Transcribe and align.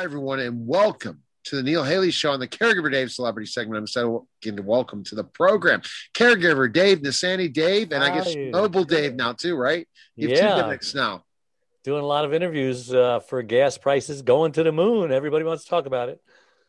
Hi, 0.00 0.04
everyone, 0.04 0.40
and 0.40 0.66
welcome 0.66 1.22
to 1.44 1.56
the 1.56 1.62
Neil 1.62 1.84
Haley 1.84 2.10
Show 2.10 2.30
on 2.32 2.40
the 2.40 2.48
Caregiver 2.48 2.90
Dave 2.90 3.12
Celebrity 3.12 3.44
segment. 3.46 3.76
I'm 3.80 3.86
so 3.86 4.26
getting 4.40 4.56
to 4.56 4.62
welcome 4.62 5.04
to 5.04 5.14
the 5.14 5.24
program. 5.24 5.82
Caregiver 6.14 6.72
Dave 6.72 7.00
Nassaney 7.00 7.52
Dave, 7.52 7.92
and 7.92 8.02
I 8.02 8.14
guess 8.14 8.32
Hi. 8.32 8.48
Mobile 8.50 8.84
Dave 8.84 9.14
now 9.14 9.34
too, 9.34 9.56
right? 9.56 9.86
You 10.16 10.28
have 10.30 10.38
Yeah. 10.38 10.54
two 10.56 10.62
gimmicks 10.62 10.94
now. 10.94 11.26
Doing 11.84 12.02
a 12.02 12.06
lot 12.06 12.24
of 12.24 12.32
interviews 12.32 12.90
uh, 12.94 13.20
for 13.20 13.42
gas 13.42 13.76
prices 13.76 14.22
going 14.22 14.52
to 14.52 14.62
the 14.62 14.72
moon. 14.72 15.12
Everybody 15.12 15.44
wants 15.44 15.64
to 15.64 15.68
talk 15.68 15.84
about 15.84 16.08
it. 16.08 16.18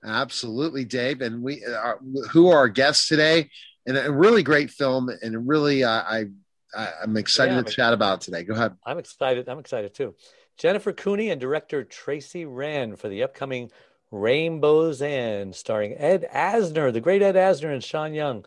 Absolutely, 0.03 0.83
Dave. 0.83 1.21
And 1.21 1.41
we 1.41 1.63
are, 1.63 1.99
who 2.31 2.49
are 2.49 2.57
our 2.57 2.67
guests 2.67 3.07
today? 3.07 3.49
And 3.87 3.95
a 3.97 4.11
really 4.11 4.43
great 4.43 4.71
film, 4.71 5.09
and 5.21 5.47
really, 5.47 5.85
uh, 5.85 5.89
I, 5.89 6.25
I 6.75 6.89
I'm 7.03 7.15
excited 7.15 7.51
Yeah, 7.53 7.61
to 7.61 7.65
I'm- 7.67 7.73
chat 7.73 7.93
about 7.93 8.19
today. 8.19 8.43
Go 8.43 8.55
ahead. 8.55 8.75
I'm 8.85 8.97
excited. 8.97 9.47
I'm 9.47 9.59
excited 9.59 9.93
too. 9.93 10.15
Jennifer 10.61 10.93
Cooney 10.93 11.31
and 11.31 11.41
director 11.41 11.83
Tracy 11.83 12.45
Wren 12.45 12.95
for 12.95 13.09
the 13.09 13.23
upcoming 13.23 13.71
Rain 14.11 14.61
Beau's 14.61 15.01
End, 15.01 15.55
starring 15.55 15.95
Ed 15.97 16.29
Asner, 16.31 16.93
the 16.93 17.01
great 17.01 17.23
Ed 17.23 17.33
Asner 17.33 17.73
and 17.73 17.83
Sean 17.83 18.13
Young. 18.13 18.45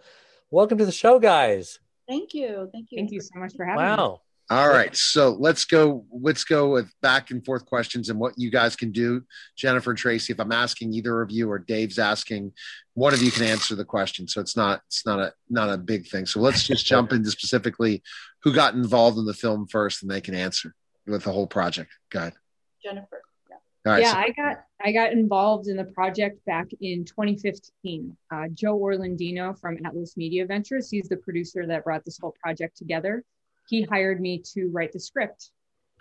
Welcome 0.49 0.79
to 0.79 0.87
the 0.87 0.93
show, 0.93 1.19
guys. 1.19 1.81
Thank 2.09 2.33
you. 2.33 2.71
Thank 2.73 2.93
you. 2.93 2.99
Thank 2.99 3.11
you 3.11 3.21
so 3.21 3.41
much 3.41 3.57
for 3.57 3.65
having 3.65 3.85
me. 3.85 3.91
Wow. 3.91 4.21
All 4.49 4.69
right, 4.69 4.95
so 4.95 5.31
let's 5.41 5.65
go. 5.65 6.05
Let's 6.13 6.45
go 6.45 6.71
with 6.71 6.89
back 7.03 7.33
and 7.33 7.45
forth 7.45 7.67
questions 7.67 8.11
and 8.11 8.21
what 8.21 8.35
you 8.37 8.49
guys 8.49 8.77
can 8.77 8.93
do. 8.93 9.25
Jennifer 9.57 9.91
and 9.91 9.99
Tracy, 9.99 10.33
if 10.33 10.39
I'm 10.39 10.53
asking 10.53 10.93
either 10.93 11.21
of 11.21 11.33
you 11.33 11.51
or 11.51 11.59
Dave's 11.59 11.99
asking, 11.99 12.53
one 12.93 13.13
of 13.13 13.23
you 13.23 13.33
can 13.33 13.43
answer 13.43 13.75
the 13.75 13.85
question. 13.85 14.29
So 14.29 14.41
it's 14.41 14.57
not 14.57 14.83
it's 14.87 15.05
not 15.05 15.19
a 15.19 15.33
not 15.51 15.69
a 15.69 15.79
big 15.79 16.07
thing. 16.07 16.27
So 16.27 16.39
let's 16.39 16.63
just 16.63 16.87
jump 16.87 17.13
into 17.13 17.33
specifically 17.33 18.05
who 18.45 18.55
got 18.55 18.75
involved 18.75 19.19
in 19.19 19.25
the 19.25 19.35
film 19.35 19.67
first, 19.67 20.03
and 20.03 20.11
they 20.13 20.21
can 20.21 20.37
answer 20.37 20.77
with 21.07 21.25
the 21.25 21.33
whole 21.33 21.47
project. 21.47 21.91
Go 22.11 22.21
ahead. 22.21 22.35
Jennifer. 22.83 23.23
Yeah. 23.51 23.57
All 23.87 23.93
right. 23.93 24.03
yeah, 24.03 24.13
so- 24.13 24.19
I 24.19 24.31
got 24.31 24.65
I 24.85 24.93
got 24.93 25.13
involved 25.13 25.69
in 25.69 25.77
the 25.77 25.85
project 25.85 26.45
back 26.45 26.67
in 26.81 27.05
2015. 27.05 28.17
Uh, 28.31 28.49
Joe 28.53 28.79
Orlandino 28.79 29.59
from 29.59 29.79
Atlas 29.85 30.17
Media 30.17 30.47
Ventures, 30.47 30.91
he's 30.91 31.09
the 31.09 31.17
producer 31.17 31.67
that 31.67 31.85
brought 31.85 32.05
this 32.05 32.19
whole 32.19 32.35
project 32.43 32.77
together. 32.77 33.25
He 33.69 33.83
hired 33.83 34.21
me 34.21 34.43
to 34.53 34.69
write 34.73 34.93
the 34.93 35.01
script. 35.01 35.51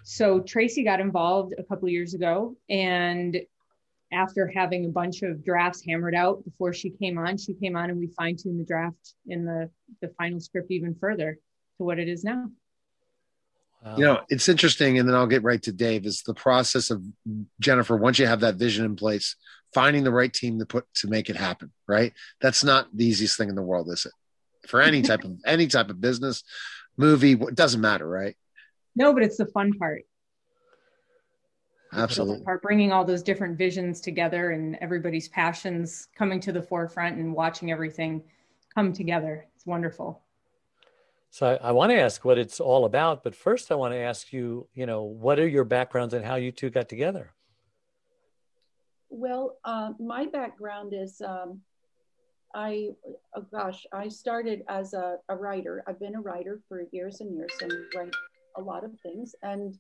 So 0.04 0.42
Tracy 0.42 0.84
got 0.84 1.00
involved 1.00 1.54
a 1.58 1.64
couple 1.64 1.88
years 1.88 2.14
ago, 2.14 2.58
and 2.70 3.38
after 4.12 4.48
having 4.48 4.86
a 4.86 4.90
bunch 4.90 5.24
of 5.24 5.44
drafts 5.46 5.84
hammered 5.86 6.14
out 6.14 6.44
before 6.44 6.74
she 6.74 6.90
came 6.90 7.18
on, 7.18 7.38
she 7.38 7.54
came 7.54 7.78
on 7.78 7.90
and 7.90 7.98
we 7.98 8.08
fine 8.08 8.36
tuned 8.36 8.60
the 8.60 8.66
draft 8.66 9.16
in 9.28 9.46
the 9.46 9.70
the 10.02 10.10
final 10.18 10.40
script 10.40 10.72
even 10.72 10.94
further 10.96 11.40
to 11.78 11.84
what 11.84 12.00
it 12.00 12.10
is 12.10 12.24
now. 12.24 12.50
Wow. 13.84 13.98
you 13.98 14.06
know 14.06 14.22
it's 14.30 14.48
interesting 14.48 14.98
and 14.98 15.10
then 15.10 15.16
i'll 15.16 15.28
get 15.28 15.44
right 15.44 15.62
to 15.64 15.74
dave 15.74 16.06
is 16.06 16.22
the 16.22 16.34
process 16.34 16.90
of 16.90 17.04
jennifer 17.60 17.98
once 17.98 18.18
you 18.18 18.26
have 18.26 18.40
that 18.40 18.56
vision 18.56 18.86
in 18.86 18.96
place 18.96 19.36
finding 19.74 20.04
the 20.04 20.12
right 20.12 20.34
team 20.34 20.60
to 20.60 20.66
put 20.66 20.86
to 20.96 21.08
make 21.08 21.30
it 21.30 21.36
happen 21.36 21.72
right? 21.88 22.14
That's 22.42 22.64
not 22.64 22.88
the 22.94 23.06
easiest 23.06 23.38
thing 23.38 23.50
in 23.50 23.56
the 23.56 23.62
world 23.62 23.90
is 23.90 24.06
it? 24.06 24.14
For 24.68 24.82
any 24.82 25.02
type 25.10 25.24
of 25.24 25.38
any 25.46 25.68
type 25.68 25.90
of 25.90 26.02
business 26.02 26.44
movie 26.98 27.34
it 27.34 27.56
doesn't 27.56 27.82
matter 27.82 28.08
right? 28.08 28.36
No, 28.96 29.14
but 29.14 29.24
it's 29.24 29.38
the 29.38 29.48
fun 29.48 29.74
part. 29.74 30.04
absolutely. 31.92 32.44
part 32.44 32.62
bringing 32.62 32.92
all 32.92 33.06
those 33.06 33.24
different 33.24 33.58
visions 33.58 34.02
together 34.02 34.52
and 34.52 34.78
everybody's 34.82 35.28
passions 35.28 36.08
coming 36.16 36.40
to 36.42 36.52
the 36.52 36.62
forefront 36.62 37.18
and 37.18 37.34
watching 37.34 37.72
everything 37.72 38.24
come 38.74 38.94
together. 38.94 39.46
It's 39.56 39.66
wonderful 39.66 40.23
So 41.34 41.48
I, 41.48 41.70
I 41.70 41.72
want 41.72 41.90
to 41.90 42.00
ask 42.00 42.24
what 42.24 42.38
it's 42.38 42.60
all 42.60 42.86
about, 42.86 43.24
but 43.24 43.34
first 43.34 43.72
I 43.72 43.76
want 43.76 43.92
to 43.96 43.98
ask 43.98 44.32
you, 44.32 44.68
you 44.76 44.86
know, 44.86 45.02
what 45.02 45.40
are 45.40 45.48
your 45.48 45.64
backgrounds 45.64 46.14
and 46.14 46.24
how 46.24 46.36
you 46.36 46.52
two 46.52 46.70
got 46.70 46.88
together? 46.88 47.32
Well, 49.10 49.58
uh, 49.66 49.94
my 50.00 50.28
background 50.28 50.94
is 50.96 51.20
um, 51.22 51.60
I, 52.54 52.90
oh 53.36 53.48
gosh, 53.52 53.84
I 53.92 54.10
started 54.10 54.62
as 54.70 54.94
a, 54.94 55.18
a 55.28 55.36
writer. 55.36 55.84
I've 55.88 56.00
been 56.00 56.14
a 56.14 56.22
writer 56.22 56.62
for 56.70 56.84
years 56.92 57.20
and 57.20 57.34
years 57.36 57.54
and 57.62 57.74
write 57.96 58.14
a 58.56 58.62
lot 58.62 58.84
of 58.84 58.92
things. 59.00 59.34
And, 59.42 59.76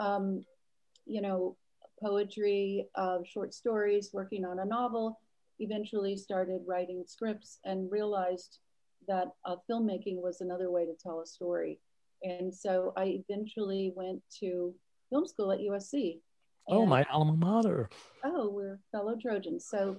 um, 0.00 0.44
you 1.06 1.20
know, 1.20 1.56
poetry, 2.02 2.88
uh, 2.96 3.18
short 3.24 3.54
stories, 3.54 4.10
working 4.12 4.44
on 4.44 4.58
a 4.58 4.64
novel, 4.64 5.20
eventually 5.60 6.16
started 6.16 6.62
writing 6.66 7.04
scripts 7.06 7.60
and 7.64 7.92
realized 7.92 8.58
that 9.08 9.28
uh, 9.44 9.56
filmmaking 9.70 10.20
was 10.20 10.40
another 10.40 10.70
way 10.70 10.84
to 10.86 10.94
tell 10.94 11.20
a 11.20 11.26
story. 11.26 11.78
And 12.22 12.54
so 12.54 12.92
I 12.96 13.22
eventually 13.28 13.92
went 13.94 14.22
to 14.40 14.74
film 15.10 15.26
school 15.26 15.52
at 15.52 15.60
USC. 15.60 16.20
Oh, 16.68 16.80
And- 16.80 16.90
my 16.90 17.04
alma 17.12 17.34
mater. 17.36 17.88
oh, 18.24 18.48
we're 18.50 18.80
fellow 18.92 19.16
Trojans. 19.20 19.66
So, 19.66 19.96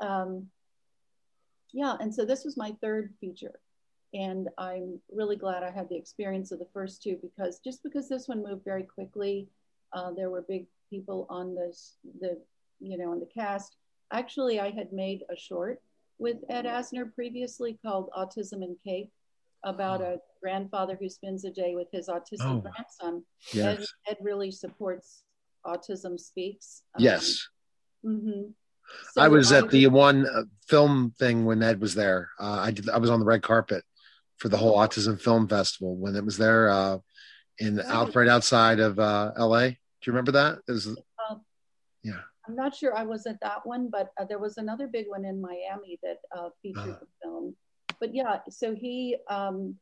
um, 0.00 0.48
yeah, 1.72 1.96
and 2.00 2.14
so 2.14 2.24
this 2.24 2.44
was 2.44 2.56
my 2.56 2.74
third 2.80 3.12
feature. 3.20 3.60
And 4.14 4.48
I'm 4.56 4.98
really 5.12 5.36
glad 5.36 5.62
I 5.62 5.70
had 5.70 5.88
the 5.88 5.96
experience 5.96 6.52
of 6.52 6.58
the 6.58 6.68
first 6.72 7.02
two 7.02 7.18
because 7.20 7.58
just 7.58 7.82
because 7.82 8.08
this 8.08 8.28
one 8.28 8.42
moved 8.42 8.64
very 8.64 8.84
quickly, 8.84 9.48
uh, 9.92 10.12
there 10.12 10.30
were 10.30 10.42
big 10.48 10.66
people 10.88 11.26
on 11.28 11.54
this, 11.54 11.96
the, 12.20 12.40
you 12.80 12.96
know, 12.96 13.10
on 13.10 13.20
the 13.20 13.26
cast. 13.26 13.76
Actually, 14.12 14.60
I 14.60 14.70
had 14.70 14.92
made 14.92 15.24
a 15.28 15.36
short 15.36 15.82
with 16.18 16.38
Ed 16.48 16.64
Asner 16.64 17.12
previously 17.14 17.78
called 17.84 18.10
Autism 18.16 18.62
and 18.62 18.76
Cake 18.84 19.10
about 19.64 20.00
a 20.00 20.18
grandfather 20.40 20.96
who 21.00 21.08
spends 21.08 21.44
a 21.44 21.50
day 21.50 21.74
with 21.74 21.88
his 21.92 22.08
autistic 22.08 22.40
Oh. 22.40 22.60
grandson. 22.60 23.24
yes 23.52 23.80
Ed, 24.06 24.12
Ed 24.12 24.16
really 24.20 24.50
supports 24.50 25.22
Autism 25.64 26.18
Speaks. 26.18 26.82
Um, 26.94 27.02
yes 27.02 27.48
mhm. 28.04 28.52
i 29.16 29.26
was 29.26 29.50
at 29.50 29.68
the 29.70 29.88
one 29.88 30.26
uh, 30.28 30.44
film 30.68 31.12
thing 31.18 31.44
when 31.44 31.60
ed 31.62 31.80
was 31.80 31.94
there 31.96 32.30
uh, 32.38 32.60
i 32.60 32.70
did 32.70 32.88
i 32.90 32.98
was 32.98 33.10
on 33.10 33.18
the 33.18 33.26
red 33.26 33.42
carpet 33.42 33.82
for 34.36 34.48
the 34.48 34.56
whole 34.56 34.76
autism 34.78 35.20
film 35.20 35.48
festival 35.48 35.96
when 35.96 36.14
it 36.14 36.24
was 36.24 36.38
there 36.38 36.68
uh, 36.70 36.98
in 37.58 37.80
out 37.80 38.14
right 38.14 38.28
outside 38.28 38.78
of 38.78 38.98
uh, 39.00 39.32
la 39.38 39.62
do 39.66 39.74
you 40.04 40.12
remember 40.12 40.30
that 40.32 40.58
it 40.68 40.72
was 40.72 40.86
Um, 40.86 41.40
yeah 42.04 42.20
I'm 42.46 42.54
not 42.54 42.74
sure 42.74 42.96
I 42.96 43.04
was 43.04 43.26
at 43.26 43.40
that 43.40 43.66
one, 43.66 43.88
but 43.90 44.10
uh, 44.18 44.24
there 44.24 44.38
was 44.38 44.56
another 44.58 44.86
big 44.86 45.06
one 45.08 45.24
in 45.24 45.40
Miami 45.40 45.98
that 46.02 46.18
uh, 46.36 46.50
featured 46.62 46.96
Uh. 46.96 46.98
the 47.00 47.06
film. 47.22 47.56
But 47.98 48.14
yeah, 48.14 48.40
so 48.50 48.74
he, 48.74 49.16
um, 49.30 49.76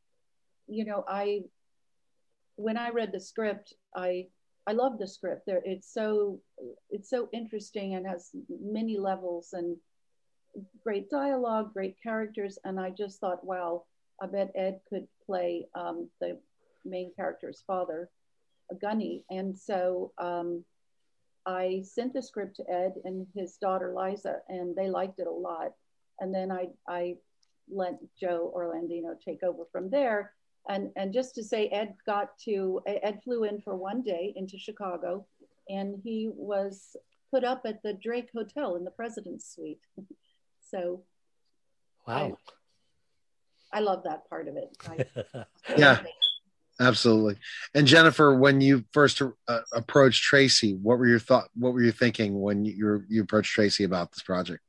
you 0.67 0.85
know, 0.85 1.03
I 1.07 1.43
when 2.55 2.77
I 2.77 2.89
read 2.89 3.11
the 3.11 3.19
script, 3.19 3.73
I 3.93 4.27
I 4.65 4.71
love 4.71 4.97
the 4.97 5.07
script. 5.07 5.45
There, 5.45 5.61
it's 5.65 5.91
so 5.93 6.39
it's 6.89 7.09
so 7.09 7.27
interesting 7.33 7.95
and 7.95 8.07
has 8.07 8.31
many 8.49 8.97
levels 8.97 9.53
and 9.53 9.77
great 10.81 11.09
dialogue, 11.09 11.73
great 11.73 11.97
characters, 12.01 12.57
and 12.63 12.79
I 12.79 12.89
just 12.91 13.19
thought, 13.19 13.43
wow, 13.43 13.83
I 14.21 14.27
bet 14.27 14.51
Ed 14.55 14.79
could 14.89 15.07
play 15.25 15.67
um, 15.75 16.09
the 16.21 16.39
main 16.85 17.11
character's 17.15 17.63
father, 17.67 18.09
a 18.71 18.75
Gunny, 18.75 19.23
and 19.29 19.57
so. 19.57 20.13
Um, 20.17 20.63
I 21.45 21.83
sent 21.83 22.13
the 22.13 22.21
script 22.21 22.55
to 22.57 22.69
Ed 22.71 22.93
and 23.03 23.27
his 23.35 23.57
daughter 23.57 23.93
Liza, 23.95 24.37
and 24.49 24.75
they 24.75 24.89
liked 24.89 25.19
it 25.19 25.27
a 25.27 25.31
lot. 25.31 25.73
And 26.19 26.33
then 26.33 26.51
I 26.51 26.69
I 26.87 27.17
let 27.69 27.99
Joe 28.19 28.53
Orlandino 28.55 29.19
take 29.19 29.43
over 29.43 29.63
from 29.71 29.89
there. 29.89 30.33
And 30.67 30.91
and 30.95 31.13
just 31.13 31.35
to 31.35 31.43
say, 31.43 31.67
Ed 31.67 31.95
got 32.05 32.37
to 32.45 32.81
Ed 32.87 33.21
flew 33.23 33.43
in 33.43 33.61
for 33.61 33.75
one 33.75 34.01
day 34.01 34.33
into 34.35 34.57
Chicago, 34.57 35.25
and 35.69 35.99
he 36.03 36.31
was 36.33 36.95
put 37.31 37.43
up 37.43 37.63
at 37.65 37.83
the 37.83 37.93
Drake 37.93 38.29
Hotel 38.33 38.75
in 38.75 38.83
the 38.83 38.91
President's 38.91 39.53
Suite. 39.53 39.81
so 40.71 41.03
Wow. 42.07 42.37
I 43.73 43.79
love 43.79 44.03
that 44.03 44.29
part 44.29 44.47
of 44.47 44.57
it. 44.57 44.77
I, 44.87 45.45
Yeah. 45.77 45.99
Absolutely. 46.79 47.37
And 47.73 47.87
Jennifer, 47.87 48.35
when 48.35 48.59
you 48.59 48.83
first 48.91 49.21
uh, 49.21 49.59
approached 49.73 50.23
Tracy, 50.23 50.73
what 50.73 50.97
were 50.99 51.07
your 51.07 51.19
thought? 51.19 51.45
What 51.55 51.73
were 51.73 51.81
you 51.81 51.91
thinking 51.93 52.41
when 52.41 52.65
you 52.65 52.85
were, 52.85 53.05
you 53.07 53.21
approached 53.23 53.53
Tracy 53.53 53.83
about 53.85 54.11
this 54.11 54.21
project? 54.23 54.61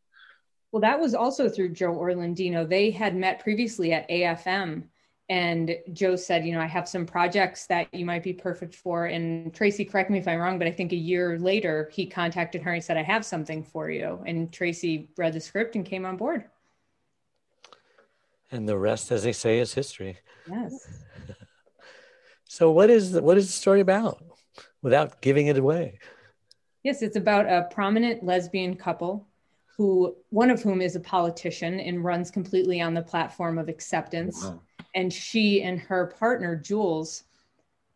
well 0.72 0.80
that 0.80 0.98
was 1.00 1.14
also 1.14 1.48
through 1.48 1.68
joe 1.70 1.94
orlandino 1.94 2.68
they 2.68 2.90
had 2.90 3.16
met 3.16 3.38
previously 3.38 3.92
at 3.92 4.06
afm 4.10 4.82
and 5.28 5.74
joe 5.92 6.16
said 6.16 6.44
you 6.44 6.52
know 6.52 6.60
i 6.60 6.66
have 6.66 6.88
some 6.88 7.06
projects 7.06 7.66
that 7.68 7.86
you 7.94 8.04
might 8.04 8.22
be 8.22 8.32
perfect 8.32 8.74
for 8.74 9.06
and 9.06 9.54
tracy 9.54 9.84
correct 9.84 10.10
me 10.10 10.18
if 10.18 10.26
i'm 10.26 10.40
wrong 10.40 10.58
but 10.58 10.66
i 10.66 10.70
think 10.70 10.92
a 10.92 10.96
year 10.96 11.38
later 11.38 11.88
he 11.94 12.04
contacted 12.04 12.60
her 12.60 12.74
and 12.74 12.82
said 12.84 12.96
i 12.96 13.02
have 13.02 13.24
something 13.24 13.62
for 13.62 13.88
you 13.90 14.20
and 14.26 14.52
tracy 14.52 15.08
read 15.16 15.32
the 15.32 15.40
script 15.40 15.76
and 15.76 15.86
came 15.86 16.04
on 16.04 16.16
board 16.16 16.44
And 18.50 18.68
the 18.68 18.76
rest, 18.76 19.10
as 19.12 19.22
they 19.22 19.32
say, 19.32 19.60
is 19.60 19.72
history. 19.74 20.18
yes 20.50 21.04
So 22.56 22.70
what 22.70 22.88
is 22.88 23.12
the, 23.12 23.20
what 23.20 23.36
is 23.36 23.48
the 23.48 23.52
story 23.52 23.80
about 23.80 24.24
without 24.80 25.20
giving 25.20 25.48
it 25.48 25.58
away? 25.58 25.98
Yes, 26.84 27.02
it's 27.02 27.16
about 27.16 27.44
a 27.44 27.68
prominent 27.70 28.24
lesbian 28.24 28.76
couple 28.76 29.28
who 29.66 30.16
one 30.30 30.48
of 30.48 30.62
whom 30.62 30.80
is 30.80 30.96
a 30.96 31.00
politician 31.00 31.80
and 31.80 32.02
runs 32.02 32.30
completely 32.30 32.80
on 32.80 32.94
the 32.94 33.02
platform 33.02 33.58
of 33.58 33.68
acceptance. 33.68 34.42
Wow. 34.42 34.62
And 34.94 35.12
she 35.12 35.64
and 35.64 35.78
her 35.80 36.06
partner, 36.18 36.56
Jules, 36.56 37.24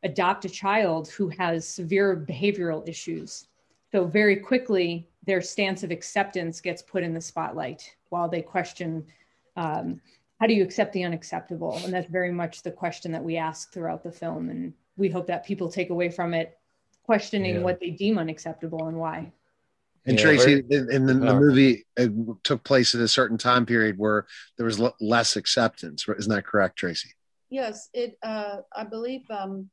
adopt 0.02 0.44
a 0.44 0.50
child 0.50 1.08
who 1.08 1.30
has 1.38 1.66
severe 1.66 2.14
behavioral 2.14 2.86
issues. 2.86 3.46
So 3.92 4.04
very 4.04 4.36
quickly, 4.36 5.08
their 5.24 5.40
stance 5.40 5.84
of 5.84 5.90
acceptance 5.90 6.60
gets 6.60 6.82
put 6.82 7.02
in 7.02 7.14
the 7.14 7.20
spotlight 7.22 7.96
while 8.10 8.28
they 8.28 8.42
question 8.42 9.06
um, 9.56 10.02
how 10.40 10.46
do 10.46 10.54
you 10.54 10.62
accept 10.64 10.92
the 10.94 11.04
unacceptable 11.04 11.76
and 11.84 11.92
that's 11.92 12.10
very 12.10 12.32
much 12.32 12.62
the 12.62 12.70
question 12.70 13.12
that 13.12 13.22
we 13.22 13.36
ask 13.36 13.72
throughout 13.72 14.02
the 14.02 14.10
film 14.10 14.48
and 14.48 14.72
we 14.96 15.08
hope 15.08 15.26
that 15.26 15.44
people 15.44 15.68
take 15.70 15.90
away 15.90 16.08
from 16.10 16.32
it 16.34 16.58
questioning 17.04 17.56
Yeah. 17.56 17.60
what 17.60 17.78
they 17.78 17.90
deem 17.90 18.18
unacceptable 18.18 18.88
and 18.88 18.96
why 18.96 19.30
And 20.06 20.16
Yeah, 20.16 20.22
Tracy, 20.24 20.62
very- 20.62 20.80
in, 20.80 20.90
in 20.90 21.06
the, 21.06 21.14
the 21.14 21.34
movie, 21.34 21.84
it 21.96 22.10
took 22.42 22.64
place 22.64 22.94
at 22.94 23.02
a 23.02 23.08
certain 23.08 23.36
time 23.36 23.66
period 23.66 23.98
where 23.98 24.26
there 24.56 24.64
was 24.64 24.80
l- 24.80 24.96
less 24.98 25.36
acceptance. 25.36 26.08
Isn't 26.08 26.32
that 26.34 26.46
correct, 26.46 26.76
Tracy? 26.78 27.10
Yes, 27.50 27.90
it. 27.92 28.16
Uh, 28.22 28.62
I 28.74 28.84
believe 28.84 29.30
um, 29.30 29.68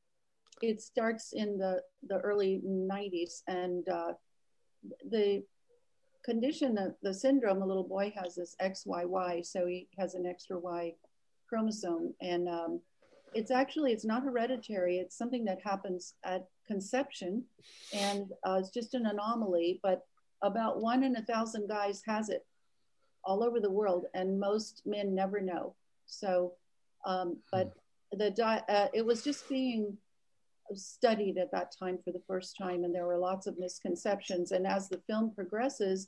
it 0.62 0.82
starts 0.82 1.32
in 1.32 1.58
the 1.58 1.82
the 2.10 2.18
early 2.18 2.60
'90s, 2.66 3.42
and 3.48 3.88
uh, 3.88 4.14
the 5.10 5.44
condition, 6.28 6.76
the, 6.76 6.94
the 7.02 7.14
syndrome, 7.14 7.60
the 7.60 7.66
little 7.66 7.88
boy 7.88 8.14
has 8.16 8.38
is 8.38 8.56
XYY, 8.62 9.46
so 9.46 9.66
he 9.66 9.88
has 9.98 10.14
an 10.14 10.26
extra 10.26 10.60
Y 10.60 10.94
chromosome, 11.48 12.14
and 12.22 12.50
um, 12.50 12.82
it's 13.34 13.52
actually 13.52 13.94
it's 13.94 14.06
not 14.06 14.24
hereditary. 14.24 14.98
It's 14.98 15.18
something 15.18 15.46
that 15.46 15.60
happens 15.64 16.16
at 16.26 16.48
conception, 16.68 17.44
and 17.94 18.32
uh, 18.46 18.58
it's 18.60 18.72
just 18.72 18.94
an 18.94 19.06
anomaly. 19.06 19.80
But 19.82 20.06
about 20.44 20.82
one 20.82 21.04
in 21.04 21.16
a 21.16 21.24
thousand 21.24 21.70
guys 21.70 22.02
has 22.06 22.30
it 22.30 22.46
all 23.24 23.44
over 23.44 23.60
the 23.60 23.72
world, 23.72 24.06
and 24.14 24.40
most 24.40 24.82
men 24.86 25.16
never 25.16 25.40
know. 25.40 25.76
So, 26.06 26.54
um, 27.06 27.38
but 27.52 27.74
the 28.12 28.32
di- 28.32 28.64
uh, 28.68 28.88
it 28.94 29.06
was 29.06 29.24
just 29.24 29.48
being 29.48 29.98
studied 30.74 31.38
at 31.38 31.52
that 31.52 31.74
time 31.78 32.00
for 32.04 32.12
the 32.12 32.22
first 32.28 32.58
time, 32.58 32.84
and 32.84 32.94
there 32.94 33.06
were 33.06 33.18
lots 33.18 33.48
of 33.48 33.58
misconceptions. 33.58 34.52
And 34.52 34.68
as 34.68 34.90
the 34.90 35.02
film 35.08 35.32
progresses, 35.34 36.08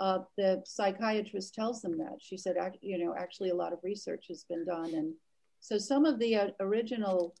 uh, 0.00 0.20
the 0.36 0.62
psychiatrist 0.64 1.54
tells 1.54 1.82
them 1.82 1.98
that. 1.98 2.16
She 2.20 2.36
said, 2.36 2.56
you 2.80 2.98
know, 2.98 3.14
actually 3.18 3.50
a 3.50 3.54
lot 3.54 3.72
of 3.72 3.78
research 3.82 4.26
has 4.28 4.44
been 4.44 4.64
done, 4.64 4.94
and 4.94 5.14
so 5.60 5.78
some 5.78 6.04
of 6.04 6.18
the 6.18 6.36
uh, 6.36 6.48
original 6.60 7.34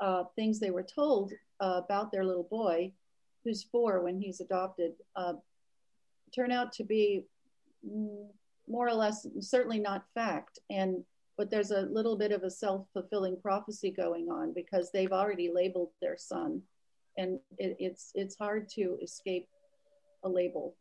uh, 0.00 0.24
things 0.34 0.58
they 0.58 0.70
were 0.70 0.82
told 0.82 1.32
uh, 1.60 1.80
about 1.84 2.12
their 2.12 2.24
little 2.24 2.48
boy, 2.50 2.92
who's 3.44 3.64
four 3.64 4.02
when 4.02 4.20
he's 4.20 4.40
adopted, 4.40 4.92
uh, 5.14 5.34
turn 6.34 6.50
out 6.52 6.72
to 6.72 6.84
be 6.84 7.24
mm, 7.88 8.26
more 8.68 8.88
or 8.88 8.94
less 8.94 9.26
certainly 9.40 9.78
not 9.78 10.04
fact. 10.14 10.58
And 10.70 11.04
but 11.38 11.50
there's 11.50 11.70
a 11.70 11.82
little 11.82 12.16
bit 12.16 12.32
of 12.32 12.44
a 12.44 12.50
self-fulfilling 12.50 13.40
prophecy 13.42 13.90
going 13.90 14.28
on 14.30 14.54
because 14.54 14.90
they've 14.90 15.12
already 15.12 15.50
labeled 15.54 15.90
their 16.00 16.16
son. 16.16 16.62
And 17.18 17.38
it, 17.58 17.76
it's 17.78 18.10
it's 18.14 18.36
hard 18.36 18.68
to 18.70 18.98
escape 19.02 19.48
a 20.24 20.28
label 20.28 20.74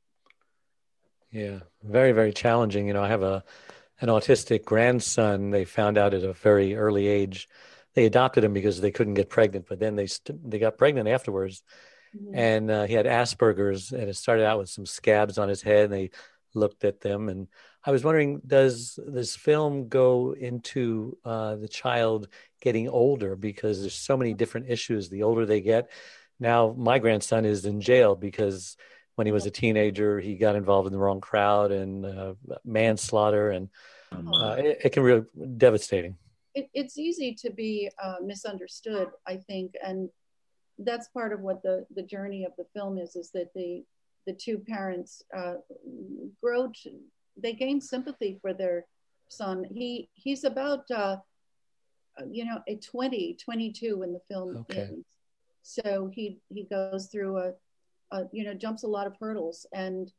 Yeah, 1.35 1.59
very, 1.83 2.13
very 2.13 2.31
challenging. 2.31 2.87
You 2.87 2.93
know, 2.93 3.03
I 3.03 3.09
have 3.09 3.21
a 3.23 3.43
an 3.99 4.07
autistic 4.07 4.63
grandson. 4.63 5.51
They 5.51 5.65
found 5.65 5.97
out 5.97 6.13
at 6.13 6.23
a 6.23 6.31
very 6.33 6.75
early 6.75 7.07
age. 7.07 7.49
They 7.93 8.05
adopted 8.05 8.43
him 8.45 8.53
because 8.53 8.79
they 8.79 8.91
couldn't 8.91 9.15
get 9.15 9.29
pregnant, 9.29 9.65
but 9.67 9.79
then 9.79 9.95
they 9.97 10.07
st- 10.07 10.49
they 10.49 10.59
got 10.59 10.77
pregnant 10.77 11.09
afterwards, 11.09 11.61
Mhm. 12.15 12.31
and 12.33 12.71
uh, 12.71 12.83
he 12.85 12.93
had 12.93 13.05
Asperger's, 13.05 13.91
and 13.91 14.09
it 14.09 14.15
started 14.15 14.45
out 14.45 14.59
with 14.59 14.69
some 14.69 14.85
scabs 14.85 15.37
on 15.37 15.49
his 15.49 15.61
head. 15.61 15.85
And 15.85 15.93
they 15.93 16.11
looked 16.53 16.85
at 16.85 17.01
them, 17.01 17.27
and 17.27 17.47
I 17.83 17.91
was 17.91 18.05
wondering, 18.05 18.41
does 18.47 18.97
this 19.05 19.35
film 19.35 19.89
go 19.89 20.33
into 20.33 21.17
uh, 21.25 21.55
the 21.57 21.67
child 21.67 22.29
getting 22.61 22.87
older 22.87 23.35
because 23.35 23.81
there's 23.81 23.93
so 23.95 24.15
many 24.15 24.33
different 24.33 24.69
issues. 24.69 25.09
The 25.09 25.23
older 25.23 25.45
they 25.45 25.61
get, 25.61 25.91
now 26.39 26.73
my 26.77 26.99
grandson 26.99 27.43
is 27.45 27.65
in 27.65 27.81
jail 27.81 28.15
because 28.15 28.77
when 29.15 29.25
he 29.27 29.33
was 29.33 29.45
a 29.45 29.51
teenager, 29.51 30.19
he 30.19 30.35
got 30.35 30.55
involved 30.55 30.87
in 30.87 30.93
the 30.93 30.99
wrong 30.99 31.21
crowd 31.21 31.71
and 31.71 32.05
uh, 32.05 32.33
manslaughter, 32.63 33.51
and 33.51 33.69
uh, 34.13 34.55
it, 34.57 34.79
it 34.85 34.89
can 34.91 35.03
really 35.03 35.23
devastating. 35.57 36.15
it, 36.53 36.69
it's 36.73 36.97
easy 36.97 37.33
to 37.33 37.51
be 37.51 37.89
uh, 38.01 38.15
misunderstood, 38.23 39.09
I 39.27 39.37
think, 39.37 39.73
and 39.85 40.09
that's 40.79 41.07
part 41.09 41.31
of 41.31 41.39
what 41.39 41.63
the 41.63 41.85
the 41.95 42.03
journey 42.03 42.43
of 42.43 42.51
the 42.57 42.65
film 42.73 42.97
is. 42.97 43.15
Is 43.15 43.31
that 43.31 43.53
the 43.53 43.83
the 44.27 44.33
two 44.33 44.57
parents 44.57 45.23
uh, 45.37 45.55
grow, 46.43 46.67
to, 46.83 46.99
they 47.37 47.53
gain 47.53 47.79
sympathy 47.79 48.37
for 48.41 48.53
their 48.53 48.85
son. 49.29 49.65
He 49.71 50.09
he's 50.13 50.43
about 50.43 50.89
uh, 50.91 51.17
you 52.29 52.45
know 52.45 52.59
a 52.67 52.75
20, 52.75 53.37
22 53.43 53.97
when 53.97 54.13
the 54.13 54.21
film 54.29 54.57
Okay. 54.69 54.81
ends. 54.81 55.05
So 55.63 56.11
he 56.13 56.39
he 56.49 56.63
goes 56.65 57.07
through 57.07 57.37
a, 57.37 57.53
a 58.11 58.23
you 58.31 58.43
know 58.43 58.53
jumps 58.53 58.83
a 58.83 58.87
lot 58.87 59.07
of 59.07 59.15
hurdles. 59.19 59.65
And 59.73 60.11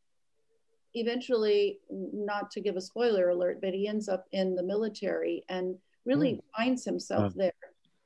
eventually 0.95 1.79
not 1.91 2.51
to 2.51 2.61
give 2.61 2.77
a 2.77 2.81
spoiler 2.81 3.29
alert 3.29 3.61
but 3.61 3.75
he 3.75 3.87
ends 3.87 4.09
up 4.09 4.25
in 4.33 4.55
the 4.55 4.63
military 4.63 5.45
and 5.51 5.77
really 6.07 6.35
hmm. 6.35 6.41
finds 6.57 6.85
himself 6.85 7.35
there. 7.35 7.53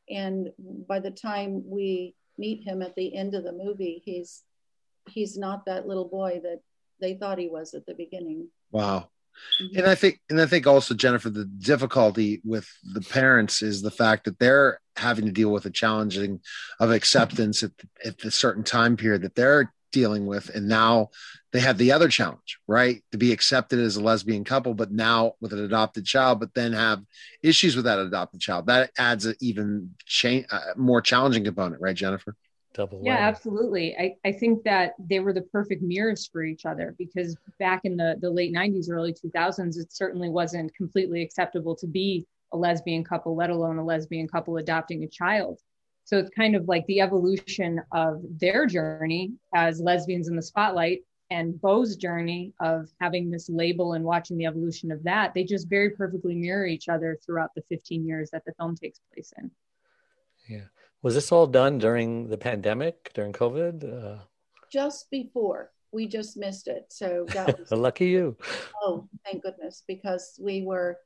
And 0.09 0.50
by 0.88 0.99
the 0.99 1.12
time 1.12 1.62
we 1.65 2.15
meet 2.37 2.65
him 2.65 2.82
at 2.82 2.97
the 2.97 3.15
end 3.15 3.35
of 3.35 3.44
the 3.44 3.53
movie 3.53 4.03
he's 4.05 4.43
he's 5.09 5.37
not 5.37 5.65
that 5.67 5.87
little 5.87 6.09
boy 6.09 6.41
that 6.43 6.61
they 7.00 7.15
thought 7.15 7.38
he 7.38 7.49
was 7.49 7.75
at 7.75 7.87
the 7.87 7.94
beginning. 7.94 8.49
Wow. 8.73 9.09
And 9.76 9.87
I 9.87 9.94
think, 9.94 10.20
and 10.31 10.40
I 10.40 10.46
think 10.46 10.66
also, 10.66 10.94
Jennifer, 10.94 11.31
the 11.31 11.44
difficulty 11.44 12.40
with 12.44 12.69
the 12.94 13.00
parents 13.00 13.62
is 13.62 13.82
the 13.82 13.90
fact 13.90 14.25
that 14.25 14.38
they're 14.38 14.81
having 14.96 15.26
to 15.26 15.32
deal 15.32 15.50
with 15.50 15.66
a 15.66 15.70
challenging 15.70 16.40
of 16.78 16.90
acceptance 16.90 17.62
at, 17.62 17.72
at 18.04 18.19
the 18.19 18.31
certain 18.31 18.64
time 18.64 18.96
period 18.96 19.22
that 19.22 19.34
they're 19.34 19.72
dealing 19.92 20.26
with. 20.26 20.48
And 20.54 20.69
now 20.69 21.10
they 21.52 21.60
have 21.60 21.78
the 21.78 21.92
other 21.92 22.08
challenge, 22.08 22.58
right? 22.66 23.02
To 23.12 23.19
be 23.19 23.32
accepted 23.32 23.81
as 23.81 23.96
a 23.96 24.02
lesbian 24.02 24.44
couple, 24.44 24.75
but 24.75 24.92
now 24.92 25.32
with 25.40 25.52
an 25.52 25.64
adopted 25.64 26.06
child, 26.06 26.40
but 26.40 26.54
then 26.54 26.72
have 26.72 27.02
issues 27.42 27.76
with 27.76 27.87
that 27.87 27.98
adopted 27.98 28.40
child. 28.40 28.66
That 28.66 28.90
adds 28.96 29.26
an 29.26 29.34
even 29.40 29.94
cha- 30.06 30.46
uh, 30.50 30.60
more 30.76 31.00
challenging 31.00 31.44
component, 31.44 31.82
right, 31.82 31.96
Jennifer? 31.96 32.37
Double 32.72 33.00
Yeah, 33.02 33.19
absolutely. 33.19 33.96
I, 33.99 34.14
I 34.25 34.32
think 34.32 34.62
that 34.64 34.94
they 34.99 35.19
were 35.19 35.32
the 35.32 35.43
perfect 35.43 35.82
mirrors 35.82 36.26
for 36.26 36.44
each 36.44 36.67
other 36.67 36.94
because 36.99 37.37
back 37.58 37.81
in 37.84 37.96
the, 37.96 38.17
the 38.20 38.31
late 38.31 38.55
90s, 38.55 38.88
early 38.90 39.12
2000s, 39.12 39.76
it 39.76 39.93
certainly 39.93 40.28
wasn't 40.28 40.75
completely 40.75 41.22
acceptable 41.22 41.75
to 41.76 41.87
be 41.87 42.26
a 42.52 42.56
lesbian 42.56 43.02
couple, 43.02 43.34
let 43.34 43.50
alone 43.50 43.78
a 43.78 43.84
lesbian 43.84 44.28
couple 44.28 44.56
adopting 44.58 45.02
a 45.02 45.09
child. 45.09 45.61
So 46.04 46.18
it's 46.18 46.30
kind 46.30 46.54
of 46.54 46.68
like 46.68 46.87
the 46.87 47.00
evolution 47.00 47.80
of 47.92 48.23
their 48.38 48.66
journey 48.66 49.33
as 49.54 49.80
lesbians 49.80 50.28
in 50.28 50.37
the 50.37 50.42
spotlight 50.42 51.00
and 51.30 51.61
Beau's 51.61 51.97
journey 51.97 52.52
of 52.61 52.88
having 53.00 53.30
this 53.30 53.49
label 53.49 53.92
and 53.92 54.04
watching 54.04 54.37
the 54.37 54.47
evolution 54.47 54.90
of 54.90 55.02
that. 55.04 55.33
They 55.35 55.45
just 55.45 55.68
very 55.68 55.90
perfectly 55.90 56.35
mirror 56.35 56.66
each 56.66 56.88
other 56.88 57.18
throughout 57.25 57.50
the 57.54 57.62
15 57.68 58.04
years 58.04 58.30
that 58.30 58.45
the 58.45 58.52
film 58.54 58.76
takes 58.76 59.00
place 59.12 59.33
in. 59.38 59.50
Yeah. 60.49 60.64
Was 61.02 61.14
this 61.14 61.33
all 61.33 61.47
done 61.47 61.78
during 61.78 62.28
the 62.28 62.37
pandemic, 62.38 63.12
during 63.14 63.33
COVID? 63.33 64.21
just 64.73 65.11
before 65.11 65.73
we 65.90 66.07
just 66.07 66.37
missed 66.37 66.69
it 66.69 66.87
so 66.90 67.26
that 67.35 67.59
was 67.59 67.73
Uh, 67.73 67.76
lucky 67.76 68.07
you. 68.07 68.37
Oh, 68.83 69.09
thank 69.25 69.42
goodness, 69.42 69.83
because 69.88 70.38
we 70.40 70.62
were 70.62 70.99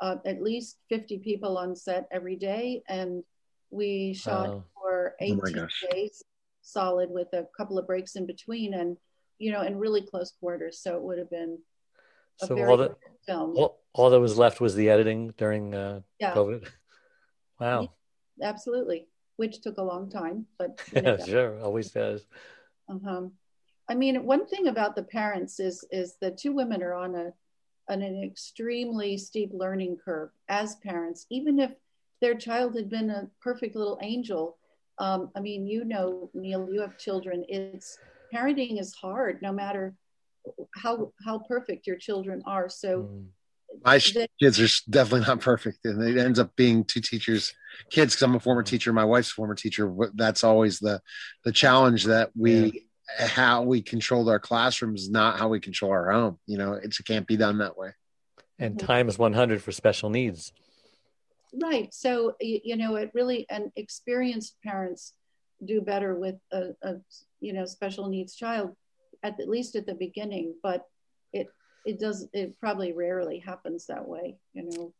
uh, 0.00 0.16
at 0.26 0.42
least 0.42 0.78
50 0.88 1.18
people 1.18 1.56
on 1.56 1.76
set 1.76 2.08
every 2.10 2.34
day, 2.34 2.82
and 2.88 3.22
we 3.70 4.14
shot 4.14 4.48
Wow. 4.48 4.64
for 4.74 5.14
Oh 5.20 5.26
my 5.34 5.48
18 5.50 5.54
gosh. 5.54 5.84
days 5.92 6.22
solid 6.62 7.10
with 7.10 7.32
a 7.32 7.46
couple 7.56 7.78
of 7.78 7.86
breaks 7.86 8.16
in 8.16 8.26
between, 8.26 8.74
and 8.74 8.96
you 9.38 9.52
know, 9.52 9.62
in 9.62 9.78
really 9.78 10.02
close 10.02 10.32
quarters. 10.40 10.80
So 10.80 10.96
it 10.96 11.02
would 11.02 11.18
have 11.18 11.30
been 11.30 11.58
a 12.42 12.46
So 12.46 12.54
very 12.56 12.68
all 12.70 12.76
that 12.78 12.96
film. 13.26 13.56
all, 13.56 13.80
all 13.92 14.10
that 14.10 14.20
was 14.20 14.36
left 14.38 14.60
was 14.60 14.74
the 14.74 14.88
editing 14.90 15.32
during 15.36 15.74
uh, 15.74 16.00
yeah, 16.18 16.34
COVID. 16.34 16.66
Wow. 17.60 17.92
absolutely. 18.42 19.06
Which 19.42 19.60
took 19.60 19.78
a 19.78 19.82
long 19.82 20.08
time, 20.08 20.46
but 20.56 20.80
you 20.94 21.02
Yeah, 21.02 21.16
know, 21.16 21.24
sure. 21.26 21.60
Always 21.60 21.90
does. 21.90 22.24
Uh-huh. 22.88 23.22
I 23.88 23.94
mean, 23.96 24.24
one 24.24 24.46
thing 24.46 24.68
about 24.68 24.94
the 24.94 25.02
parents 25.02 25.58
is 25.58 25.84
is 25.90 26.14
the 26.20 26.30
two 26.30 26.52
women 26.52 26.80
are 26.80 26.94
on 26.94 27.16
a 27.16 27.32
on 27.90 28.02
an 28.02 28.22
extremely 28.22 29.18
steep 29.18 29.50
learning 29.52 29.96
curve 30.04 30.30
as 30.48 30.76
parents. 30.76 31.26
Even 31.28 31.58
if 31.58 31.72
their 32.20 32.36
child 32.36 32.76
had 32.76 32.88
been 32.88 33.10
a 33.10 33.28
perfect 33.40 33.74
little 33.74 33.98
angel, 34.00 34.58
um, 34.98 35.32
I 35.34 35.40
mean, 35.40 35.66
you 35.66 35.84
know, 35.84 36.30
Neil, 36.34 36.68
you 36.72 36.80
have 36.80 36.96
children. 36.96 37.44
It's 37.48 37.98
parenting 38.32 38.78
is 38.78 38.94
hard, 38.94 39.42
no 39.42 39.52
matter 39.52 39.96
how 40.82 41.12
how 41.26 41.40
perfect 41.48 41.88
your 41.88 41.96
children 41.96 42.42
are. 42.46 42.68
So 42.68 42.88
Mm. 43.02 43.26
My 43.84 43.98
the- 43.98 44.28
kids 44.38 44.60
are 44.60 44.90
definitely 44.90 45.26
not 45.26 45.40
perfect, 45.40 45.78
and 45.86 46.00
it 46.02 46.16
ends 46.26 46.38
up 46.38 46.54
being 46.54 46.84
two 46.84 47.00
teachers, 47.00 47.52
kids. 47.90 48.14
Because 48.14 48.22
I'm 48.22 48.34
a 48.34 48.40
former 48.40 48.62
teacher, 48.62 48.92
my 48.92 49.04
wife's 49.04 49.30
a 49.30 49.34
former 49.34 49.54
teacher. 49.54 49.86
But 49.86 50.16
That's 50.16 50.44
always 50.44 50.78
the 50.78 51.00
the 51.44 51.52
challenge 51.52 52.04
that 52.04 52.30
we 52.36 52.86
how 53.18 53.62
we 53.62 53.82
controlled 53.82 54.28
our 54.28 54.38
classrooms, 54.38 55.10
not 55.10 55.38
how 55.38 55.48
we 55.48 55.60
control 55.60 55.90
our 55.90 56.10
home. 56.10 56.38
You 56.46 56.58
know, 56.58 56.74
it's, 56.74 56.98
it 57.00 57.06
can't 57.06 57.26
be 57.26 57.36
done 57.36 57.58
that 57.58 57.76
way. 57.76 57.90
And 58.58 58.76
Mhm. 58.76 58.86
time 58.86 59.08
is 59.08 59.18
100 59.18 59.62
for 59.62 59.72
special 59.72 60.08
needs. 60.08 60.52
Right. 61.52 61.92
So, 61.92 62.36
you 62.40 62.76
know, 62.76 62.96
it 62.96 63.10
really, 63.12 63.44
and 63.50 63.70
experienced 63.76 64.56
parents 64.62 65.14
do 65.64 65.80
better 65.82 66.14
with 66.14 66.36
a, 66.50 66.70
a, 66.82 66.94
you 67.40 67.52
know, 67.52 67.66
special 67.66 68.08
needs 68.08 68.34
child. 68.34 68.74
at 69.24 69.36
the, 69.36 69.46
least 69.46 69.76
at 69.76 69.86
the 69.86 69.94
beginning, 69.94 70.54
but 70.62 70.84
it 71.32 71.48
it 71.84 72.00
does 72.00 72.26
it 72.32 72.58
probably 72.58 72.92
rarely 72.92 73.38
happens 73.38 73.86
that 73.86 74.06
way, 74.08 74.36
you 74.54 74.64
know. 74.64 74.92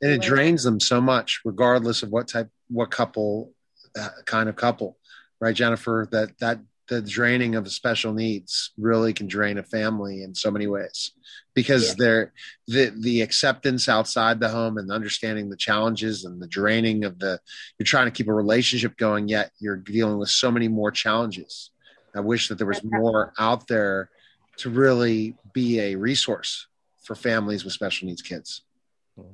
And 0.00 0.12
it 0.12 0.22
drains 0.22 0.62
them 0.62 0.78
so 0.80 1.00
much, 1.00 1.40
regardless 1.44 2.02
of 2.02 2.10
what 2.10 2.28
type, 2.28 2.48
what 2.68 2.90
couple, 2.90 3.52
uh, 3.98 4.08
kind 4.26 4.48
of 4.48 4.56
couple, 4.56 4.96
right, 5.40 5.54
Jennifer? 5.54 6.08
That 6.12 6.38
that 6.38 6.60
the 6.88 7.02
draining 7.02 7.54
of 7.54 7.70
special 7.70 8.12
needs 8.14 8.72
really 8.78 9.12
can 9.12 9.28
drain 9.28 9.58
a 9.58 9.62
family 9.62 10.22
in 10.22 10.34
so 10.34 10.50
many 10.50 10.66
ways 10.66 11.12
because 11.54 11.88
yeah. 11.88 11.94
they're 11.98 12.32
the 12.66 12.92
the 13.00 13.20
acceptance 13.20 13.88
outside 13.88 14.40
the 14.40 14.48
home 14.48 14.78
and 14.78 14.90
understanding 14.90 15.48
the 15.48 15.56
challenges 15.56 16.24
and 16.24 16.40
the 16.40 16.46
draining 16.46 17.04
of 17.04 17.18
the 17.18 17.38
you're 17.78 17.84
trying 17.84 18.06
to 18.06 18.10
keep 18.10 18.28
a 18.28 18.32
relationship 18.32 18.96
going 18.96 19.28
yet 19.28 19.50
you're 19.60 19.76
dealing 19.76 20.18
with 20.18 20.30
so 20.30 20.50
many 20.50 20.66
more 20.66 20.90
challenges 20.90 21.70
i 22.16 22.20
wish 22.20 22.48
that 22.48 22.56
there 22.56 22.66
was 22.66 22.82
more 22.82 23.32
out 23.38 23.68
there 23.68 24.08
to 24.56 24.70
really 24.70 25.36
be 25.52 25.78
a 25.80 25.94
resource 25.94 26.66
for 27.02 27.14
families 27.14 27.64
with 27.64 27.72
special 27.72 28.08
needs 28.08 28.22
kids 28.22 28.62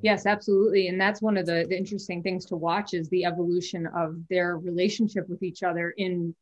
yes 0.01 0.25
absolutely 0.25 0.87
and 0.87 0.99
that's 0.99 1.21
one 1.21 1.37
of 1.37 1.45
the, 1.45 1.65
the 1.69 1.77
interesting 1.77 2.21
things 2.21 2.45
to 2.45 2.55
watch 2.55 2.93
is 2.93 3.09
the 3.09 3.25
evolution 3.25 3.87
of 3.87 4.15
their 4.29 4.57
relationship 4.57 5.27
with 5.29 5.43
each 5.43 5.63
other 5.63 5.93
in 5.97 6.33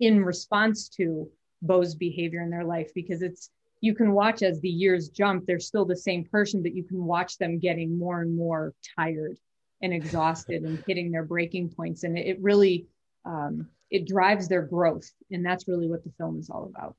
in 0.00 0.24
response 0.24 0.88
to 0.88 1.28
Beau's 1.62 1.94
behavior 1.94 2.42
in 2.42 2.50
their 2.50 2.64
life 2.64 2.90
because 2.94 3.22
it's 3.22 3.50
you 3.80 3.94
can 3.94 4.12
watch 4.12 4.42
as 4.42 4.60
the 4.60 4.68
years 4.68 5.08
jump 5.08 5.46
they're 5.46 5.60
still 5.60 5.84
the 5.84 5.96
same 5.96 6.24
person 6.24 6.62
but 6.62 6.74
you 6.74 6.84
can 6.84 7.04
watch 7.04 7.38
them 7.38 7.58
getting 7.58 7.96
more 7.96 8.20
and 8.20 8.34
more 8.34 8.74
tired 8.98 9.38
and 9.82 9.92
exhausted 9.92 10.62
and 10.62 10.82
hitting 10.86 11.10
their 11.10 11.24
breaking 11.24 11.68
points 11.68 12.04
and 12.04 12.18
it, 12.18 12.40
really 12.40 12.86
um, 13.24 13.68
it 13.90 14.06
drives 14.06 14.48
their 14.48 14.62
growth 14.62 15.10
and 15.30 15.44
that's 15.44 15.68
really 15.68 15.88
what 15.88 16.02
the 16.04 16.12
film 16.18 16.38
is 16.38 16.50
all 16.50 16.64
about 16.74 16.96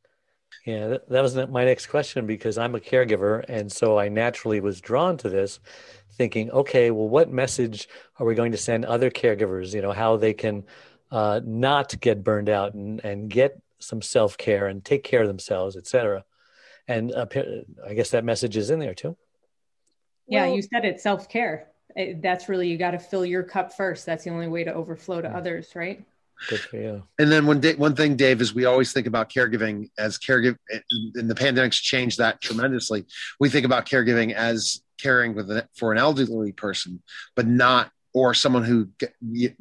yeah 0.65 0.87
that, 0.87 1.09
that 1.09 1.21
was 1.21 1.35
my 1.35 1.65
next 1.65 1.87
question 1.87 2.25
because 2.25 2.57
i'm 2.57 2.75
a 2.75 2.79
caregiver 2.79 3.43
and 3.47 3.71
so 3.71 3.97
i 3.97 4.09
naturally 4.09 4.59
was 4.59 4.81
drawn 4.81 5.17
to 5.17 5.29
this 5.29 5.59
thinking 6.13 6.51
okay 6.51 6.91
well 6.91 7.09
what 7.09 7.31
message 7.31 7.87
are 8.19 8.25
we 8.25 8.35
going 8.35 8.51
to 8.51 8.57
send 8.57 8.85
other 8.85 9.09
caregivers 9.09 9.73
you 9.73 9.81
know 9.81 9.91
how 9.91 10.17
they 10.17 10.33
can 10.33 10.63
uh, 11.13 11.39
not 11.45 11.99
get 12.01 12.23
burned 12.23 12.49
out 12.49 12.73
and, 12.73 12.99
and 13.05 13.29
get 13.29 13.61
some 13.77 14.01
self 14.01 14.35
care 14.35 14.67
and 14.67 14.83
take 14.83 15.03
care 15.03 15.21
of 15.21 15.27
themselves, 15.27 15.77
etc. 15.77 16.25
And 16.87 17.13
uh, 17.13 17.27
I 17.87 17.93
guess 17.93 18.09
that 18.09 18.25
message 18.25 18.57
is 18.57 18.71
in 18.71 18.79
there 18.79 18.95
too. 18.95 19.15
Yeah, 20.27 20.47
well, 20.47 20.55
you 20.55 20.61
said 20.63 20.85
it 20.85 20.99
self 20.99 21.29
care. 21.29 21.67
That's 21.95 22.49
really, 22.49 22.67
you 22.67 22.77
got 22.77 22.91
to 22.91 22.99
fill 22.99 23.23
your 23.23 23.43
cup 23.43 23.73
first. 23.73 24.07
That's 24.07 24.23
the 24.23 24.31
only 24.31 24.47
way 24.47 24.63
to 24.63 24.73
overflow 24.73 25.21
to 25.21 25.29
others, 25.29 25.75
right? 25.75 26.03
You. 26.81 27.03
And 27.19 27.31
then 27.31 27.45
one 27.45 27.59
day, 27.59 27.75
one 27.75 27.95
thing, 27.95 28.15
Dave, 28.15 28.41
is 28.41 28.53
we 28.53 28.65
always 28.65 28.93
think 28.93 29.07
about 29.07 29.29
caregiving 29.29 29.89
as 29.97 30.17
caregiving, 30.17 30.57
and 31.15 31.29
the 31.29 31.35
pandemic's 31.35 31.79
changed 31.79 32.17
that 32.17 32.41
tremendously. 32.41 33.05
We 33.39 33.49
think 33.49 33.65
about 33.65 33.85
caregiving 33.85 34.33
as 34.33 34.81
caring 35.01 35.35
with 35.35 35.51
for 35.75 35.91
an 35.91 35.97
elderly 35.97 36.51
person, 36.51 37.01
but 37.35 37.47
not 37.47 37.91
or 38.13 38.33
someone 38.33 38.63
who 38.63 38.87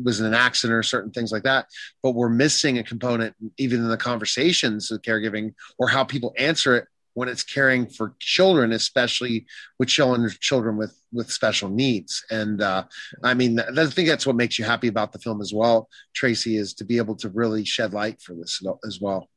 was 0.02 0.20
in 0.20 0.26
an 0.26 0.34
accident 0.34 0.76
or 0.76 0.82
certain 0.82 1.10
things 1.10 1.32
like 1.32 1.42
that. 1.44 1.66
But 2.02 2.10
we're 2.10 2.28
missing 2.28 2.78
a 2.78 2.84
component, 2.84 3.34
even 3.56 3.80
in 3.80 3.88
the 3.88 3.96
conversations 3.96 4.90
of 4.90 5.02
caregiving 5.02 5.54
or 5.78 5.88
how 5.88 6.04
people 6.04 6.34
answer 6.36 6.76
it 6.76 6.86
when 7.14 7.28
it's 7.28 7.42
caring 7.42 7.86
for 7.86 8.14
children, 8.20 8.72
especially 8.72 9.46
with 9.78 9.88
children, 9.88 10.30
children 10.40 10.76
with 10.76 10.98
with 11.12 11.30
special 11.30 11.68
needs. 11.68 12.24
And 12.30 12.62
uh, 12.62 12.84
I 13.22 13.34
mean, 13.34 13.60
I 13.60 13.86
think 13.86 14.08
that's 14.08 14.26
what 14.26 14.36
makes 14.36 14.58
you 14.58 14.64
happy 14.64 14.88
about 14.88 15.12
the 15.12 15.18
film 15.18 15.40
as 15.40 15.52
well, 15.52 15.88
Tracy, 16.14 16.56
is 16.56 16.74
to 16.74 16.84
be 16.84 16.96
able 16.96 17.16
to 17.16 17.28
really 17.28 17.64
shed 17.64 17.92
light 17.92 18.20
for 18.22 18.34
this 18.34 18.62
as 18.86 19.00
well. 19.00 19.28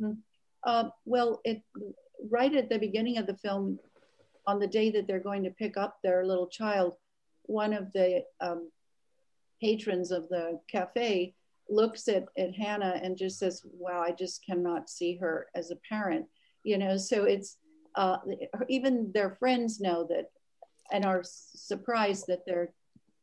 Mm-hmm. 0.00 0.18
Uh, 0.64 0.90
well, 1.04 1.40
it 1.44 1.62
right 2.30 2.54
at 2.54 2.68
the 2.68 2.78
beginning 2.78 3.18
of 3.18 3.26
the 3.26 3.36
film, 3.36 3.78
on 4.46 4.58
the 4.58 4.66
day 4.66 4.90
that 4.90 5.06
they're 5.06 5.20
going 5.20 5.44
to 5.44 5.50
pick 5.50 5.76
up 5.76 5.98
their 6.02 6.26
little 6.26 6.48
child, 6.48 6.96
one 7.44 7.72
of 7.72 7.92
the 7.92 8.24
um, 8.40 8.70
patrons 9.60 10.10
of 10.10 10.28
the 10.28 10.60
cafe 10.68 11.34
looks 11.68 12.08
at, 12.08 12.24
at 12.36 12.54
Hannah 12.54 13.00
and 13.02 13.16
just 13.16 13.38
says, 13.38 13.62
wow, 13.64 14.02
I 14.02 14.10
just 14.12 14.44
cannot 14.44 14.90
see 14.90 15.16
her 15.16 15.46
as 15.54 15.70
a 15.70 15.76
parent, 15.88 16.26
you 16.64 16.78
know, 16.78 16.96
so 16.96 17.24
it's, 17.24 17.56
uh, 17.94 18.18
even 18.68 19.10
their 19.12 19.36
friends 19.38 19.80
know 19.80 20.06
that 20.08 20.30
and 20.92 21.04
are 21.04 21.22
surprised 21.24 22.26
that 22.28 22.40
they're 22.46 22.72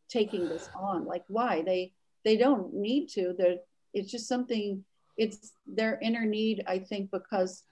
taking 0.10 0.48
this 0.48 0.70
on. 0.76 1.06
Like 1.06 1.24
why? 1.28 1.62
They, 1.62 1.94
they 2.26 2.38
don't 2.38 2.74
need 2.74 3.08
to, 3.10 3.34
they're, 3.38 3.58
it's 3.94 4.12
just 4.12 4.28
something, 4.28 4.84
it's 5.18 5.54
their 5.66 6.00
inner 6.02 6.26
need, 6.26 6.64
I 6.68 6.80
think, 6.80 7.12
because 7.12 7.64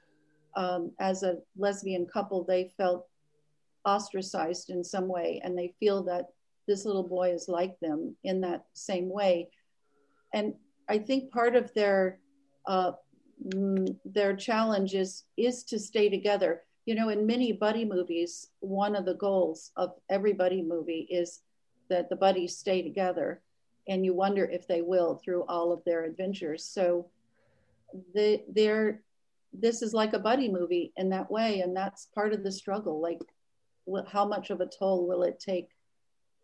um, 0.56 0.92
as 1.00 1.24
a 1.24 1.38
lesbian 1.58 2.06
couple, 2.06 2.44
they 2.44 2.72
felt 2.78 3.08
ostracized 3.86 4.70
in 4.70 4.84
some 4.84 5.08
way 5.08 5.42
and 5.44 5.58
they 5.58 5.74
feel 5.80 6.04
that 6.04 6.26
this 6.68 6.86
little 6.86 7.08
boy 7.08 7.30
is 7.30 7.48
like 7.48 7.80
them 7.80 8.16
in 8.24 8.42
that 8.42 8.66
same 8.74 9.10
way. 9.10 9.50
And 10.34 10.56
I 10.90 10.98
think 10.98 11.32
part 11.32 11.56
of 11.56 11.74
their 11.74 12.20
uh, 12.68 12.94
mm, 13.44 13.96
their 14.06 14.36
challenge 14.36 14.94
is, 14.94 15.24
is 15.38 15.64
to 15.66 15.80
stay 15.80 16.10
together. 16.10 16.64
You 16.86 16.96
know, 16.96 17.10
in 17.10 17.26
many 17.26 17.52
buddy 17.52 17.86
movies, 17.86 18.50
one 18.60 18.96
of 18.96 19.06
the 19.06 19.16
goals 19.16 19.72
of 19.76 19.94
every 20.10 20.34
buddy 20.34 20.62
movie 20.62 21.08
is 21.10 21.42
that 21.90 22.10
the 22.10 22.16
buddies 22.16 22.58
stay 22.58 22.82
together, 22.82 23.42
and 23.88 24.06
you 24.06 24.14
wonder 24.14 24.46
if 24.46 24.68
they 24.68 24.82
will 24.82 25.16
through 25.16 25.44
all 25.44 25.72
of 25.72 25.84
their 25.84 26.06
adventures. 26.06 26.64
So, 26.64 27.08
the, 28.14 28.44
they're 28.50 29.02
this 29.54 29.82
is 29.82 29.94
like 29.94 30.14
a 30.14 30.20
buddy 30.20 30.50
movie 30.50 30.92
in 30.98 31.10
that 31.10 31.32
way, 31.32 31.62
and 31.62 31.76
that's 31.76 32.08
part 32.14 32.34
of 32.34 32.44
the 32.44 32.52
struggle. 32.52 33.02
Like, 33.02 33.22
how 34.08 34.26
much 34.26 34.50
of 34.50 34.62
a 34.62 34.68
toll 34.68 35.08
will 35.08 35.24
it 35.24 35.40
take 35.40 35.70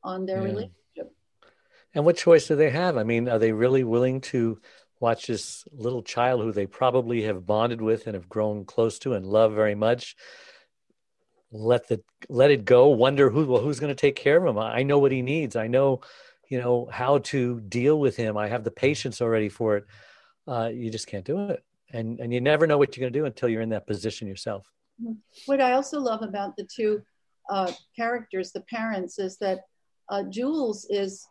on 0.03 0.25
their 0.25 0.39
yeah. 0.39 0.45
relationship. 0.45 1.15
And 1.93 2.05
what 2.05 2.17
choice 2.17 2.47
do 2.47 2.55
they 2.55 2.69
have? 2.69 2.97
I 2.97 3.03
mean, 3.03 3.27
are 3.27 3.39
they 3.39 3.51
really 3.51 3.83
willing 3.83 4.21
to 4.21 4.59
watch 5.01 5.27
this 5.27 5.65
little 5.73 6.03
child 6.03 6.41
who 6.41 6.51
they 6.51 6.67
probably 6.67 7.23
have 7.23 7.45
bonded 7.45 7.81
with 7.81 8.05
and 8.05 8.13
have 8.13 8.29
grown 8.29 8.63
close 8.63 8.99
to 8.99 9.13
and 9.13 9.25
love 9.25 9.53
very 9.53 9.75
much? 9.75 10.15
Let 11.51 11.87
the 11.89 12.01
let 12.29 12.51
it 12.51 12.63
go. 12.63 12.87
Wonder 12.89 13.29
who 13.29 13.45
well 13.45 13.61
who's 13.61 13.81
going 13.81 13.93
to 13.93 13.99
take 13.99 14.15
care 14.15 14.37
of 14.37 14.45
him. 14.45 14.57
I 14.57 14.83
know 14.83 14.99
what 14.99 15.11
he 15.11 15.21
needs. 15.21 15.57
I 15.57 15.67
know, 15.67 16.01
you 16.47 16.59
know 16.61 16.87
how 16.89 17.17
to 17.17 17.59
deal 17.61 17.99
with 17.99 18.15
him. 18.15 18.37
I 18.37 18.47
have 18.47 18.63
the 18.63 18.71
patience 18.71 19.21
already 19.21 19.49
for 19.49 19.77
it. 19.77 19.85
Uh, 20.47 20.69
you 20.73 20.89
just 20.89 21.07
can't 21.07 21.25
do 21.25 21.49
it, 21.49 21.63
and 21.91 22.19
and 22.19 22.33
you 22.33 22.39
never 22.39 22.67
know 22.67 22.77
what 22.77 22.95
you're 22.95 23.03
going 23.03 23.11
to 23.11 23.19
do 23.19 23.25
until 23.25 23.49
you're 23.49 23.61
in 23.61 23.69
that 23.69 23.87
position 23.87 24.27
yourself. 24.27 24.71
Mm-hmm. 25.01 25.13
What 25.47 25.59
I 25.59 25.73
also 25.73 25.99
love 25.99 26.21
about 26.21 26.55
the 26.55 26.67
two 26.73 27.01
uh, 27.49 27.71
characters, 27.95 28.51
the 28.51 28.61
parents, 28.61 29.19
is 29.19 29.37
that 29.37 29.61
uh, 30.09 30.23
Jules 30.23 30.85
is 30.89 31.27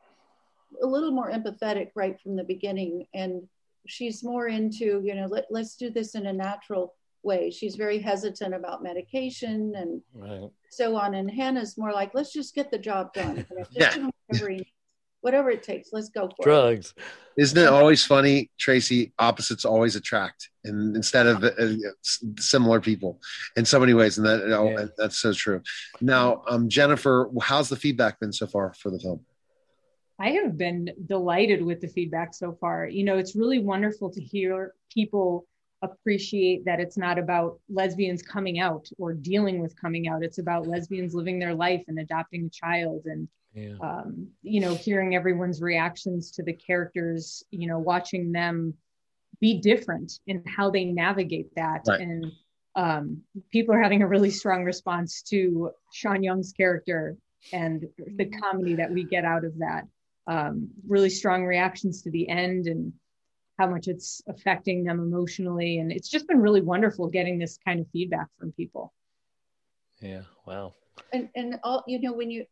a 0.83 0.87
little 0.87 1.13
more 1.13 1.31
empathetic 1.31 1.91
right 1.95 2.21
from 2.21 2.37
the 2.37 2.45
beginning, 2.45 3.07
and 3.15 3.49
she's 3.87 4.23
more 4.23 4.49
into, 4.49 5.01
you 5.05 5.15
know, 5.15 5.27
let, 5.27 5.47
let's 5.51 5.77
do 5.77 5.91
this 5.91 6.15
in 6.15 6.27
a 6.27 6.33
natural 6.33 6.95
way. 7.23 7.51
She's 7.51 7.77
very 7.77 7.99
hesitant 7.99 8.55
about 8.55 8.83
medication 8.83 9.75
and 9.77 10.03
right. 10.15 10.51
so 10.71 10.97
on. 10.97 11.15
And 11.15 11.31
Hannah's 11.31 11.77
more 11.77 11.93
like, 11.93 12.13
let's 12.15 12.33
just 12.33 12.55
get 12.55 12.71
the 12.71 12.79
job 12.79 13.13
done. 13.13 13.47
yeah. 13.71 13.95
whatever, 15.21 15.51
it 15.51 15.63
takes, 15.63 15.91
let's 15.93 16.09
go 16.09 16.29
for 16.29 16.35
it. 16.41 16.45
Drugs. 16.45 16.95
it. 16.97 17.03
Isn't 17.37 17.59
it 17.59 17.69
always 17.69 18.05
funny, 18.05 18.51
Tracy? 18.59 19.13
Opposites 19.19 19.65
always 19.65 19.97
attract, 19.97 20.51
and 20.65 20.95
instead 20.95 21.27
of 21.27 21.43
uh, 21.43 21.51
similar 22.39 22.81
people, 22.81 23.19
in 23.57 23.65
so 23.65 23.81
many 23.81 23.95
ways, 23.95 24.19
and 24.19 24.27
that 24.27 24.47
yeah. 24.47 24.87
that's 24.99 25.19
so 25.19 25.33
true. 25.33 25.63
Now, 26.03 26.43
um, 26.49 26.69
Jennifer, 26.69 27.31
how's 27.41 27.71
the 27.71 27.77
feedback 27.77 28.21
been 28.21 28.33
so 28.33 28.47
far 28.47 28.75
for 28.75 28.91
the 28.91 28.99
film? 28.99 29.25
I 30.21 30.31
have 30.33 30.59
been 30.59 30.91
delighted 31.07 31.65
with 31.65 31.81
the 31.81 31.89
feedback 31.89 32.35
so 32.35 32.53
far. 32.61 32.87
You 32.87 33.05
know, 33.05 33.17
it's 33.17 33.35
really 33.35 33.59
wonderful 33.59 34.11
to 34.11 34.21
hear 34.21 34.75
people 34.93 35.47
appreciate 35.83 36.65
that 36.67 36.79
it's 36.79 36.99
not 36.99 37.19
about 37.19 37.59
lesbians 37.71 38.23
coming 38.23 38.61
out 38.61 38.87
or 38.99 39.15
dealing 39.15 39.61
with 39.61 39.81
coming 39.81 40.09
out. 40.09 40.23
It's 40.23 40.39
about 40.39 40.67
lesbians 40.67 41.15
living 41.15 41.39
their 41.39 41.55
life 41.55 41.83
and 41.89 41.99
adopting 41.99 42.45
a 42.45 42.51
child 42.51 43.07
and 43.07 43.29
yeah. 43.55 43.77
um, 43.81 44.29
you 44.43 44.61
know, 44.61 44.75
hearing 44.75 45.17
everyone's 45.17 45.63
reactions 45.63 46.31
to 46.33 46.43
the 46.43 46.53
characters, 46.53 47.43
you 47.51 47.67
know, 47.67 47.79
watching 47.79 48.31
them 48.31 48.75
be 49.41 49.59
different 49.59 50.21
in 50.27 50.45
how 50.47 50.71
they 50.71 50.85
navigate 50.85 51.55
that. 51.57 51.81
Right. 51.89 52.01
And 52.01 52.27
um, 52.77 53.23
people 53.51 53.75
are 53.75 53.83
having 53.83 54.03
a 54.03 54.07
really 54.07 54.31
strong 54.31 54.65
response 54.65 55.23
to 55.23 55.71
Sean 55.93 56.23
Young's 56.23 56.53
character 56.53 57.17
and 57.55 57.87
the 58.17 58.27
comedy 58.27 58.75
that 58.75 58.91
we 58.91 59.05
get 59.05 59.25
out 59.25 59.45
of 59.45 59.57
that. 59.59 59.85
Um, 60.31 60.69
really 60.87 61.11
strong 61.11 61.45
reactions 61.45 62.03
to 62.03 62.11
the 62.11 62.29
end 62.29 62.67
and 62.67 62.93
how 63.59 63.69
much 63.69 63.89
it's 63.89 64.23
affecting 64.29 64.85
them 64.85 65.01
emotionally. 65.01 65.79
And 65.79 65.91
it's 65.91 66.09
just 66.09 66.29
been 66.29 66.41
really 66.41 66.61
wonderful 66.61 67.09
getting 67.09 67.39
this 67.39 67.59
kind 67.65 67.81
of 67.81 67.87
feedback 67.93 68.29
from 68.39 68.53
people. 68.53 68.95
Yeah. 70.01 70.23
Wow. 70.47 70.75
And, 71.13 71.29
and 71.35 71.59
all, 71.65 71.83
you 71.87 72.01
know, 72.01 72.13
when 72.13 72.31
you, 72.31 72.47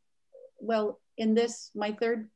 well, 0.58 0.98
in 1.16 1.34
this, 1.34 1.70
my 1.74 1.92
third 1.92 2.28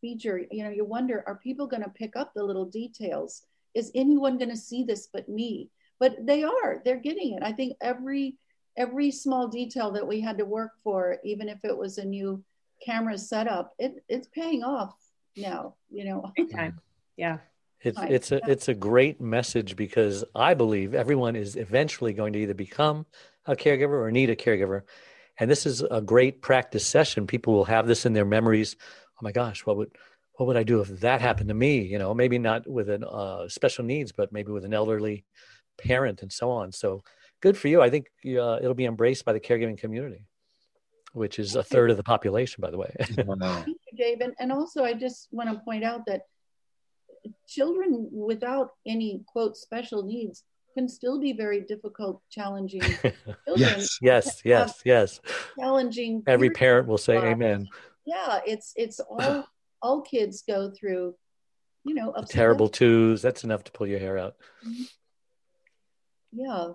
feature, 0.00 0.40
you 0.50 0.62
know, 0.62 0.70
you 0.70 0.84
wonder, 0.84 1.24
are 1.26 1.36
people 1.36 1.66
going 1.66 1.82
to 1.82 1.90
pick 1.90 2.14
up 2.14 2.32
the 2.32 2.44
little 2.44 2.66
details? 2.66 3.42
Is 3.74 3.90
anyone 3.94 4.38
going 4.38 4.50
to 4.50 4.56
see 4.56 4.84
this 4.84 5.08
but 5.12 5.28
me? 5.28 5.70
but 5.98 6.14
they 6.26 6.42
are 6.42 6.82
they're 6.84 6.96
getting 6.96 7.34
it 7.34 7.42
i 7.42 7.52
think 7.52 7.76
every 7.80 8.36
every 8.76 9.10
small 9.10 9.48
detail 9.48 9.90
that 9.92 10.06
we 10.06 10.20
had 10.20 10.38
to 10.38 10.44
work 10.44 10.72
for 10.82 11.18
even 11.24 11.48
if 11.48 11.58
it 11.64 11.76
was 11.76 11.98
a 11.98 12.04
new 12.04 12.42
camera 12.84 13.16
setup 13.16 13.72
it 13.78 14.04
it's 14.08 14.28
paying 14.28 14.62
off 14.62 14.94
now 15.36 15.74
you 15.90 16.04
know 16.04 16.32
time 16.52 16.80
yeah 17.16 17.38
it's 17.84 17.98
it's 18.00 18.32
a 18.32 18.40
it's 18.50 18.68
a 18.68 18.74
great 18.74 19.20
message 19.20 19.76
because 19.76 20.24
I 20.34 20.54
believe 20.54 20.94
everyone 20.94 21.36
is 21.36 21.54
eventually 21.54 22.14
going 22.14 22.32
to 22.32 22.38
either 22.38 22.54
become 22.54 23.04
a 23.44 23.54
caregiver 23.54 24.02
or 24.02 24.10
need 24.10 24.30
a 24.30 24.36
caregiver. 24.36 24.82
And 25.38 25.50
this 25.50 25.66
is 25.66 25.82
a 25.82 26.00
great 26.00 26.40
practice 26.40 26.86
session. 26.86 27.26
People 27.26 27.52
will 27.52 27.66
have 27.66 27.86
this 27.86 28.06
in 28.06 28.14
their 28.14 28.24
memories. 28.24 28.76
Oh 28.80 29.20
my 29.22 29.32
gosh, 29.32 29.66
what 29.66 29.76
would 29.76 29.90
what 30.36 30.46
would 30.46 30.56
I 30.56 30.62
do 30.62 30.80
if 30.80 30.88
that 31.00 31.20
happened 31.20 31.48
to 31.48 31.54
me? 31.54 31.82
You 31.82 31.98
know, 31.98 32.14
maybe 32.14 32.38
not 32.38 32.66
with 32.66 32.88
an 32.88 33.04
uh, 33.04 33.48
special 33.48 33.84
needs, 33.84 34.12
but 34.12 34.32
maybe 34.32 34.50
with 34.50 34.64
an 34.64 34.72
elderly 34.72 35.24
parent 35.76 36.22
and 36.22 36.32
so 36.32 36.50
on. 36.50 36.72
So 36.72 37.02
good 37.40 37.56
for 37.56 37.68
you. 37.68 37.82
I 37.82 37.90
think 37.90 38.06
uh, 38.26 38.58
it'll 38.60 38.74
be 38.74 38.86
embraced 38.86 39.26
by 39.26 39.34
the 39.34 39.40
caregiving 39.40 39.76
community, 39.76 40.26
which 41.14 41.38
is 41.38 41.54
a 41.54 41.62
third 41.62 41.90
of 41.90 41.96
the 41.96 42.02
population, 42.02 42.60
by 42.60 42.70
the 42.70 42.76
way. 42.76 42.94
Thank 43.00 43.18
you, 43.66 43.96
Dave. 43.96 44.20
And, 44.20 44.34
and 44.38 44.52
also, 44.52 44.84
I 44.84 44.92
just 44.92 45.28
want 45.30 45.50
to 45.50 45.58
point 45.60 45.84
out 45.84 46.04
that 46.06 46.22
children 47.48 48.08
without 48.12 48.70
any 48.86 49.22
quote 49.26 49.56
special 49.56 50.02
needs 50.02 50.42
can 50.74 50.88
still 50.88 51.20
be 51.20 51.32
very 51.32 51.60
difficult, 51.60 52.20
challenging 52.30 52.82
yes, 53.56 53.98
yes, 54.02 54.42
yes, 54.44 54.82
yes. 54.84 55.20
Challenging. 55.58 56.22
Every 56.26 56.50
parent 56.50 56.88
will 56.88 56.98
say 56.98 57.16
amen. 57.16 57.68
Yeah, 58.04 58.40
it's 58.44 58.72
it's 58.76 59.00
all 59.08 59.48
all 59.80 60.02
kids 60.02 60.42
go 60.46 60.70
through, 60.70 61.14
you 61.84 61.94
know, 61.94 62.12
terrible 62.28 62.68
twos. 62.68 63.22
That's 63.22 63.44
enough 63.44 63.64
to 63.64 63.72
pull 63.72 63.86
your 63.86 64.00
hair 64.00 64.18
out. 64.18 64.34
Mm-hmm. 64.66 64.82
Yeah, 66.34 66.68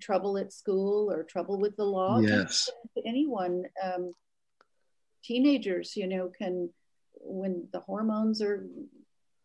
trouble 0.00 0.36
at 0.38 0.52
school 0.52 1.10
or 1.10 1.22
trouble 1.22 1.58
with 1.58 1.76
the 1.76 1.84
law. 1.84 2.20
Yes. 2.20 2.68
Anyone, 3.04 3.64
um, 3.82 4.12
teenagers, 5.24 5.96
you 5.96 6.06
know, 6.06 6.30
can 6.36 6.70
when 7.14 7.68
the 7.72 7.80
hormones 7.80 8.42
are 8.42 8.66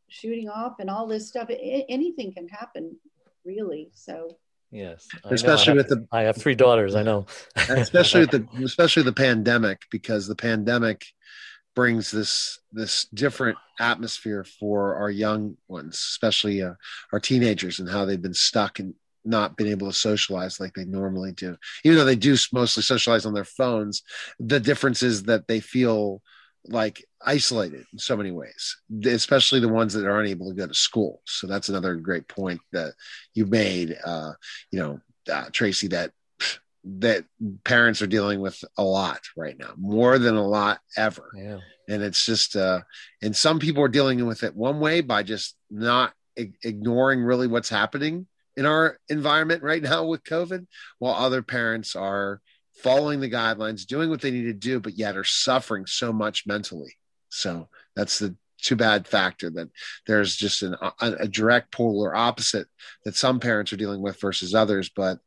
shooting 0.09 0.49
off 0.49 0.75
and 0.79 0.89
all 0.89 1.07
this 1.07 1.27
stuff. 1.27 1.49
anything 1.49 2.33
can 2.33 2.47
happen, 2.47 2.97
really. 3.45 3.89
So. 3.93 4.37
Yes, 4.73 5.05
especially 5.25 5.73
with 5.73 5.89
the 5.89 6.07
I 6.13 6.21
have 6.21 6.37
three 6.37 6.55
daughters. 6.55 6.95
I 6.95 7.03
know, 7.03 7.25
especially 7.57 8.21
with 8.21 8.31
the 8.31 8.47
especially 8.63 9.03
the 9.03 9.11
pandemic 9.11 9.81
because 9.91 10.27
the 10.27 10.35
pandemic 10.35 11.05
brings 11.75 12.09
this 12.09 12.59
this 12.71 13.05
different 13.13 13.57
atmosphere 13.81 14.45
for 14.45 14.95
our 14.95 15.09
young 15.09 15.57
ones, 15.67 15.95
especially 15.95 16.61
uh, 16.61 16.75
our 17.11 17.19
teenagers, 17.19 17.79
and 17.79 17.89
how 17.89 18.05
they've 18.05 18.21
been 18.21 18.33
stuck 18.33 18.79
and 18.79 18.93
not 19.23 19.57
been 19.57 19.67
able 19.67 19.87
to 19.87 19.93
socialize 19.93 20.59
like 20.59 20.73
they 20.73 20.85
normally 20.85 21.31
do. 21.31 21.57
Even 21.83 21.97
though 21.97 22.05
they 22.05 22.15
do 22.15 22.35
mostly 22.53 22.83
socialize 22.83 23.25
on 23.25 23.33
their 23.33 23.45
phones, 23.45 24.03
the 24.39 24.59
difference 24.59 25.03
is 25.03 25.23
that 25.23 25.47
they 25.47 25.59
feel 25.59 26.21
like 26.65 27.03
isolated 27.25 27.85
in 27.91 27.99
so 27.99 28.15
many 28.15 28.31
ways, 28.31 28.77
especially 29.05 29.59
the 29.59 29.67
ones 29.67 29.93
that 29.93 30.07
aren't 30.07 30.29
able 30.29 30.49
to 30.49 30.55
go 30.55 30.67
to 30.67 30.73
school. 30.73 31.21
So 31.25 31.47
that's 31.47 31.69
another 31.69 31.95
great 31.95 32.27
point 32.27 32.61
that 32.71 32.93
you 33.33 33.45
made, 33.45 33.97
uh, 34.05 34.33
you 34.71 34.79
know, 34.79 34.99
uh, 35.31 35.45
Tracy, 35.51 35.87
that 35.89 36.11
that 36.83 37.25
parents 37.63 38.01
are 38.01 38.07
dealing 38.07 38.41
with 38.41 38.63
a 38.77 38.83
lot 38.83 39.19
right 39.37 39.57
now, 39.57 39.71
more 39.77 40.17
than 40.17 40.35
a 40.35 40.47
lot 40.47 40.79
ever. 40.97 41.29
Yeah. 41.35 41.59
And 41.87 42.01
it's 42.01 42.25
just, 42.25 42.55
uh, 42.55 42.81
and 43.21 43.35
some 43.35 43.59
people 43.59 43.83
are 43.83 43.87
dealing 43.87 44.25
with 44.25 44.41
it 44.41 44.55
one 44.55 44.79
way 44.79 45.01
by 45.01 45.21
just 45.21 45.55
not 45.69 46.13
ignoring 46.35 47.21
really 47.21 47.45
what's 47.45 47.69
happening 47.69 48.25
in 48.57 48.65
our 48.65 48.97
environment 49.09 49.63
right 49.63 49.81
now 49.81 50.05
with 50.05 50.23
COVID, 50.23 50.67
while 50.99 51.15
other 51.15 51.41
parents 51.41 51.95
are 51.95 52.41
following 52.75 53.19
the 53.19 53.29
guidelines, 53.29 53.85
doing 53.85 54.09
what 54.09 54.21
they 54.21 54.31
need 54.31 54.43
to 54.43 54.53
do, 54.53 54.79
but 54.79 54.97
yet 54.97 55.17
are 55.17 55.23
suffering 55.23 55.85
so 55.85 56.11
much 56.11 56.45
mentally. 56.47 56.93
So 57.29 57.69
that's 57.95 58.19
the 58.19 58.35
too 58.61 58.75
bad 58.75 59.07
factor 59.07 59.49
that 59.49 59.69
there's 60.05 60.35
just 60.35 60.61
an, 60.61 60.75
a, 60.81 60.93
a 61.01 61.27
direct 61.27 61.71
polar 61.71 62.15
opposite 62.15 62.67
that 63.05 63.15
some 63.15 63.39
parents 63.39 63.73
are 63.73 63.77
dealing 63.77 64.01
with 64.01 64.19
versus 64.21 64.53
others. 64.53 64.89
But 64.95 65.19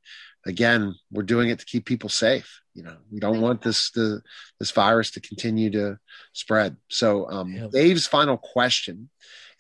again, 0.47 0.95
we're 1.11 1.25
doing 1.25 1.51
it 1.51 1.59
to 1.59 1.67
keep 1.67 1.85
people 1.85 2.09
safe. 2.09 2.61
You 2.75 2.83
know, 2.83 2.97
we 3.11 3.21
don't 3.21 3.41
want 3.41 3.63
this 3.63 3.91
the 3.93 4.21
this 4.59 4.73
virus 4.73 5.13
to 5.13 5.21
continue 5.21 5.71
to 5.71 5.99
spread. 6.33 6.77
So, 6.89 7.31
um, 7.31 7.53
yeah. 7.53 7.69
Dave's 7.71 8.07
final 8.07 8.37
question 8.37 9.11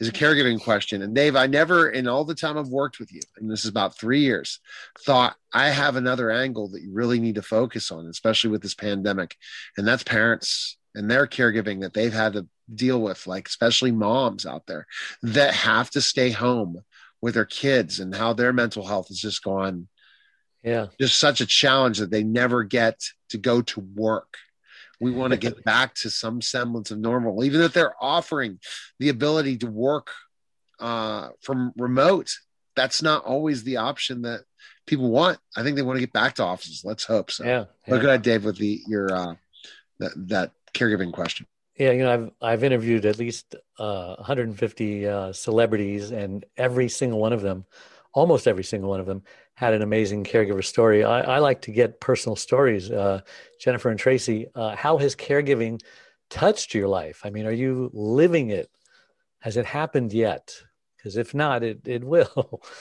is 0.00 0.08
a 0.08 0.12
caregiving 0.12 0.62
question. 0.62 1.02
And 1.02 1.14
Dave, 1.14 1.36
I 1.36 1.46
never, 1.46 1.90
in 1.90 2.08
all 2.08 2.24
the 2.24 2.34
time 2.34 2.58
I've 2.58 2.68
worked 2.68 2.98
with 2.98 3.12
you, 3.12 3.20
and 3.38 3.50
this 3.50 3.64
is 3.64 3.70
about 3.70 3.96
three 3.96 4.20
years, 4.20 4.60
thought 5.00 5.36
I 5.52 5.70
have 5.70 5.96
another 5.96 6.30
angle 6.30 6.68
that 6.70 6.82
you 6.82 6.92
really 6.92 7.20
need 7.20 7.36
to 7.36 7.42
focus 7.42 7.90
on, 7.90 8.06
especially 8.06 8.50
with 8.50 8.62
this 8.62 8.74
pandemic. 8.74 9.36
And 9.76 9.86
that's 9.86 10.02
parents 10.02 10.76
and 10.94 11.10
their 11.10 11.26
caregiving 11.26 11.80
that 11.80 11.94
they've 11.94 12.12
had 12.12 12.34
to 12.34 12.46
deal 12.72 13.00
with, 13.00 13.26
like 13.26 13.48
especially 13.48 13.92
moms 13.92 14.46
out 14.46 14.66
there 14.66 14.86
that 15.22 15.54
have 15.54 15.90
to 15.90 16.00
stay 16.00 16.30
home 16.30 16.82
with 17.20 17.34
their 17.34 17.44
kids 17.44 18.00
and 18.00 18.14
how 18.14 18.32
their 18.32 18.52
mental 18.52 18.86
health 18.86 19.08
has 19.08 19.18
just 19.18 19.42
gone. 19.42 19.88
Yeah. 20.62 20.86
Just 20.98 21.18
such 21.18 21.40
a 21.40 21.46
challenge 21.46 21.98
that 21.98 22.10
they 22.10 22.22
never 22.22 22.64
get 22.64 23.00
to 23.30 23.38
go 23.38 23.62
to 23.62 23.80
work 23.80 24.38
we 25.00 25.10
want 25.10 25.32
to 25.32 25.36
get 25.38 25.64
back 25.64 25.94
to 25.96 26.10
some 26.10 26.40
semblance 26.40 26.90
of 26.90 26.98
normal, 26.98 27.44
even 27.44 27.60
if 27.60 27.72
they're 27.72 27.94
offering 28.00 28.58
the 28.98 29.08
ability 29.08 29.58
to 29.58 29.66
work 29.66 30.10
uh, 30.80 31.30
from 31.40 31.72
remote. 31.76 32.30
That's 32.76 33.02
not 33.02 33.24
always 33.24 33.62
the 33.62 33.76
option 33.76 34.22
that 34.22 34.40
people 34.86 35.10
want. 35.10 35.38
I 35.56 35.62
think 35.62 35.76
they 35.76 35.82
want 35.82 35.96
to 35.96 36.00
get 36.00 36.12
back 36.12 36.34
to 36.34 36.42
offices. 36.42 36.82
Let's 36.84 37.04
hope 37.04 37.30
so. 37.30 37.44
Yeah. 37.44 37.64
yeah. 37.86 37.94
Look 37.94 38.02
at 38.02 38.06
that, 38.06 38.22
Dave, 38.22 38.44
with 38.44 38.58
the 38.58 38.80
your 38.88 39.14
uh, 39.14 39.34
that 40.00 40.12
that 40.28 40.50
caregiving 40.72 41.12
question. 41.12 41.46
Yeah, 41.76 41.90
you 41.90 42.02
know, 42.04 42.12
I've 42.12 42.30
I've 42.40 42.64
interviewed 42.64 43.04
at 43.06 43.18
least 43.18 43.54
uh, 43.78 44.14
150 44.16 45.06
uh, 45.06 45.32
celebrities, 45.32 46.10
and 46.10 46.44
every 46.56 46.88
single 46.88 47.18
one 47.18 47.32
of 47.32 47.42
them, 47.42 47.64
almost 48.12 48.46
every 48.46 48.64
single 48.64 48.90
one 48.90 49.00
of 49.00 49.06
them, 49.06 49.22
had 49.54 49.72
an 49.72 49.82
amazing 49.82 50.24
caregiver 50.24 50.64
story. 50.64 51.04
I, 51.04 51.20
I 51.20 51.38
like 51.38 51.62
to 51.62 51.70
get 51.70 52.00
personal 52.00 52.36
stories. 52.36 52.90
Uh, 52.90 53.20
Jennifer 53.60 53.90
and 53.90 53.98
Tracy, 53.98 54.48
uh, 54.54 54.74
how 54.74 54.98
has 54.98 55.14
caregiving 55.14 55.80
touched 56.28 56.74
your 56.74 56.88
life? 56.88 57.22
I 57.24 57.30
mean, 57.30 57.46
are 57.46 57.52
you 57.52 57.90
living 57.92 58.50
it? 58.50 58.70
Has 59.40 59.56
it 59.56 59.66
happened 59.66 60.12
yet? 60.12 60.54
Because 60.96 61.16
if 61.16 61.34
not, 61.34 61.62
it, 61.62 61.86
it 61.86 62.04
will. 62.04 62.62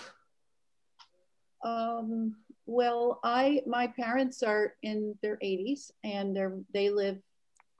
Um, 1.65 2.35
well, 2.65 3.21
I 3.23 3.61
my 3.65 3.87
parents 3.87 4.43
are 4.43 4.73
in 4.83 5.15
their 5.21 5.37
80s 5.37 5.91
and 6.03 6.35
they're 6.35 6.57
they 6.73 6.89
live 6.89 7.19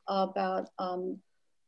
about 0.08 0.70
um, 0.80 1.20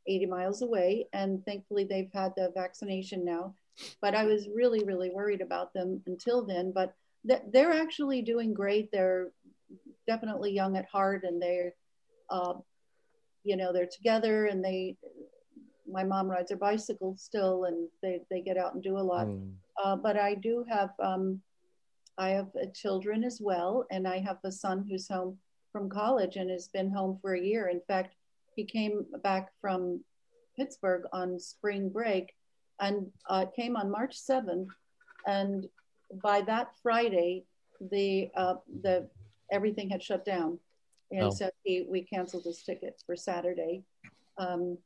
80 0.08 0.26
miles 0.28 0.62
away, 0.62 1.08
and 1.14 1.44
thankfully 1.46 1.84
they've 1.84 2.12
had 2.14 2.34
the 2.36 2.52
vaccination 2.54 3.26
now. 3.26 3.54
But 4.02 4.16
I 4.16 4.24
was 4.24 4.48
really, 4.54 4.84
really 4.86 5.10
worried 5.10 5.42
about 5.42 5.74
them 5.74 6.02
until 6.06 6.46
then. 6.46 6.72
But 6.72 6.94
they're 7.52 7.72
actually 7.74 8.22
doing 8.22 8.54
great. 8.54 8.92
They're 8.92 9.30
definitely 10.08 10.52
young 10.52 10.78
at 10.78 10.86
heart, 10.86 11.24
and 11.24 11.42
they're, 11.42 11.74
uh, 12.30 12.54
you 13.44 13.58
know, 13.58 13.74
they're 13.74 13.88
together, 13.88 14.46
and 14.46 14.64
they. 14.64 14.98
My 15.88 16.04
mom 16.04 16.28
rides 16.28 16.50
her 16.50 16.58
bicycle 16.58 17.16
still, 17.16 17.66
and 17.66 17.88
they 18.02 18.22
they 18.32 18.42
get 18.42 18.58
out 18.58 18.74
and 18.74 18.82
do 18.82 18.98
a 18.98 19.00
lot. 19.00 19.28
Mm. 19.28 19.54
Uh, 19.84 19.96
but 19.96 20.18
I 20.18 20.34
do 20.34 20.66
have 20.68 20.90
um, 21.00 21.42
I 22.18 22.30
have 22.30 22.48
uh, 22.56 22.66
children 22.74 23.24
as 23.24 23.40
well, 23.42 23.86
and 23.92 24.08
I 24.08 24.20
have 24.20 24.38
a 24.44 24.52
son 24.52 24.86
who's 24.90 25.08
home 25.08 25.38
from 25.72 25.90
college 25.90 26.38
and 26.38 26.50
has 26.50 26.70
been 26.70 26.90
home 26.90 27.20
for 27.22 27.34
a 27.34 27.42
year. 27.42 27.68
In 27.68 27.82
fact, 27.88 28.16
he 28.56 28.64
came 28.64 29.06
back 29.24 29.52
from 29.60 30.02
Pittsburgh 30.58 31.04
on 31.12 31.40
spring 31.40 31.90
break 31.90 32.34
and 32.80 33.08
uh, 33.30 33.46
came 33.56 33.76
on 33.76 33.92
March 33.92 34.16
7th 34.18 34.68
and 35.28 35.68
by 36.22 36.42
that 36.42 36.72
Friday, 36.82 37.46
the 37.80 38.30
uh, 38.36 38.56
the 38.82 39.10
everything 39.52 39.90
had 39.90 40.04
shut 40.04 40.26
down, 40.26 40.60
and 41.12 41.24
oh. 41.24 41.32
so 41.32 41.50
he, 41.64 41.86
we 41.90 42.02
canceled 42.04 42.44
his 42.44 42.62
ticket 42.64 43.02
for 43.06 43.16
Saturday. 43.16 43.84
Um, 44.38 44.78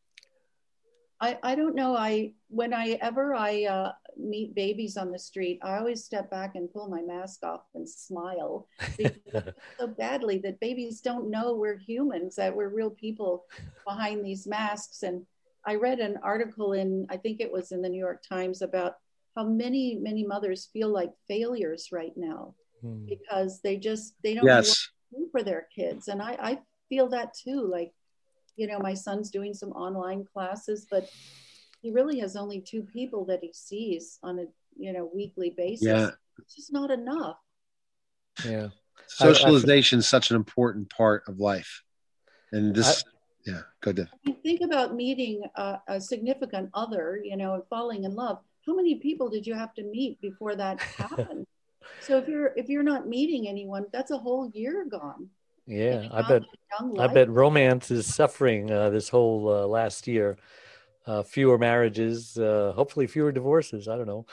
I 1.22 1.38
I 1.44 1.56
don't 1.56 1.76
know. 1.76 1.96
I 1.96 2.34
when 2.50 2.74
I 2.74 2.98
ever 3.02 3.34
I 3.34 3.66
uh, 3.66 3.92
meet 4.18 4.56
babies 4.56 4.98
on 4.98 5.12
the 5.12 5.20
street, 5.20 5.60
I 5.62 5.78
always 5.78 6.04
step 6.04 6.30
back 6.30 6.56
and 6.56 6.72
pull 6.72 6.90
my 6.90 7.02
mask 7.02 7.44
off 7.44 7.64
and 7.76 7.88
smile 7.88 8.68
so 9.80 9.88
badly 9.88 10.40
that 10.40 10.60
babies 10.60 11.02
don't 11.02 11.30
know 11.30 11.56
we're 11.56 11.78
humans, 11.78 12.36
that 12.36 12.56
we're 12.56 12.70
real 12.70 12.90
people 12.90 13.46
behind 13.86 14.26
these 14.26 14.48
masks. 14.48 15.04
And 15.04 15.26
I 15.66 15.76
read 15.76 16.00
an 16.00 16.18
article 16.24 16.74
in 16.74 17.06
I 17.10 17.18
think 17.18 17.42
it 17.42 17.52
was 17.52 17.72
in 17.72 17.82
the 17.82 17.90
New 17.90 18.00
York 18.00 18.24
Times 18.28 18.62
about 18.62 18.96
how 19.40 19.46
many 19.48 19.96
many 20.02 20.26
mothers 20.26 20.70
feel 20.74 20.90
like 20.90 21.12
failures 21.28 21.90
right 21.92 22.14
now 22.16 22.54
hmm. 22.82 23.06
because 23.06 23.62
they 23.62 23.78
just 23.78 24.14
they 24.24 24.34
don't 24.34 24.46
yes. 24.46 24.90
know 25.12 25.28
for 25.32 25.44
their 25.44 25.68
kids 25.74 26.08
and 26.10 26.22
I, 26.22 26.38
I 26.42 26.60
feel 26.90 27.08
that 27.10 27.34
too 27.34 27.62
like 27.72 27.94
you 28.56 28.68
know 28.68 28.80
my 28.80 28.94
son's 28.94 29.30
doing 29.32 29.54
some 29.54 29.72
online 29.72 30.26
classes 30.26 30.88
but 30.90 31.10
he 31.82 31.92
really 31.92 32.20
has 32.20 32.36
only 32.36 32.60
two 32.60 32.84
people 32.84 33.24
that 33.26 33.40
he 33.42 33.52
sees 33.54 34.20
on 34.24 34.40
a 34.40 34.46
you 34.78 34.92
know 34.92 35.10
weekly 35.14 35.52
basis 35.56 35.88
yeah 35.88 36.10
It's 36.42 36.56
just 36.56 36.74
not 36.74 36.92
enough. 36.92 37.38
Yeah. 38.46 38.70
Socialization 39.08 40.00
is 40.00 40.08
such 40.08 40.30
an 40.30 40.36
important 40.36 40.90
part 40.90 41.24
of 41.28 41.40
life. 41.40 41.84
And 42.52 42.76
this, 42.76 43.04
I, 43.06 43.52
yeah, 43.52 43.62
go 43.82 43.92
ahead. 43.92 44.10
Think 44.44 44.62
about 44.62 44.96
meeting 44.96 45.44
a, 45.56 45.80
a 45.88 46.02
significant 46.02 46.70
other, 46.74 47.20
you 47.24 47.38
know, 47.38 47.56
and 47.56 47.64
falling 47.70 48.04
in 48.04 48.16
love. 48.16 48.40
How 48.66 48.76
many 48.76 48.96
people 48.96 49.30
did 49.30 49.48
you 49.48 49.54
have 49.54 49.74
to 49.76 49.84
meet 49.84 50.20
before 50.22 50.56
that 50.56 50.80
happened? 50.98 51.46
so 52.02 52.18
if 52.18 52.28
you're 52.28 52.54
if 52.56 52.70
you're 52.70 52.84
not 52.84 53.08
meeting 53.08 53.48
anyone, 53.48 53.86
that's 53.92 54.12
a 54.12 54.18
whole 54.18 54.50
year 54.54 54.86
gone. 54.90 55.30
Yeah, 55.68 56.08
I 56.12 56.22
bet. 56.24 56.44
I 56.98 57.08
bet 57.08 57.30
romance 57.30 57.92
is 57.92 58.06
suffering 58.06 58.72
uh, 58.72 58.90
this 58.90 59.10
whole 59.10 59.50
uh, 59.50 59.68
last 59.68 60.08
year. 60.08 60.38
Uh, 61.06 61.24
fewer 61.24 61.58
marriages, 61.58 62.38
uh, 62.38 62.72
hopefully 62.76 63.08
fewer 63.08 63.32
divorces. 63.32 63.88
I 63.88 63.98
don't 63.98 64.08
know. 64.08 64.26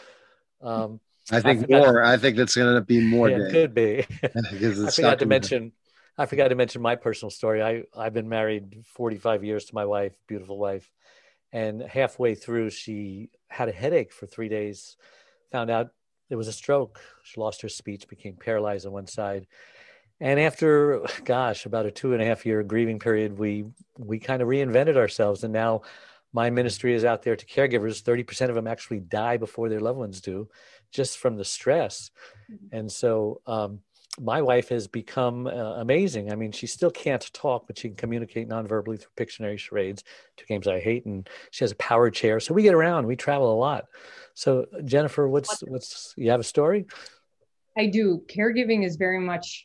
Um, 0.61 1.01
I 1.33 1.41
think 1.41 1.71
I 1.71 1.79
more. 1.79 2.05
I 2.05 2.17
think 2.17 2.37
that's 2.37 2.55
going 2.55 2.75
to 2.75 2.81
be 2.81 3.01
more. 3.01 3.31
Yeah, 3.31 3.51
could 3.51 3.75
be. 3.75 4.05
I 4.25 4.91
forgot 4.91 5.19
to 5.21 5.27
mention. 5.27 5.73
I 6.19 6.27
forgot 6.27 6.49
to 6.49 6.55
mention 6.55 6.83
my 6.83 6.97
personal 6.97 7.31
story. 7.31 7.63
I 7.63 7.85
I've 7.97 8.15
been 8.15 8.29
married 8.29 8.85
45 8.95 9.45
years 9.45 9.65
to 9.67 9.75
my 9.75 9.85
wife, 9.85 10.13
beautiful 10.27 10.59
wife, 10.59 10.91
and 11.53 11.83
halfway 11.83 12.35
through 12.35 12.71
she 12.71 13.31
had 13.49 13.69
a 13.69 13.73
headache 13.73 14.13
for 14.13 14.27
three 14.27 14.49
days. 14.49 14.97
Found 15.53 15.71
out 15.71 15.91
it 16.29 16.37
was 16.37 16.49
a 16.49 16.53
stroke. 16.53 17.01
She 17.23 17.41
lost 17.41 17.63
her 17.63 17.69
speech, 17.69 18.09
became 18.09 18.37
paralyzed 18.37 18.87
on 18.87 18.93
one 18.93 19.07
side, 19.07 19.47
and 20.21 20.41
after 20.41 21.05
gosh 21.25 21.67
about 21.67 21.87
a 21.87 21.91
two 21.91 22.13
and 22.13 22.23
a 22.23 22.25
half 22.25 22.47
year 22.47 22.63
grieving 22.63 22.99
period 22.99 23.39
we 23.39 23.65
we 23.99 24.19
kind 24.19 24.43
of 24.43 24.49
reinvented 24.49 24.97
ourselves 24.97 25.45
and 25.45 25.53
now 25.53 25.83
my 26.33 26.51
ministry 26.51 26.93
is 26.93 27.05
out 27.05 27.23
there 27.23 27.37
to 27.37 27.47
caregivers 27.47 28.03
30% 28.03 28.49
of 28.49 28.55
them 28.55 28.67
actually 28.67 29.01
die 29.01 29.37
before 29.37 29.69
their 29.69 29.81
loved 29.81 29.99
ones 29.99 30.21
do 30.21 30.49
just 30.91 31.19
from 31.19 31.37
the 31.37 31.45
stress 31.45 32.11
mm-hmm. 32.51 32.77
and 32.77 32.91
so 32.91 33.41
um, 33.47 33.81
my 34.21 34.41
wife 34.43 34.69
has 34.71 34.87
become 34.87 35.47
uh, 35.47 35.75
amazing. 35.77 36.33
I 36.33 36.37
mean, 36.37 36.53
she 36.53 36.67
still 36.67 36.91
can't 36.91 37.33
talk, 37.33 37.67
but 37.67 37.79
she 37.79 37.89
can 37.89 37.97
communicate 37.97 38.49
nonverbally 38.49 39.01
through 39.01 39.27
Pictionary 39.27 39.59
charades, 39.59 40.05
two 40.37 40.47
games 40.47 40.67
I 40.67 40.81
hate, 40.81 41.07
and 41.07 41.29
she 41.51 41.65
has 41.65 41.73
a 41.73 41.77
power 41.77 42.11
chair. 42.11 42.41
So 42.41 42.55
we 42.55 42.63
get 42.63 42.75
around, 42.75 43.07
we 43.07 43.17
travel 43.17 43.53
a 43.53 43.59
lot. 43.59 43.87
So 44.35 44.67
Jennifer, 44.85 45.29
what's 45.29 45.61
what's 45.61 46.15
you 46.17 46.31
have 46.31 46.41
a 46.41 46.45
story? 46.45 46.87
I 47.77 47.87
do. 47.87 48.23
Caregiving 48.29 48.85
is 48.85 48.97
very 48.97 49.21
much 49.21 49.65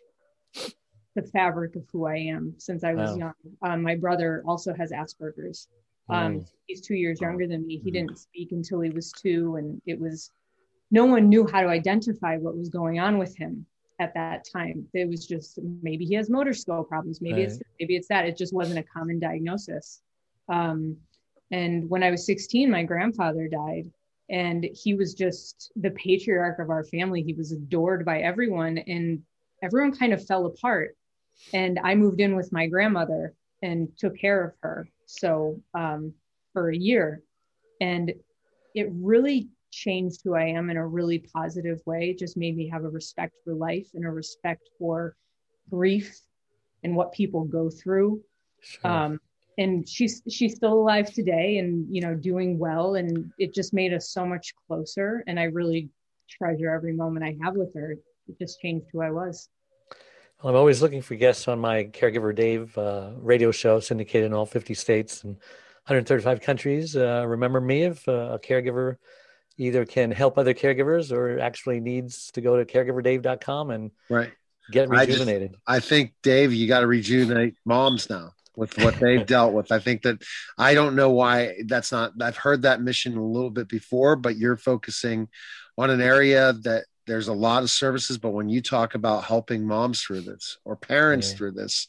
the 1.16 1.22
fabric 1.22 1.76
of 1.76 1.84
who 1.92 2.06
I 2.06 2.18
am 2.18 2.56
since 2.58 2.84
I 2.84 2.94
was 2.94 3.12
wow. 3.12 3.18
young. 3.18 3.34
Um, 3.62 3.82
my 3.82 3.96
brother 3.96 4.44
also 4.46 4.74
has 4.74 4.92
Asperger's. 4.92 5.68
Um, 6.10 6.40
mm. 6.40 6.46
He's 6.68 6.82
two 6.82 6.96
years 6.96 7.22
younger 7.22 7.48
than 7.48 7.66
me. 7.66 7.78
He 7.78 7.90
mm. 7.90 7.94
didn't 7.94 8.18
speak 8.18 8.52
until 8.52 8.82
he 8.82 8.90
was 8.90 9.12
two, 9.12 9.56
and 9.56 9.82
it 9.86 10.00
was 10.00 10.32
no 10.90 11.06
one 11.06 11.30
knew 11.30 11.48
how 11.48 11.62
to 11.62 11.68
identify 11.68 12.38
what 12.38 12.58
was 12.58 12.70
going 12.70 13.00
on 13.00 13.18
with 13.18 13.38
him 13.38 13.66
at 14.02 14.14
that 14.16 14.46
time. 14.52 14.88
It 14.94 15.08
was 15.08 15.26
just 15.26 15.60
maybe 15.82 16.06
he 16.06 16.16
has 16.16 16.30
motor 16.30 16.54
skill 16.54 16.84
problems, 16.84 17.22
maybe 17.22 17.42
right. 17.42 17.52
it's 17.52 17.60
maybe 17.80 17.96
it's 17.96 18.08
that. 18.08 18.26
It 18.26 18.38
just 18.38 18.54
wasn't 18.54 18.80
a 18.80 18.84
common 18.84 19.20
diagnosis. 19.20 20.02
Um, 20.50 20.98
and 21.52 21.90
when 21.90 22.04
I 22.04 22.12
was 22.12 22.26
16, 22.26 22.70
my 22.70 22.84
grandfather 22.84 23.48
died, 23.48 23.90
and 24.30 24.68
he 24.74 24.94
was 24.94 25.14
just 25.14 25.72
the 25.76 25.92
patriarch 25.92 26.60
of 26.60 26.70
our 26.70 26.84
family. 26.86 27.22
He 27.22 27.34
was 27.34 27.52
adored 27.52 28.06
by 28.06 28.22
everyone, 28.22 28.78
and 28.80 29.22
everyone 29.62 29.96
kind 29.96 30.14
of 30.14 30.26
fell 30.26 30.46
apart 30.46 30.96
and 31.54 31.80
I 31.84 31.96
moved 31.96 32.22
in 32.22 32.36
with 32.36 32.52
my 32.52 32.68
grandmother 32.68 33.34
and 33.62 33.90
took 33.98 34.18
care 34.18 34.44
of 34.44 34.54
her. 34.62 34.88
So 35.06 35.60
um, 35.74 36.14
for 36.54 36.70
a 36.70 36.78
year, 36.78 37.22
and 37.80 38.14
it 38.74 38.90
really 38.92 39.50
changed 39.72 40.22
who 40.24 40.36
I 40.36 40.46
am 40.46 40.70
in 40.70 40.78
a 40.78 40.86
really 40.86 41.20
positive 41.20 41.82
way. 41.86 42.10
It 42.10 42.20
just 42.20 42.38
made 42.38 42.56
me 42.56 42.70
have 42.70 42.84
a 42.84 42.90
respect 42.90 43.34
for 43.44 43.54
life 43.54 43.88
and 43.94 44.06
a 44.06 44.10
respect 44.10 44.70
for 44.78 45.16
grief 45.70 46.20
and 46.84 46.96
what 46.96 47.14
people 47.14 47.44
go 47.46 47.70
through. 47.70 48.22
Sure. 48.62 48.92
Um, 48.92 49.20
and 49.58 49.88
she's 49.88 50.22
she's 50.30 50.56
still 50.56 50.74
alive 50.74 51.14
today 51.14 51.58
and 51.58 51.86
you 51.94 52.02
know 52.02 52.16
doing 52.16 52.58
well 52.58 52.96
and 52.96 53.32
it 53.38 53.54
just 53.54 53.74
made 53.74 53.94
us 53.94 54.10
so 54.10 54.26
much 54.26 54.54
closer 54.66 55.26
and 55.28 55.38
i 55.38 55.44
really 55.44 55.90
treasure 56.30 56.74
every 56.74 56.94
moment 56.94 57.26
i 57.26 57.36
have 57.44 57.56
with 57.56 57.74
her 57.76 57.92
it 58.30 58.40
just 58.40 58.62
changed 58.62 58.86
who 58.94 59.02
i 59.02 59.12
was 59.12 59.50
I'm 60.44 60.56
always 60.56 60.82
looking 60.82 61.04
for 61.04 61.16
guests 61.16 61.48
on 61.48 61.60
my 61.60 61.84
Caregiver 61.84 62.34
Dave 62.34 62.76
uh, 62.76 63.12
radio 63.18 63.52
show, 63.52 63.80
syndicated 63.80 64.26
in 64.26 64.34
all 64.34 64.48
50 64.48 64.74
states 64.74 65.24
and 65.24 65.34
135 65.86 66.42
countries. 66.42 66.96
Uh, 66.96 67.24
remember 67.28 67.62
me 67.62 67.84
if 67.84 68.08
uh, 68.08 68.30
a 68.34 68.40
caregiver 68.40 68.96
either 69.62 69.86
can 69.86 70.10
help 70.10 70.40
other 70.40 70.56
caregivers 70.56 71.12
or 71.12 71.40
actually 71.40 71.80
needs 71.80 72.32
to 72.32 72.42
go 72.42 72.58
to 72.58 72.66
caregiverdave.com 72.66 73.70
and 73.70 73.92
right. 74.10 74.32
get 74.72 74.90
rejuvenated. 74.90 75.56
I, 75.68 75.78
just, 75.78 75.86
I 75.86 75.88
think, 75.88 76.14
Dave, 76.24 76.52
you 76.52 76.68
got 76.68 76.80
to 76.80 76.88
rejuvenate 76.88 77.56
moms 77.64 78.10
now 78.10 78.32
with 78.56 78.76
what 78.80 79.00
they've 79.00 79.26
dealt 79.28 79.54
with. 79.54 79.72
I 79.72 79.78
think 79.78 80.02
that 80.02 80.24
I 80.58 80.74
don't 80.74 80.96
know 80.96 81.12
why 81.12 81.58
that's 81.68 81.92
not, 81.92 82.14
I've 82.20 82.38
heard 82.38 82.64
that 82.64 82.82
mission 82.82 83.16
a 83.16 83.24
little 83.24 83.52
bit 83.52 83.68
before, 83.68 84.16
but 84.16 84.36
you're 84.36 84.58
focusing 84.58 85.30
on 85.78 85.92
an 85.92 86.02
area 86.02 86.54
that 86.64 86.86
there's 87.06 87.28
a 87.28 87.34
lot 87.34 87.62
of 87.62 87.70
services, 87.70 88.18
but 88.18 88.32
when 88.32 88.50
you 88.50 88.62
talk 88.62 88.96
about 88.96 89.26
helping 89.26 89.66
moms 89.66 90.02
through 90.02 90.22
this 90.22 90.58
or 90.66 90.76
parents 90.76 91.32
yeah. 91.32 91.38
through 91.38 91.52
this, 91.52 91.88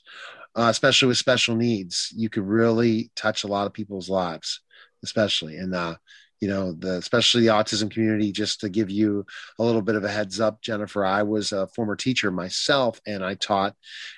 uh, 0.57 0.69
especially 0.69 1.09
with 1.09 1.17
special 1.17 1.57
needs, 1.57 2.13
you 2.15 2.29
could 2.29 2.45
really 2.45 3.11
touch 3.17 3.45
a 3.45 3.49
lot 3.49 3.67
of 3.67 3.73
people's 3.73 4.11
lives, 4.11 4.61
especially. 5.03 5.57
And, 5.57 5.75
uh, 5.75 5.95
you 6.43 6.49
know, 6.49 6.73
the 6.73 6.99
especially 6.99 7.43
the 7.43 7.53
autism 7.53 7.91
community. 7.91 8.33
Just 8.33 8.61
to 8.61 8.69
give 8.69 8.91
you 8.91 9.25
a 9.59 9.65
little 9.65 9.81
bit 9.81 9.95
of 9.95 10.05
a 10.05 10.11
heads 10.11 10.41
up, 10.41 10.61
Jennifer, 10.61 11.05
I 11.05 11.23
was 11.23 11.53
a 11.53 11.69
former 11.69 11.97
teacher 11.97 12.31
myself, 12.31 13.01
and 13.07 13.25
I 13.25 13.35
taught, 13.35 13.75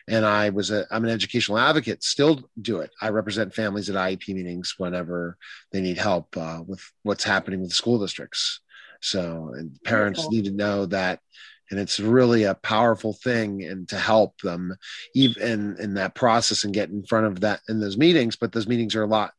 and 0.09 0.27
I 0.27 0.51
was 0.51 0.73
a 0.73 0.87
I'm 0.91 1.05
an 1.05 1.11
educational 1.11 1.59
advocate. 1.59 2.03
Still 2.03 2.41
do 2.61 2.81
it. 2.81 2.91
I 3.01 3.11
represent 3.11 3.55
families 3.55 3.89
at 3.89 3.97
IEP 3.97 4.35
meetings 4.35 4.75
whenever 4.79 5.37
they 5.71 5.81
need 5.81 5.99
help 5.99 6.37
uh, 6.37 6.63
with 6.67 6.83
what's 7.05 7.25
happening 7.25 7.61
with 7.61 7.69
the 7.69 7.77
school 7.77 8.01
districts 8.01 8.61
so, 9.05 9.53
and 9.55 9.79
parents 9.85 10.21
Beautiful. 10.21 10.33
need 10.33 10.45
to 10.47 10.57
know 10.57 10.87
that, 10.87 11.21
and 11.71 11.79
it's 11.79 12.01
really 12.01 12.45
a 12.45 12.55
powerful 12.55 13.13
thing, 13.13 13.63
and 13.63 13.87
to 13.91 13.99
help 13.99 14.41
them 14.41 14.75
even 15.15 15.43
in, 15.43 15.77
in 15.79 15.95
that 15.95 16.15
process 16.15 16.65
and 16.65 16.73
get 16.73 16.89
in 16.89 17.05
front 17.05 17.27
of 17.27 17.41
that 17.41 17.61
in 17.69 17.81
those 17.81 17.99
meetings. 17.99 18.37
But 18.37 18.53
those 18.53 18.67
meetings 18.67 18.95
are 18.95 19.03
a 19.03 19.07
lot 19.07 19.35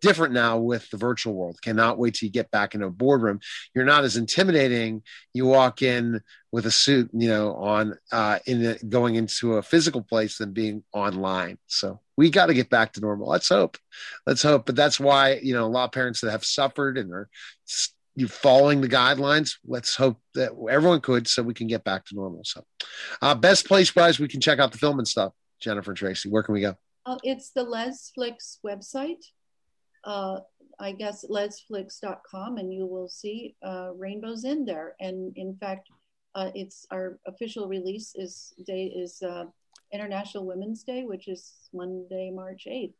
different 0.00 0.34
now 0.34 0.58
with 0.58 0.88
the 0.90 0.96
virtual 0.96 1.34
world. 1.34 1.58
Cannot 1.62 1.98
wait 1.98 2.14
till 2.14 2.26
you 2.26 2.32
get 2.32 2.50
back 2.50 2.74
into 2.74 2.86
a 2.86 2.90
boardroom. 2.90 3.40
You're 3.74 3.84
not 3.84 4.04
as 4.04 4.16
intimidating. 4.16 5.02
You 5.32 5.46
walk 5.46 5.82
in 5.82 6.20
with 6.52 6.66
a 6.66 6.70
suit, 6.70 7.10
you 7.12 7.28
know, 7.28 7.54
on 7.54 7.96
uh, 8.12 8.38
in 8.46 8.62
the, 8.62 8.78
going 8.88 9.14
into 9.14 9.54
a 9.54 9.62
physical 9.62 10.02
place 10.02 10.38
than 10.38 10.52
being 10.52 10.82
online. 10.92 11.58
So 11.66 12.00
we 12.16 12.30
got 12.30 12.46
to 12.46 12.54
get 12.54 12.70
back 12.70 12.92
to 12.94 13.00
normal. 13.00 13.28
Let's 13.28 13.48
hope. 13.48 13.78
Let's 14.26 14.42
hope. 14.42 14.66
But 14.66 14.76
that's 14.76 14.98
why 14.98 15.40
you 15.42 15.54
know 15.54 15.64
a 15.64 15.68
lot 15.68 15.84
of 15.84 15.92
parents 15.92 16.20
that 16.20 16.30
have 16.30 16.44
suffered 16.44 16.98
and 16.98 17.12
are 17.12 17.28
you 18.16 18.28
following 18.28 18.80
the 18.80 18.88
guidelines. 18.88 19.56
Let's 19.66 19.94
hope 19.94 20.18
that 20.34 20.50
everyone 20.70 21.00
could 21.00 21.28
so 21.28 21.42
we 21.42 21.54
can 21.54 21.66
get 21.66 21.84
back 21.84 22.04
to 22.06 22.14
normal. 22.14 22.42
So, 22.44 22.64
uh, 23.22 23.34
best 23.34 23.66
place 23.66 23.94
wise, 23.94 24.18
we 24.18 24.28
can 24.28 24.40
check 24.40 24.58
out 24.58 24.72
the 24.72 24.78
film 24.78 24.98
and 24.98 25.08
stuff. 25.08 25.32
Jennifer 25.60 25.90
and 25.90 25.98
Tracy, 25.98 26.28
where 26.28 26.42
can 26.42 26.54
we 26.54 26.60
go? 26.60 26.76
Uh, 27.06 27.18
it's 27.22 27.50
the 27.50 27.62
Les 27.62 28.12
Lesflix 28.18 28.58
website. 28.64 29.24
Uh, 30.04 30.40
I 30.78 30.92
guess 30.92 31.24
lesflix.com, 31.28 32.56
and 32.56 32.72
you 32.72 32.86
will 32.86 33.08
see 33.08 33.54
uh, 33.62 33.90
rainbows 33.96 34.44
in 34.44 34.64
there. 34.64 34.96
And 34.98 35.36
in 35.36 35.54
fact, 35.56 35.88
uh, 36.34 36.50
it's 36.54 36.86
our 36.90 37.18
official 37.26 37.68
release 37.68 38.14
is 38.14 38.54
day 38.66 38.84
is 38.86 39.20
uh, 39.22 39.44
International 39.92 40.46
Women's 40.46 40.82
Day, 40.84 41.04
which 41.04 41.28
is 41.28 41.52
Monday, 41.74 42.30
March 42.34 42.66
eighth. 42.66 42.94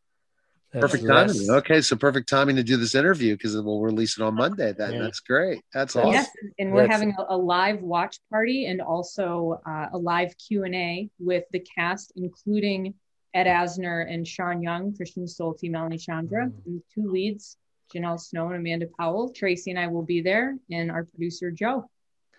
That's 0.73 0.83
perfect 0.83 1.05
less. 1.05 1.37
timing. 1.37 1.51
Okay, 1.51 1.81
so 1.81 1.97
perfect 1.97 2.29
timing 2.29 2.57
to 2.57 2.63
do 2.63 2.77
this 2.77 2.95
interview 2.95 3.35
because 3.35 3.61
we'll 3.61 3.81
release 3.81 4.19
it 4.19 4.23
on 4.23 4.35
Monday. 4.35 4.73
Then 4.73 4.95
yeah. 4.95 5.03
that's 5.03 5.19
great. 5.19 5.63
That's 5.73 5.97
awesome. 5.97 6.13
Yes, 6.13 6.29
and 6.59 6.73
we're 6.73 6.83
that's... 6.83 6.93
having 6.93 7.15
a, 7.19 7.35
a, 7.35 7.37
live 7.37 7.81
watch 7.81 8.19
party 8.31 8.67
and 8.67 8.81
also 8.81 9.61
uh, 9.67 9.87
a 9.93 9.99
live 9.99 10.35
Q 10.39 10.65
and 10.65 10.75
A 10.75 11.11
with 11.19 11.45
the 11.53 11.65
cast, 11.77 12.13
including 12.15 12.95
Ed 13.35 13.47
Asner 13.47 14.13
and 14.13 14.27
Sean 14.27 14.63
Young, 14.63 14.95
Christian 14.95 15.25
Stolte, 15.25 15.71
Melanie 15.71 15.99
Chandra, 15.99 16.47
mm. 16.47 16.67
and 16.67 16.83
two 16.95 17.11
leads, 17.11 17.57
Janelle 17.95 18.21
Snow 18.21 18.49
and 18.49 18.57
Amanda 18.57 18.87
Powell. 18.99 19.33
Tracy 19.33 19.71
and 19.71 19.79
I 19.79 19.87
will 19.87 20.03
be 20.03 20.21
there, 20.21 20.57
and 20.71 20.91
our 20.91 21.05
producer 21.05 21.51
Joe. 21.51 21.89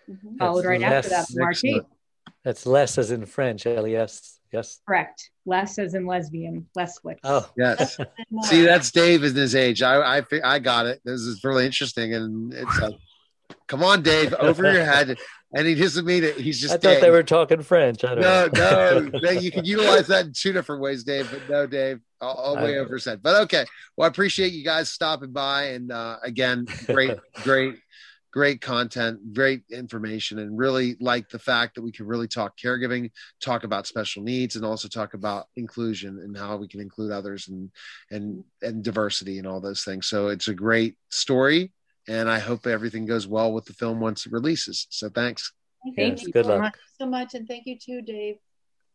Mm-hmm. 0.10 0.38
Followed 0.38 0.65
right 0.65 0.82
after 0.82 1.10
that, 1.10 1.27
March 1.36 1.62
8th. 1.62 1.86
That's 2.43 2.65
less 2.65 2.97
as 2.97 3.12
in 3.12 3.25
French, 3.25 3.65
L 3.65 3.88
E 3.88 3.95
S. 3.95 4.39
Yes. 4.51 4.82
Correct. 4.86 5.30
Less 5.45 5.80
as 5.80 5.93
in 5.93 6.06
lesbian, 6.06 6.67
less 6.75 6.99
flick. 6.99 7.19
Oh, 7.23 7.49
yes. 7.56 7.97
See, 8.43 8.63
that's 8.63 8.91
Dave 8.91 9.23
in 9.23 9.34
his 9.34 9.56
age. 9.56 9.82
I, 9.82 10.17
I, 10.17 10.23
I 10.43 10.60
got 10.60 10.88
it. 10.88 10.99
This 11.06 11.21
is 11.21 11.43
really 11.43 11.65
interesting. 11.65 12.13
And 12.13 12.54
it's 12.54 12.80
like, 12.80 12.95
come 13.67 13.84
on, 13.84 14.01
Dave, 14.01 14.34
over 14.34 14.71
your 14.71 14.84
head. 14.84 15.17
And 15.53 15.67
he 15.67 15.75
doesn't 15.75 16.05
mean 16.05 16.23
it. 16.23 16.37
He's 16.37 16.61
just. 16.61 16.73
I 16.73 16.77
thought 16.77 16.81
Dave. 16.81 17.01
they 17.01 17.09
were 17.09 17.23
talking 17.23 17.61
French. 17.61 18.05
I 18.05 18.15
don't 18.15 18.21
no, 18.21 18.49
know. 18.53 19.19
no, 19.21 19.29
you 19.31 19.51
can 19.51 19.65
utilize 19.65 20.07
that 20.07 20.25
in 20.25 20.33
two 20.33 20.53
different 20.53 20.81
ways, 20.81 21.03
Dave. 21.03 21.29
But 21.29 21.49
no, 21.49 21.67
Dave, 21.67 21.99
all, 22.21 22.35
all 22.35 22.55
way 22.55 22.77
over 22.77 22.97
said. 22.99 23.21
But 23.21 23.41
okay. 23.43 23.65
Well, 23.97 24.05
I 24.05 24.09
appreciate 24.09 24.53
you 24.53 24.63
guys 24.63 24.89
stopping 24.89 25.31
by. 25.31 25.63
And 25.63 25.91
uh, 25.91 26.17
again, 26.23 26.67
great, 26.87 27.17
great 27.43 27.75
great 28.31 28.61
content, 28.61 29.33
great 29.33 29.63
information, 29.69 30.39
and 30.39 30.57
really 30.57 30.95
like 30.99 31.29
the 31.29 31.39
fact 31.39 31.75
that 31.75 31.81
we 31.81 31.91
can 31.91 32.07
really 32.07 32.27
talk 32.27 32.57
caregiving, 32.57 33.11
talk 33.41 33.63
about 33.63 33.87
special 33.87 34.23
needs, 34.23 34.55
and 34.55 34.65
also 34.65 34.87
talk 34.87 35.13
about 35.13 35.47
inclusion 35.55 36.19
and 36.19 36.37
how 36.37 36.55
we 36.55 36.67
can 36.67 36.79
include 36.79 37.11
others 37.11 37.49
and 37.49 37.69
and 38.09 38.43
and 38.61 38.83
diversity 38.83 39.37
and 39.37 39.47
all 39.47 39.61
those 39.61 39.83
things. 39.83 40.07
So 40.07 40.29
it's 40.29 40.47
a 40.47 40.53
great 40.53 40.95
story, 41.09 41.71
and 42.07 42.29
I 42.29 42.39
hope 42.39 42.65
everything 42.67 43.05
goes 43.05 43.27
well 43.27 43.53
with 43.53 43.65
the 43.65 43.73
film 43.73 43.99
once 43.99 44.25
it 44.25 44.31
releases. 44.31 44.87
So 44.89 45.09
thanks. 45.09 45.53
Thank 45.95 46.19
Yes, 46.19 46.23
you 46.23 46.31
good 46.31 46.45
so 46.45 46.51
luck. 46.51 46.61
much- 46.61 46.75
so 46.99 47.05
much, 47.07 47.33
and 47.33 47.47
thank 47.47 47.65
you 47.65 47.77
too, 47.79 48.01
Dave. 48.01 48.35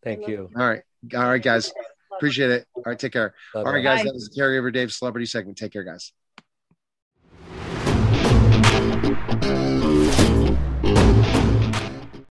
Thank 0.04 0.28
you. 0.28 0.48
All 0.56 0.66
right, 0.68 0.82
all 1.14 1.24
right, 1.24 1.42
guys. 1.42 1.72
Appreciate 2.14 2.50
it. 2.50 2.66
All 2.76 2.84
right, 2.86 2.98
take 2.98 3.12
care. 3.12 3.34
All 3.54 3.64
right, 3.64 3.72
Bye-bye. 3.72 3.82
guys. 3.82 3.98
Bye. 4.00 4.04
That 4.04 4.14
was 4.14 4.28
the 4.28 4.40
caregiver 4.40 4.72
Dave 4.72 4.92
celebrity 4.92 5.26
segment. 5.26 5.58
Take 5.58 5.72
care, 5.72 5.82
guys. 5.84 6.12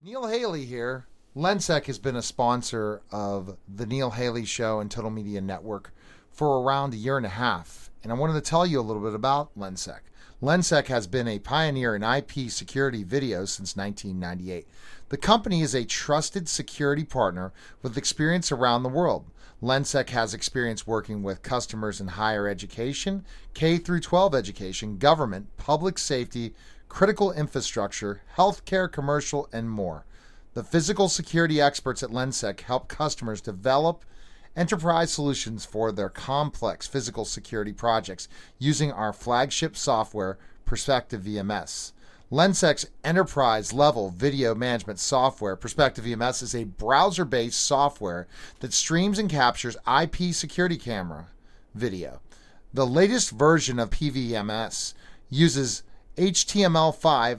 Neil 0.02 0.26
Haley 0.26 0.64
here. 0.64 1.07
Lensec 1.37 1.85
has 1.87 1.98
been 1.98 2.16
a 2.16 2.22
sponsor 2.22 3.02
of 3.12 3.57
the 3.72 3.87
Neil 3.87 4.11
Haley 4.11 4.44
Show 4.44 4.81
and 4.81 4.90
Total 4.90 5.11
Media 5.11 5.40
Network 5.40 5.92
for 6.33 6.62
around 6.62 6.94
a 6.94 6.96
year 6.96 7.16
and 7.16 7.26
a 7.26 7.31
half, 7.31 7.90
and 8.02 8.11
I 8.11 8.14
wanted 8.16 8.33
to 8.35 8.40
tell 8.40 8.66
you 8.66 8.81
a 8.81 8.83
little 8.83 9.02
bit 9.02 9.14
about 9.14 9.57
Lensec. 9.57 10.00
Lensec 10.40 10.87
has 10.87 11.09
been 11.09 11.27
a 11.27 11.40
pioneer 11.40 11.96
in 11.96 12.05
IP 12.05 12.48
security 12.48 13.03
video 13.03 13.44
since 13.44 13.74
1998. 13.74 14.68
The 15.09 15.16
company 15.16 15.62
is 15.62 15.74
a 15.74 15.85
trusted 15.85 16.48
security 16.48 17.03
partner 17.03 17.53
with 17.83 17.98
experience 17.98 18.53
around 18.53 18.85
the 18.85 18.88
world. 18.88 19.24
Lensec 19.61 20.11
has 20.11 20.35
experience 20.35 20.87
working 20.87 21.24
with 21.24 21.42
customers 21.42 22.01
in 22.01 22.07
higher 22.07 22.46
education, 22.46 23.24
K 23.53 23.79
through 23.79 23.98
12 23.98 24.33
education, 24.33 24.98
government, 24.98 25.48
public 25.57 25.98
safety, 25.98 26.55
critical 26.88 27.33
infrastructure, 27.33 28.22
healthcare, 28.37 28.90
commercial, 28.90 29.48
and 29.53 29.68
more. 29.68 30.07
The 30.55 30.62
physical 30.62 31.09
security 31.09 31.61
experts 31.61 32.05
at 32.05 32.11
Lensec 32.11 32.61
help 32.61 32.87
customers 32.87 33.40
develop 33.40 34.05
enterprise 34.59 35.12
solutions 35.12 35.64
for 35.64 35.92
their 35.92 36.09
complex 36.09 36.87
physical 36.87 37.25
security 37.25 37.73
projects 37.73 38.29
using 38.59 38.90
our 38.92 39.12
flagship 39.12 39.77
software, 39.77 40.37
Perspective 40.66 41.23
VMS. 41.23 41.92
Lensec's 42.31 42.90
enterprise 43.03 43.73
level 43.73 44.11
video 44.11 44.55
management 44.55 44.99
software, 44.99 45.57
Perspective 45.57 46.05
VMS, 46.05 46.42
is 46.42 46.55
a 46.55 46.64
browser 46.64 47.25
based 47.25 47.64
software 47.64 48.27
that 48.61 48.75
streams 48.75 49.18
and 49.18 49.31
captures 49.31 49.79
IP 49.87 50.35
security 50.35 50.77
camera 50.77 51.29
video. 51.75 52.21
The 52.75 52.87
latest 52.87 53.31
version 53.31 53.79
of 53.79 53.90
PVMS 53.90 54.92
uses 55.31 55.85
HTML5 56.16 57.38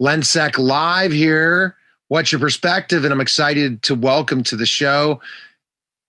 Lensec 0.00 0.58
live 0.58 1.12
here. 1.12 1.76
What's 2.08 2.32
your 2.32 2.40
perspective? 2.40 3.04
And 3.04 3.12
I'm 3.12 3.20
excited 3.20 3.82
to 3.82 3.94
welcome 3.94 4.42
to 4.44 4.56
the 4.56 4.66
show 4.66 5.20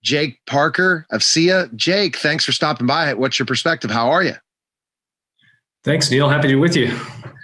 Jake 0.03 0.39
Parker 0.45 1.05
of 1.11 1.23
SIA. 1.23 1.69
Jake, 1.75 2.17
thanks 2.17 2.45
for 2.45 2.51
stopping 2.51 2.87
by. 2.87 3.13
What's 3.13 3.39
your 3.39 3.45
perspective? 3.45 3.89
How 3.89 4.09
are 4.09 4.23
you? 4.23 4.35
Thanks, 5.83 6.11
Neil. 6.11 6.29
Happy 6.29 6.43
to 6.43 6.53
be 6.53 6.55
with 6.55 6.75
you. 6.75 6.87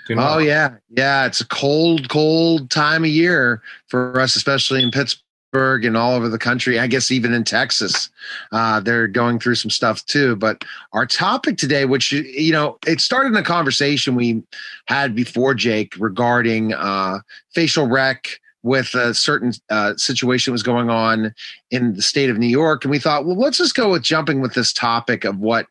Doing 0.07 0.19
oh, 0.19 0.23
well. 0.23 0.33
Oh 0.35 0.37
yeah, 0.39 0.75
yeah. 0.89 1.25
It's 1.25 1.41
a 1.41 1.47
cold, 1.47 2.09
cold 2.09 2.69
time 2.69 3.03
of 3.03 3.09
year 3.09 3.61
for 3.87 4.19
us, 4.19 4.35
especially 4.35 4.83
in 4.83 4.91
Pittsburgh 4.91 5.23
and 5.53 5.97
all 5.97 6.13
over 6.13 6.29
the 6.29 6.37
country. 6.37 6.79
I 6.79 6.87
guess 6.87 7.11
even 7.11 7.33
in 7.33 7.43
Texas, 7.43 8.09
uh, 8.51 8.79
they're 8.79 9.07
going 9.07 9.39
through 9.39 9.55
some 9.55 9.71
stuff 9.71 10.05
too. 10.05 10.35
But 10.35 10.63
our 10.93 11.05
topic 11.05 11.57
today, 11.57 11.85
which 11.85 12.11
you 12.11 12.53
know, 12.53 12.77
it 12.87 13.01
started 13.01 13.29
in 13.29 13.35
a 13.35 13.43
conversation 13.43 14.15
we 14.15 14.43
had 14.85 15.13
before, 15.13 15.53
Jake, 15.53 15.93
regarding 15.99 16.73
uh, 16.73 17.19
facial 17.53 17.87
rec 17.87 18.39
with 18.63 18.93
a 18.93 19.13
certain 19.13 19.51
uh, 19.69 19.95
situation 19.97 20.53
was 20.53 20.63
going 20.63 20.89
on 20.89 21.33
in 21.71 21.95
the 21.95 22.01
state 22.01 22.29
of 22.29 22.37
New 22.37 22.47
York, 22.47 22.83
and 22.85 22.91
we 22.91 22.99
thought, 22.99 23.25
well, 23.25 23.35
let's 23.35 23.57
just 23.57 23.75
go 23.75 23.91
with 23.91 24.03
jumping 24.03 24.39
with 24.39 24.53
this 24.53 24.71
topic 24.71 25.25
of 25.25 25.39
what 25.39 25.65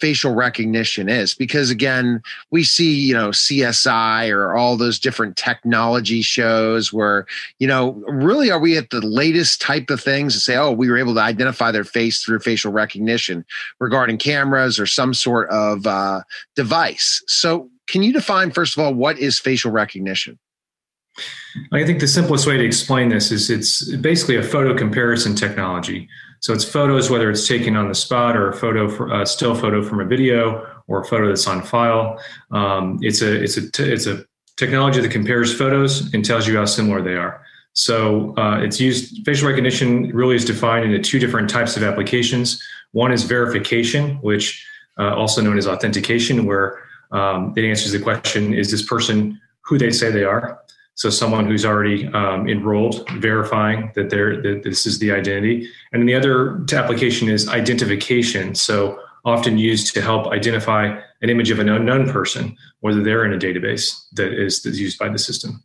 facial 0.00 0.34
recognition 0.34 1.08
is 1.08 1.34
because 1.34 1.70
again 1.70 2.22
we 2.50 2.62
see 2.62 2.94
you 2.94 3.14
know 3.14 3.30
csi 3.30 4.32
or 4.32 4.54
all 4.54 4.76
those 4.76 4.98
different 4.98 5.36
technology 5.36 6.22
shows 6.22 6.92
where 6.92 7.26
you 7.58 7.66
know 7.66 7.92
really 8.06 8.50
are 8.50 8.58
we 8.58 8.76
at 8.76 8.90
the 8.90 9.00
latest 9.00 9.60
type 9.60 9.90
of 9.90 10.00
things 10.00 10.34
to 10.34 10.40
say 10.40 10.56
oh 10.56 10.70
we 10.70 10.88
were 10.88 10.98
able 10.98 11.14
to 11.14 11.20
identify 11.20 11.70
their 11.70 11.84
face 11.84 12.22
through 12.22 12.38
facial 12.38 12.72
recognition 12.72 13.44
regarding 13.80 14.18
cameras 14.18 14.78
or 14.78 14.86
some 14.86 15.12
sort 15.12 15.48
of 15.50 15.86
uh, 15.86 16.20
device 16.54 17.22
so 17.26 17.68
can 17.86 18.02
you 18.02 18.12
define 18.12 18.50
first 18.50 18.76
of 18.76 18.84
all 18.84 18.94
what 18.94 19.18
is 19.18 19.38
facial 19.38 19.70
recognition 19.70 20.38
I 21.72 21.84
think 21.84 22.00
the 22.00 22.06
simplest 22.06 22.46
way 22.46 22.56
to 22.56 22.64
explain 22.64 23.08
this 23.08 23.32
is 23.32 23.50
it's 23.50 23.92
basically 23.96 24.36
a 24.36 24.42
photo 24.42 24.76
comparison 24.76 25.34
technology. 25.34 26.08
So 26.40 26.52
it's 26.52 26.64
photos, 26.64 27.10
whether 27.10 27.30
it's 27.30 27.46
taken 27.46 27.76
on 27.76 27.88
the 27.88 27.94
spot 27.94 28.36
or 28.36 28.48
a 28.48 28.54
photo, 28.54 28.88
for, 28.88 29.12
a 29.12 29.26
still 29.26 29.54
photo 29.54 29.82
from 29.82 30.00
a 30.00 30.04
video 30.04 30.66
or 30.86 31.02
a 31.02 31.04
photo 31.04 31.28
that's 31.28 31.46
on 31.46 31.62
file. 31.62 32.20
Um, 32.50 32.98
it's 33.02 33.22
a 33.22 33.42
it's 33.42 33.56
a 33.56 33.70
t- 33.70 33.84
it's 33.84 34.06
a 34.06 34.24
technology 34.56 35.00
that 35.00 35.10
compares 35.10 35.54
photos 35.54 36.12
and 36.12 36.24
tells 36.24 36.46
you 36.46 36.56
how 36.56 36.64
similar 36.64 37.02
they 37.02 37.14
are. 37.14 37.42
So 37.72 38.36
uh, 38.36 38.58
it's 38.60 38.80
used. 38.80 39.24
Facial 39.24 39.48
recognition 39.48 40.10
really 40.10 40.36
is 40.36 40.44
defined 40.44 40.84
into 40.84 40.98
two 40.98 41.18
different 41.18 41.48
types 41.48 41.76
of 41.76 41.82
applications. 41.82 42.62
One 42.92 43.12
is 43.12 43.22
verification, 43.24 44.16
which 44.16 44.66
uh, 44.98 45.14
also 45.14 45.42
known 45.42 45.58
as 45.58 45.66
authentication, 45.66 46.44
where 46.44 46.82
um, 47.12 47.54
it 47.56 47.64
answers 47.64 47.92
the 47.92 48.00
question: 48.00 48.54
Is 48.54 48.70
this 48.70 48.82
person 48.82 49.40
who 49.60 49.78
they 49.78 49.90
say 49.90 50.10
they 50.10 50.24
are? 50.24 50.60
So 50.98 51.10
someone 51.10 51.46
who's 51.46 51.64
already 51.64 52.08
um, 52.08 52.48
enrolled, 52.48 53.08
verifying 53.20 53.92
that 53.94 54.10
they're 54.10 54.42
that 54.42 54.64
this 54.64 54.84
is 54.84 54.98
the 54.98 55.12
identity. 55.12 55.70
And 55.92 56.02
then 56.02 56.06
the 56.06 56.16
other 56.16 56.64
application 56.74 57.28
is 57.28 57.48
identification. 57.48 58.56
So 58.56 58.98
often 59.24 59.58
used 59.58 59.94
to 59.94 60.02
help 60.02 60.26
identify 60.32 60.98
an 61.22 61.30
image 61.30 61.52
of 61.52 61.60
an 61.60 61.68
unknown 61.68 62.10
person, 62.10 62.56
whether 62.80 63.00
they're 63.00 63.24
in 63.24 63.32
a 63.32 63.38
database 63.38 63.96
that 64.14 64.32
is 64.32 64.62
that's 64.62 64.80
used 64.80 64.98
by 64.98 65.08
the 65.08 65.20
system. 65.20 65.62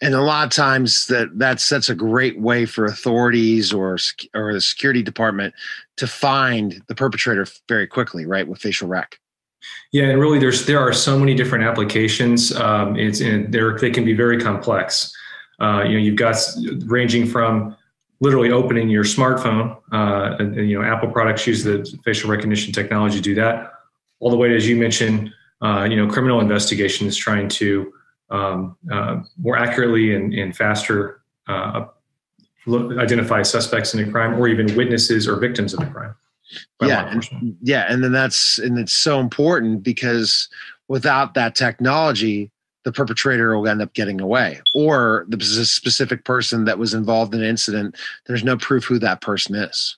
and 0.00 0.14
a 0.14 0.20
lot 0.20 0.44
of 0.44 0.52
times 0.52 1.06
that 1.08 1.28
that's 1.38 1.68
that's 1.68 1.88
a 1.88 1.94
great 1.94 2.38
way 2.38 2.66
for 2.66 2.84
authorities 2.84 3.72
or 3.72 3.96
or 4.34 4.52
the 4.52 4.60
security 4.60 5.02
department 5.02 5.54
to 5.96 6.06
find 6.06 6.82
the 6.86 6.94
perpetrator 6.94 7.46
very 7.68 7.86
quickly 7.86 8.26
right 8.26 8.46
with 8.46 8.60
facial 8.60 8.88
rec 8.88 9.18
Yeah, 9.92 10.04
and 10.04 10.20
really, 10.20 10.38
there's 10.38 10.66
there 10.66 10.80
are 10.80 10.92
so 10.92 11.18
many 11.18 11.34
different 11.34 11.64
applications. 11.64 12.52
Um, 12.54 12.96
it's 12.96 13.20
and 13.20 13.52
they're 13.52 13.78
can 13.78 14.04
be 14.04 14.14
very 14.14 14.40
complex. 14.40 15.14
Uh, 15.60 15.84
you 15.84 15.92
know, 15.92 15.98
you've 15.98 16.16
got 16.16 16.36
ranging 16.86 17.26
from 17.26 17.76
literally 18.20 18.50
opening 18.50 18.88
your 18.88 19.04
smartphone. 19.04 19.76
Uh, 19.92 20.36
and, 20.38 20.58
and, 20.58 20.68
you 20.68 20.80
know, 20.80 20.84
Apple 20.84 21.10
products 21.10 21.46
use 21.46 21.62
the 21.62 21.84
facial 22.04 22.30
recognition 22.30 22.72
technology 22.72 23.16
to 23.16 23.22
do 23.22 23.34
that. 23.34 23.72
All 24.20 24.30
the 24.30 24.36
way 24.36 24.48
to, 24.48 24.56
as 24.56 24.66
you 24.66 24.76
mentioned, 24.76 25.30
uh, 25.62 25.84
you 25.84 25.96
know, 25.96 26.08
criminal 26.08 26.40
investigations 26.40 27.16
trying 27.16 27.48
to 27.48 27.92
um, 28.30 28.76
uh, 28.90 29.20
more 29.36 29.56
accurately 29.56 30.14
and, 30.14 30.32
and 30.32 30.56
faster 30.56 31.22
uh, 31.46 31.86
look, 32.66 32.98
identify 32.98 33.42
suspects 33.42 33.94
in 33.94 34.08
a 34.08 34.10
crime 34.10 34.34
or 34.40 34.48
even 34.48 34.74
witnesses 34.76 35.28
or 35.28 35.36
victims 35.36 35.74
of 35.74 35.80
a 35.80 35.86
crime. 35.86 36.14
Yeah 36.82 37.10
and, 37.10 37.56
yeah 37.62 37.86
and 37.88 38.04
then 38.04 38.12
that's 38.12 38.58
and 38.58 38.78
it's 38.78 38.92
so 38.92 39.18
important 39.18 39.82
because 39.82 40.48
without 40.88 41.34
that 41.34 41.54
technology 41.54 42.50
the 42.84 42.92
perpetrator 42.92 43.56
will 43.56 43.66
end 43.66 43.82
up 43.82 43.94
getting 43.94 44.20
away. 44.20 44.60
Or 44.74 45.24
the 45.28 45.42
specific 45.42 46.24
person 46.24 46.66
that 46.66 46.78
was 46.78 46.94
involved 46.94 47.34
in 47.34 47.42
an 47.42 47.48
incident 47.48 47.96
there's 48.26 48.44
no 48.44 48.56
proof 48.56 48.84
who 48.84 48.98
that 49.00 49.20
person 49.20 49.54
is. 49.54 49.96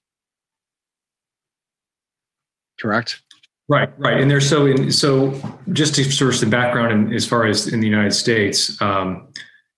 Correct? 2.80 3.22
Right, 3.68 3.90
right, 3.98 4.20
and 4.20 4.30
there's 4.30 4.48
so 4.48 4.66
in, 4.66 4.92
so 4.92 5.32
just 5.72 5.96
to 5.96 6.04
sort 6.04 6.34
of 6.34 6.38
some 6.38 6.50
background 6.50 6.92
in, 6.92 7.12
as 7.12 7.26
far 7.26 7.46
as 7.46 7.66
in 7.66 7.80
the 7.80 7.88
United 7.88 8.12
States, 8.12 8.80
um, 8.80 9.26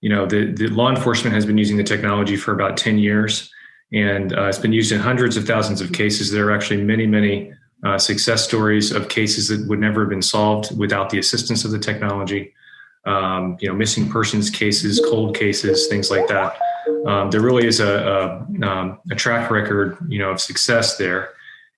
you 0.03 0.11
know, 0.11 0.27
the 0.27 0.53
the 0.53 0.67
law 0.69 0.91
enforcement 0.91 1.35
has 1.35 1.47
been 1.47 1.57
using 1.57 1.79
the 1.79 1.85
technology 1.85 2.37
for 2.37 2.53
about 2.53 2.77
ten 2.77 2.99
years, 2.99 3.51
and 3.93 4.37
uh, 4.37 4.45
it's 4.45 4.59
been 4.59 4.73
used 4.73 4.93
in 4.93 5.01
hundreds 5.01 5.37
of 5.37 5.47
thousands 5.47 5.81
of 5.81 5.93
cases. 5.93 6.31
There 6.31 6.49
are 6.49 6.53
actually 6.53 6.83
many, 6.83 7.07
many 7.07 7.53
uh, 7.85 7.99
success 7.99 8.45
stories 8.45 8.91
of 8.91 9.09
cases 9.09 9.49
that 9.49 9.67
would 9.69 9.79
never 9.79 10.01
have 10.01 10.11
been 10.11 10.23
solved 10.23 10.77
without 10.77 11.11
the 11.11 11.19
assistance 11.19 11.65
of 11.65 11.71
the 11.71 11.79
technology. 11.79 12.53
Um, 13.07 13.57
you 13.61 13.69
know, 13.69 13.75
missing 13.75 14.11
persons 14.11 14.51
cases, 14.51 15.01
cold 15.09 15.35
cases, 15.35 15.87
things 15.87 16.11
like 16.11 16.27
that. 16.29 16.59
Um, 17.07 17.31
there 17.31 17.41
really 17.41 17.67
is 17.67 17.81
a, 17.81 18.47
a, 18.63 18.67
um, 18.67 18.99
a, 19.11 19.15
track 19.15 19.51
record, 19.51 19.97
you 20.09 20.19
know, 20.19 20.31
of 20.31 20.41
success 20.41 20.97
there. 20.97 21.31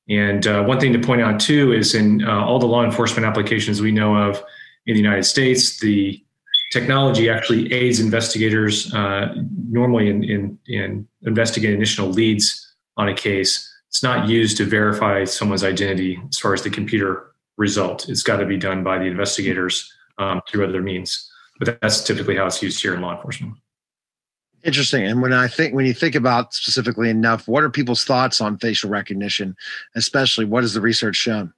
And 0.09 0.45
uh, 0.47 0.65
one 0.65 0.81
thing 0.81 0.93
to 0.93 0.99
point 0.99 1.21
out 1.21 1.39
too 1.39 1.73
is 1.73 1.95
in 1.95 2.27
uh, 2.27 2.45
all 2.45 2.59
the 2.59 2.67
law 2.67 2.85
enforcement 2.85 3.27
applications 3.27 3.81
we 3.81 3.93
know 3.93 4.17
of 4.17 4.43
in 4.87 4.95
the 4.95 5.01
United 5.01 5.25
States, 5.25 5.79
the 5.79 6.25
technology 6.71 7.29
actually 7.29 7.73
aids 7.73 8.01
investigators 8.01 8.93
uh, 8.95 9.35
normally 9.69 10.09
in, 10.09 10.25
in, 10.25 10.59
in 10.67 11.09
investigating 11.23 11.77
initial 11.77 12.07
leads 12.07 12.75
on 12.97 13.09
a 13.09 13.15
case. 13.15 13.67
It's 13.89 14.03
not 14.03 14.29
used 14.29 14.57
to 14.59 14.65
verify 14.65 15.25
someone's 15.25 15.65
identity 15.65 16.21
as 16.29 16.39
far 16.39 16.55
as 16.55 16.63
the 16.63 16.71
computer 16.71 17.33
result. 17.57 18.09
It's 18.09 18.23
got 18.23 18.37
to 18.37 18.47
be 18.47 18.57
done 18.57 18.85
by 18.85 18.99
the 18.99 19.05
investigators 19.05 19.93
um, 20.19 20.41
through 20.49 20.67
other 20.67 20.81
means. 20.81 21.29
But 21.59 21.81
that's 21.81 22.03
typically 22.03 22.37
how 22.37 22.47
it's 22.47 22.63
used 22.63 22.81
here 22.81 22.95
in 22.95 23.03
law 23.03 23.15
enforcement. 23.17 23.55
Interesting. 24.63 25.07
And 25.07 25.23
when 25.23 25.33
I 25.33 25.49
think 25.49 25.75
when 25.75 25.87
you 25.87 25.95
think 25.95 26.15
about 26.15 26.55
specifically 26.55 27.11
enough, 27.11 27.49
what 27.49 27.65
are 27.65 27.71
people's 27.71 28.05
thoughts 28.05 28.41
on 28.41 28.59
facial 28.59 28.91
recognition, 28.91 29.57
especially 29.95 30.45
what 30.45 30.63
has 30.63 30.75
the 30.75 30.81
research 30.81 31.17
shown? 31.17 31.53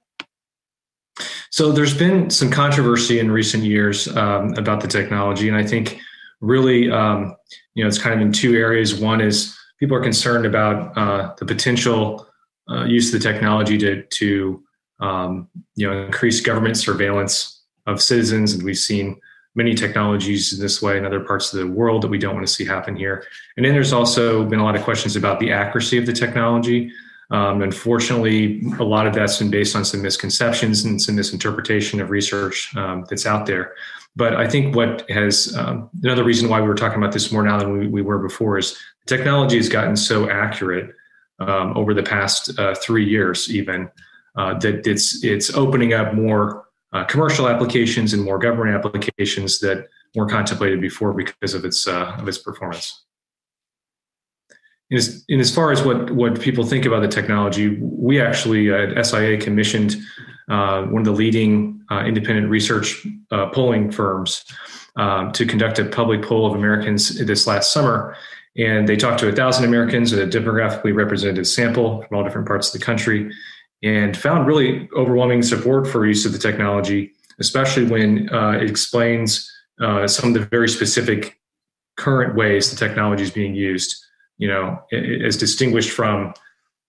So 1.51 1.71
there's 1.71 1.95
been 1.95 2.29
some 2.29 2.49
controversy 2.49 3.19
in 3.19 3.31
recent 3.31 3.63
years 3.63 4.07
um, 4.15 4.53
about 4.55 4.81
the 4.81 4.87
technology, 4.87 5.47
and 5.47 5.57
I 5.57 5.63
think 5.63 5.99
really, 6.41 6.91
um, 6.91 7.35
you 7.75 7.83
know, 7.83 7.87
it's 7.87 7.99
kind 7.99 8.15
of 8.15 8.21
in 8.21 8.31
two 8.31 8.55
areas. 8.55 8.95
One 8.95 9.21
is 9.21 9.57
people 9.79 9.95
are 9.95 10.01
concerned 10.01 10.45
about 10.45 10.97
uh, 10.97 11.33
the 11.37 11.45
potential 11.45 12.27
uh, 12.69 12.85
use 12.85 13.13
of 13.13 13.21
the 13.21 13.31
technology 13.31 13.77
to 13.77 14.03
to 14.03 14.63
um, 14.99 15.47
you 15.75 15.87
know 15.87 16.05
increase 16.05 16.41
government 16.41 16.77
surveillance 16.77 17.61
of 17.85 18.01
citizens, 18.01 18.53
and 18.53 18.63
we've 18.63 18.77
seen 18.77 19.19
many 19.55 19.75
technologies 19.75 20.53
in 20.53 20.59
this 20.59 20.81
way 20.81 20.97
in 20.97 21.05
other 21.05 21.19
parts 21.19 21.53
of 21.53 21.59
the 21.59 21.67
world 21.67 22.01
that 22.01 22.07
we 22.07 22.17
don't 22.17 22.33
want 22.33 22.47
to 22.47 22.51
see 22.51 22.65
happen 22.65 22.95
here. 22.95 23.23
And 23.55 23.65
then 23.65 23.73
there's 23.73 23.93
also 23.93 24.43
been 24.45 24.59
a 24.59 24.63
lot 24.63 24.75
of 24.75 24.81
questions 24.81 25.15
about 25.15 25.39
the 25.39 25.51
accuracy 25.51 25.97
of 25.97 26.05
the 26.05 26.13
technology. 26.13 26.91
Um, 27.31 27.61
unfortunately, 27.61 28.61
a 28.79 28.83
lot 28.83 29.07
of 29.07 29.13
that's 29.13 29.39
been 29.39 29.49
based 29.49 29.75
on 29.75 29.85
some 29.85 30.01
misconceptions 30.01 30.83
and 30.83 31.01
some 31.01 31.15
misinterpretation 31.15 31.99
of 32.01 32.09
research 32.09 32.75
um, 32.75 33.05
that's 33.09 33.25
out 33.25 33.45
there. 33.45 33.73
But 34.15 34.35
I 34.35 34.47
think 34.47 34.75
what 34.75 35.09
has 35.09 35.55
um, 35.57 35.89
another 36.03 36.23
reason 36.23 36.49
why 36.49 36.61
we 36.61 36.67
were 36.67 36.75
talking 36.75 36.97
about 36.97 37.13
this 37.13 37.31
more 37.31 37.43
now 37.43 37.57
than 37.57 37.77
we, 37.77 37.87
we 37.87 38.01
were 38.01 38.19
before 38.19 38.57
is 38.57 38.77
technology 39.07 39.57
has 39.57 39.69
gotten 39.69 39.95
so 39.95 40.29
accurate 40.29 40.93
um, 41.39 41.75
over 41.75 41.93
the 41.93 42.03
past 42.03 42.57
uh, 42.59 42.75
three 42.75 43.07
years, 43.07 43.53
even 43.53 43.89
uh, 44.37 44.53
that 44.59 44.85
it's 44.85 45.23
it's 45.23 45.53
opening 45.55 45.93
up 45.93 46.13
more 46.13 46.65
uh, 46.93 47.03
commercial 47.05 47.47
applications 47.47 48.13
and 48.13 48.23
more 48.23 48.37
government 48.37 48.75
applications 48.75 49.59
that 49.59 49.87
weren't 50.15 50.31
contemplated 50.31 50.79
before 50.79 51.13
because 51.13 51.53
of 51.53 51.65
its 51.65 51.87
uh, 51.87 52.15
of 52.19 52.27
its 52.27 52.37
performance. 52.37 53.05
In 54.93 54.97
as, 54.97 55.25
in 55.27 55.39
as, 55.39 55.53
far 55.53 55.71
as 55.71 55.81
what 55.81 56.11
what 56.11 56.39
people 56.39 56.63
think 56.63 56.85
about 56.85 57.01
the 57.01 57.07
technology, 57.07 57.79
we 57.81 58.21
actually 58.21 58.71
at 58.71 59.03
SIA 59.03 59.39
commissioned 59.39 59.95
uh, 60.49 60.83
one 60.83 61.01
of 61.01 61.05
the 61.05 61.11
leading 61.11 61.81
uh, 61.89 62.03
independent 62.05 62.47
research 62.47 63.03
uh, 63.31 63.47
polling 63.47 63.89
firms 63.89 64.45
um, 64.95 65.31
to 65.31 65.47
conduct 65.47 65.79
a 65.79 65.85
public 65.85 66.21
poll 66.21 66.45
of 66.45 66.53
Americans 66.53 67.17
this 67.25 67.47
last 67.47 67.73
summer. 67.73 68.15
And 68.55 68.87
they 68.87 68.95
talked 68.95 69.19
to 69.21 69.29
a 69.29 69.31
thousand 69.31 69.65
Americans, 69.65 70.13
in 70.13 70.19
a 70.19 70.31
demographically 70.31 70.95
representative 70.95 71.47
sample 71.47 72.03
from 72.03 72.15
all 72.15 72.23
different 72.23 72.47
parts 72.47 72.67
of 72.67 72.79
the 72.79 72.85
country 72.85 73.31
and 73.81 74.15
found 74.15 74.45
really 74.45 74.87
overwhelming 74.95 75.41
support 75.41 75.87
for 75.87 76.05
use 76.05 76.23
of 76.23 76.33
the 76.33 76.37
technology, 76.37 77.11
especially 77.39 77.85
when 77.85 78.31
uh, 78.31 78.51
it 78.51 78.69
explains 78.69 79.51
uh, 79.81 80.07
some 80.07 80.29
of 80.29 80.39
the 80.39 80.45
very 80.51 80.69
specific 80.69 81.39
current 81.97 82.35
ways 82.35 82.69
the 82.69 82.77
technology 82.77 83.23
is 83.23 83.31
being 83.31 83.55
used. 83.55 83.95
You 84.37 84.47
know, 84.47 84.79
as 84.91 85.37
distinguished 85.37 85.91
from 85.91 86.33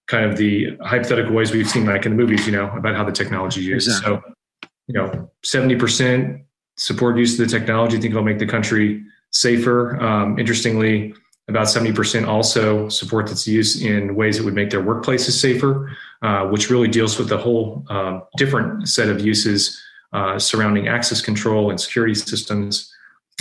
kind 0.07 0.31
of 0.31 0.37
the 0.37 0.77
hypothetical 0.83 1.35
ways 1.35 1.53
we've 1.53 1.69
seen, 1.69 1.87
like 1.87 2.07
in 2.07 2.13
the 2.13 2.17
movies. 2.17 2.47
You 2.47 2.53
know, 2.53 2.71
about 2.77 2.97
how 2.97 3.05
the 3.05 3.13
technology 3.13 3.61
is 3.61 3.67
used. 3.67 3.89
Exactly. 3.89 4.21
So, 4.23 4.69
you 4.87 4.95
know, 4.95 5.31
seventy 5.43 5.77
percent 5.77 6.43
support 6.77 7.17
use 7.17 7.39
of 7.39 7.47
the 7.49 7.59
technology. 7.59 7.97
I 7.97 8.01
think 8.01 8.13
it'll 8.13 8.25
make 8.25 8.39
the 8.39 8.47
country 8.47 9.03
safer. 9.31 10.01
Um, 10.03 10.39
interestingly, 10.39 11.15
about 11.49 11.67
70% 11.67 12.27
also 12.27 12.89
support 12.89 13.31
its 13.31 13.47
use 13.47 13.83
in 13.83 14.15
ways 14.15 14.39
that 14.39 14.45
would 14.45 14.55
make 14.55 14.71
their 14.71 14.83
workplaces 14.83 15.33
safer, 15.33 15.95
uh, 16.23 16.47
which 16.47 16.71
really 16.71 16.89
deals 16.89 17.19
with 17.19 17.29
the 17.29 17.37
whole 17.37 17.85
uh, 17.91 18.21
different 18.39 18.89
set 18.89 19.09
of 19.09 19.21
uses 19.21 19.81
uh, 20.13 20.39
surrounding 20.39 20.89
access 20.89 21.21
control 21.21 21.71
and 21.71 21.81
security 21.81 22.15
systems. 22.15 22.91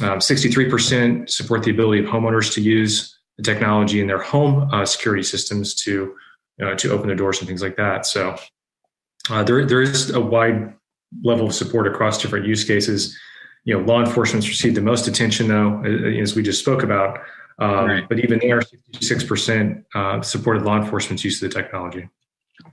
63% 0.02 1.22
um, 1.22 1.28
support 1.28 1.63
the 1.63 1.72
ability 1.72 2.04
of 2.04 2.10
homeowners 2.10 2.52
to 2.54 2.62
use 2.62 3.12
the 3.38 3.43
technology 3.43 4.00
in 4.00 4.08
their 4.08 4.22
home 4.22 4.69
uh, 4.72 4.86
security 4.86 5.24
systems 5.24 5.74
to 5.76 6.15
uh, 6.63 6.76
to 6.76 6.91
open 6.91 7.08
their 7.08 7.15
doors 7.15 7.39
and 7.39 7.48
things 7.48 7.62
like 7.62 7.78
that. 7.78 8.06
So 8.06 8.36
uh, 9.30 9.43
there 9.43 9.65
there 9.65 9.82
is 9.82 10.12
a 10.12 10.22
wide 10.22 10.74
level 11.24 11.48
of 11.48 11.54
support 11.54 11.88
across 11.88 12.22
different 12.22 12.46
use 12.46 12.63
cases. 12.63 13.17
You 13.65 13.78
know, 13.78 13.86
law 13.86 14.04
enforcement's 14.04 14.48
received 14.50 14.76
the 14.76 14.82
most 14.82 15.08
attention, 15.08 15.48
though, 15.48 15.82
as 15.84 16.36
we 16.36 16.43
just 16.43 16.60
spoke 16.60 16.84
about. 16.84 17.19
Um, 17.60 17.86
right. 17.86 18.10
But 18.10 18.19
even 18.19 18.39
there, 18.39 18.60
66% 18.60 19.84
uh, 19.96 20.22
supported 20.22 20.63
law 20.63 20.78
enforcement's 20.78 21.24
use 21.24 21.41
of 21.41 21.50
the 21.50 21.56
technology. 21.56 22.10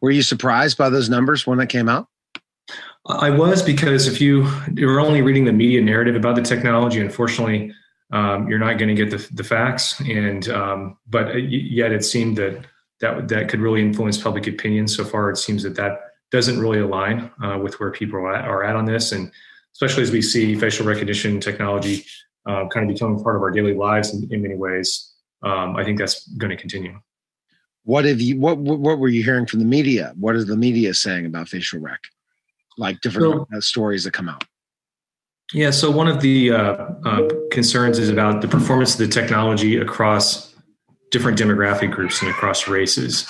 Were 0.00 0.10
you 0.10 0.22
surprised 0.22 0.78
by 0.78 0.88
those 0.88 1.08
numbers 1.08 1.46
when 1.46 1.58
that 1.58 1.68
came 1.68 1.88
out? 1.88 2.08
I 3.06 3.30
was 3.30 3.62
because 3.62 4.06
if 4.06 4.20
you 4.20 4.48
you're 4.74 5.00
only 5.00 5.22
reading 5.22 5.44
the 5.44 5.52
media 5.52 5.80
narrative 5.80 6.16
about 6.16 6.36
the 6.36 6.42
technology, 6.42 7.00
unfortunately, 7.00 7.72
um, 8.12 8.48
you're 8.48 8.58
not 8.58 8.78
going 8.78 8.94
to 8.94 8.94
get 8.94 9.10
the, 9.10 9.34
the 9.34 9.44
facts. 9.44 10.00
And 10.00 10.48
um, 10.48 10.98
but 11.08 11.28
uh, 11.28 11.36
yet 11.36 11.92
it 11.92 12.04
seemed 12.04 12.36
that 12.38 12.64
that 13.00 13.28
that 13.28 13.48
could 13.48 13.60
really 13.60 13.82
influence 13.82 14.18
public 14.18 14.46
opinion. 14.46 14.88
So 14.88 15.04
far, 15.04 15.30
it 15.30 15.36
seems 15.36 15.62
that 15.62 15.76
that 15.76 16.00
doesn't 16.30 16.60
really 16.60 16.80
align 16.80 17.30
uh, 17.42 17.58
with 17.58 17.80
where 17.80 17.90
people 17.90 18.18
are 18.20 18.34
at, 18.34 18.44
are 18.44 18.64
at 18.64 18.76
on 18.76 18.84
this, 18.84 19.12
and 19.12 19.30
especially 19.72 20.02
as 20.02 20.10
we 20.10 20.22
see 20.22 20.54
facial 20.54 20.86
recognition 20.86 21.40
technology 21.40 22.04
uh, 22.46 22.66
kind 22.68 22.88
of 22.88 22.94
becoming 22.94 23.22
part 23.22 23.36
of 23.36 23.42
our 23.42 23.50
daily 23.50 23.74
lives 23.74 24.14
in, 24.14 24.32
in 24.32 24.42
many 24.42 24.56
ways. 24.56 25.12
Um, 25.42 25.76
I 25.76 25.84
think 25.84 25.98
that's 25.98 26.26
going 26.28 26.50
to 26.50 26.56
continue. 26.56 26.98
What 27.84 28.04
have 28.04 28.20
you? 28.20 28.38
What 28.38 28.58
what 28.58 28.98
were 28.98 29.08
you 29.08 29.22
hearing 29.22 29.46
from 29.46 29.60
the 29.60 29.64
media? 29.64 30.12
What 30.18 30.36
is 30.36 30.46
the 30.46 30.56
media 30.56 30.92
saying 30.94 31.26
about 31.26 31.48
facial 31.48 31.80
rec? 31.80 32.00
Like 32.76 33.00
different 33.00 33.48
so, 33.50 33.56
uh, 33.56 33.60
stories 33.60 34.04
that 34.04 34.12
come 34.12 34.28
out. 34.28 34.44
Yeah. 35.52 35.70
So 35.70 35.90
one 35.90 36.08
of 36.08 36.20
the 36.20 36.52
uh, 36.52 36.76
uh, 37.04 37.28
concerns 37.50 37.98
is 37.98 38.08
about 38.08 38.40
the 38.40 38.48
performance 38.48 38.92
of 38.92 38.98
the 38.98 39.08
technology 39.08 39.76
across 39.76 40.54
different 41.10 41.38
demographic 41.38 41.90
groups 41.90 42.22
and 42.22 42.30
across 42.30 42.68
races, 42.68 43.26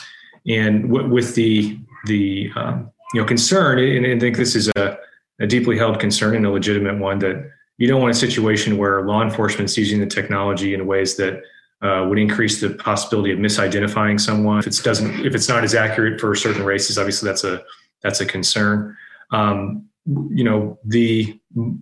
and 0.47 0.83
w- 0.83 1.09
with 1.09 1.35
the 1.35 1.79
the 2.07 2.51
um, 2.57 2.91
you 3.15 3.21
know 3.21 3.27
concern, 3.27 3.79
and 3.79 4.07
I 4.07 4.19
think 4.19 4.37
this 4.37 4.55
is 4.55 4.69
a, 4.77 4.99
a 5.41 5.47
deeply 5.47 5.79
held 5.79 5.99
concern 5.99 6.37
and 6.37 6.45
a 6.45 6.51
legitimate 6.51 6.99
one 6.99 7.19
that 7.21 7.51
you 7.79 7.89
don't 7.89 8.03
want 8.03 8.15
a 8.15 8.19
situation 8.19 8.77
where 8.77 9.03
law 9.03 9.23
enforcement 9.23 9.71
is 9.71 9.79
using 9.79 10.01
the 10.01 10.07
technology 10.07 10.75
in 10.75 10.87
ways 10.87 11.17
that 11.17 11.43
uh, 11.83 12.05
would 12.07 12.19
increase 12.19 12.61
the 12.61 12.71
possibility 12.71 13.33
of 13.33 13.39
misidentifying 13.39 14.21
someone 14.21 14.59
if 14.59 14.67
it 14.67 14.79
doesn't 14.85 15.25
if 15.25 15.35
it's 15.35 15.49
not 15.49 15.65
as 15.65 15.75
accurate 15.75 16.21
for 16.21 16.35
certain 16.35 16.63
races 16.63 16.99
obviously 16.99 17.27
that's 17.27 17.43
a 17.43 17.63
that's 18.03 18.21
a 18.21 18.27
concern 18.27 18.95
um, 19.31 19.89
you 20.07 20.45
know 20.45 20.79
the 20.85 21.39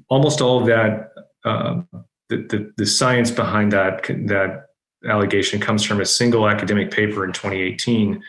almost 0.08 0.40
all 0.40 0.60
of 0.60 0.66
that 0.66 1.12
uh, 1.44 1.80
the, 2.28 2.36
the, 2.36 2.72
the 2.76 2.86
science 2.86 3.30
behind 3.30 3.72
that 3.72 4.04
that 4.26 4.66
allegation 5.08 5.60
comes 5.60 5.84
from 5.84 6.00
a 6.00 6.06
single 6.06 6.48
academic 6.48 6.90
paper 6.90 7.24
in 7.24 7.32
2018 7.32 8.20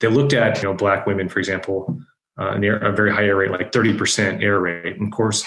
they 0.00 0.08
looked 0.08 0.32
at 0.32 0.56
you 0.56 0.68
know 0.68 0.74
black 0.74 1.06
women 1.06 1.28
for 1.28 1.38
example 1.38 1.98
uh, 2.38 2.56
near 2.56 2.78
a 2.78 2.92
very 2.92 3.12
high 3.12 3.24
error 3.24 3.36
rate 3.36 3.50
like 3.50 3.70
30% 3.70 4.42
error 4.42 4.60
rate. 4.60 4.96
And 4.96 5.06
of 5.06 5.12
course 5.12 5.44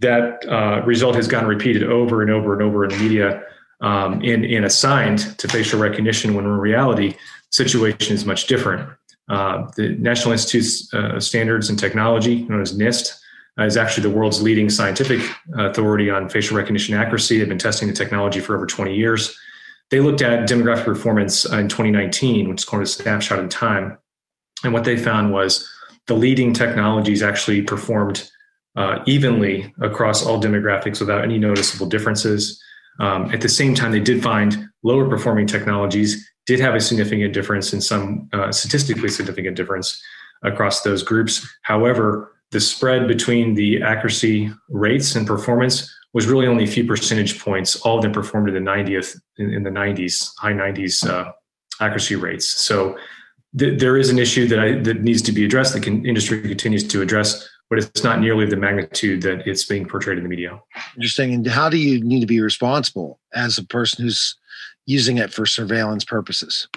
that 0.00 0.46
uh, 0.46 0.82
result 0.84 1.14
has 1.14 1.26
gotten 1.26 1.48
repeated 1.48 1.84
over 1.84 2.20
and 2.20 2.30
over 2.30 2.52
and 2.52 2.62
over 2.62 2.84
in 2.84 2.90
the 2.90 2.98
media 2.98 3.42
um, 3.80 4.20
and 4.22 4.64
assigned 4.64 5.38
to 5.38 5.48
facial 5.48 5.80
recognition 5.80 6.34
when 6.34 6.44
in 6.44 6.50
reality 6.50 7.14
situation 7.50 8.14
is 8.14 8.24
much 8.24 8.46
different 8.46 8.90
uh, 9.28 9.68
the 9.76 9.90
national 9.98 10.32
institute 10.32 10.92
of 10.92 11.16
uh, 11.16 11.20
standards 11.20 11.68
and 11.68 11.78
technology 11.78 12.44
known 12.44 12.60
as 12.60 12.76
nist 12.76 13.18
uh, 13.58 13.64
is 13.64 13.76
actually 13.76 14.02
the 14.02 14.16
world's 14.16 14.42
leading 14.42 14.70
scientific 14.70 15.20
authority 15.56 16.10
on 16.10 16.28
facial 16.28 16.56
recognition 16.56 16.94
accuracy. 16.94 17.38
They've 17.38 17.48
been 17.48 17.58
testing 17.58 17.88
the 17.88 17.94
technology 17.94 18.40
for 18.40 18.54
over 18.54 18.66
20 18.66 18.94
years. 18.94 19.36
They 19.90 20.00
looked 20.00 20.22
at 20.22 20.48
demographic 20.48 20.84
performance 20.84 21.44
in 21.44 21.68
2019 21.68 22.48
which 22.48 22.60
is 22.60 22.64
called 22.64 22.82
a 22.82 22.86
snapshot 22.86 23.38
in 23.38 23.48
time. 23.48 23.98
And 24.64 24.72
what 24.72 24.84
they 24.84 24.96
found 24.96 25.32
was 25.32 25.68
the 26.06 26.14
leading 26.14 26.52
technologies 26.52 27.22
actually 27.22 27.62
performed 27.62 28.30
uh, 28.76 29.02
evenly 29.06 29.72
across 29.80 30.24
all 30.24 30.40
demographics 30.40 31.00
without 31.00 31.22
any 31.22 31.38
noticeable 31.38 31.86
differences. 31.86 32.62
Um, 32.98 33.30
at 33.32 33.40
the 33.40 33.48
same 33.48 33.74
time, 33.74 33.92
they 33.92 34.00
did 34.00 34.22
find 34.22 34.68
lower 34.82 35.08
performing 35.08 35.46
technologies 35.46 36.26
did 36.46 36.60
have 36.60 36.74
a 36.74 36.80
significant 36.80 37.34
difference 37.34 37.72
in 37.72 37.80
some 37.80 38.28
uh, 38.32 38.50
statistically 38.52 39.08
significant 39.08 39.56
difference 39.56 40.00
across 40.42 40.82
those 40.82 41.02
groups. 41.02 41.46
However, 41.62 42.32
the 42.52 42.60
spread 42.60 43.08
between 43.08 43.54
the 43.54 43.82
accuracy 43.82 44.52
rates 44.68 45.16
and 45.16 45.26
performance 45.26 45.92
was 46.14 46.26
really 46.26 46.46
only 46.46 46.64
a 46.64 46.68
few 46.68 46.86
percentage 46.86 47.40
points. 47.40 47.76
All 47.80 47.96
of 47.96 48.02
them 48.02 48.12
performed 48.12 48.48
in 48.48 48.54
the 48.54 48.70
90th, 48.70 49.18
in, 49.38 49.52
in 49.52 49.62
the 49.64 49.70
90s, 49.70 50.30
high 50.38 50.52
90s 50.52 51.06
uh, 51.06 51.32
accuracy 51.80 52.14
rates. 52.14 52.48
So 52.48 52.96
th- 53.58 53.78
there 53.80 53.96
is 53.96 54.08
an 54.08 54.18
issue 54.18 54.46
that 54.48 54.58
I, 54.58 54.78
that 54.80 55.02
needs 55.02 55.20
to 55.22 55.32
be 55.32 55.44
addressed. 55.44 55.74
The 55.74 55.84
industry 55.84 56.40
continues 56.40 56.86
to 56.88 57.02
address, 57.02 57.46
but 57.68 57.78
it's 57.78 58.04
not 58.04 58.20
nearly 58.20 58.46
the 58.46 58.56
magnitude 58.56 59.22
that 59.22 59.46
it's 59.46 59.64
being 59.64 59.86
portrayed 59.86 60.18
in 60.18 60.24
the 60.24 60.30
media. 60.30 60.60
Interesting. 60.94 61.34
And 61.34 61.46
how 61.46 61.68
do 61.68 61.78
you 61.78 62.02
need 62.02 62.20
to 62.20 62.26
be 62.26 62.40
responsible 62.40 63.18
as 63.34 63.58
a 63.58 63.64
person 63.64 64.04
who's 64.04 64.36
using 64.86 65.18
it 65.18 65.32
for 65.32 65.46
surveillance 65.46 66.04
purposes? 66.04 66.68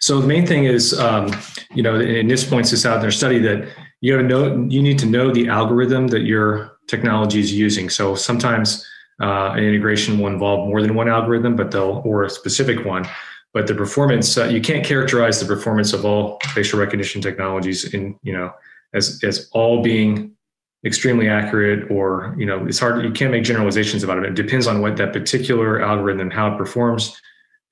So 0.00 0.20
the 0.20 0.26
main 0.26 0.46
thing 0.46 0.64
is, 0.64 0.98
um, 0.98 1.30
you 1.74 1.82
know, 1.82 1.98
and 1.98 2.30
this 2.30 2.44
points 2.44 2.72
NIST 2.72 2.84
out 2.84 2.96
in 2.96 3.02
their 3.02 3.10
study 3.10 3.38
that 3.38 3.68
you 4.02 4.20
know 4.22 4.66
you 4.68 4.82
need 4.82 4.98
to 4.98 5.06
know 5.06 5.32
the 5.32 5.48
algorithm 5.48 6.08
that 6.08 6.22
your 6.22 6.76
technology 6.88 7.40
is 7.40 7.54
using. 7.54 7.88
So 7.88 8.14
sometimes 8.14 8.86
uh, 9.22 9.52
an 9.52 9.64
integration 9.64 10.18
will 10.18 10.26
involve 10.26 10.68
more 10.68 10.82
than 10.82 10.94
one 10.94 11.08
algorithm, 11.08 11.56
but 11.56 11.70
they'll 11.70 12.02
or 12.04 12.24
a 12.24 12.30
specific 12.30 12.84
one. 12.84 13.08
But 13.54 13.66
the 13.66 13.74
performance, 13.74 14.36
uh, 14.36 14.46
you 14.46 14.60
can't 14.60 14.84
characterize 14.84 15.40
the 15.40 15.46
performance 15.46 15.92
of 15.92 16.04
all 16.04 16.38
facial 16.52 16.78
recognition 16.78 17.22
technologies 17.22 17.94
in 17.94 18.18
you 18.22 18.32
know 18.32 18.52
as 18.94 19.20
as 19.22 19.48
all 19.52 19.82
being 19.82 20.34
extremely 20.86 21.28
accurate 21.28 21.90
or 21.90 22.34
you 22.38 22.44
know 22.46 22.66
it's 22.66 22.78
hard 22.78 23.04
you 23.04 23.10
can't 23.10 23.30
make 23.30 23.44
generalizations 23.44 24.02
about 24.02 24.18
it. 24.18 24.24
It 24.24 24.34
depends 24.34 24.66
on 24.66 24.80
what 24.80 24.96
that 24.96 25.12
particular 25.12 25.82
algorithm 25.82 26.30
how 26.30 26.54
it 26.54 26.58
performs. 26.58 27.20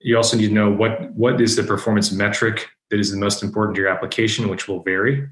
You 0.00 0.16
also 0.16 0.36
need 0.36 0.48
to 0.48 0.54
know 0.54 0.70
what 0.70 1.12
what 1.12 1.40
is 1.40 1.56
the 1.56 1.62
performance 1.62 2.10
metric 2.12 2.68
that 2.90 3.00
is 3.00 3.10
the 3.10 3.18
most 3.18 3.42
important 3.42 3.76
to 3.76 3.82
your 3.82 3.90
application 3.90 4.48
which 4.48 4.68
will 4.68 4.82
vary. 4.82 5.26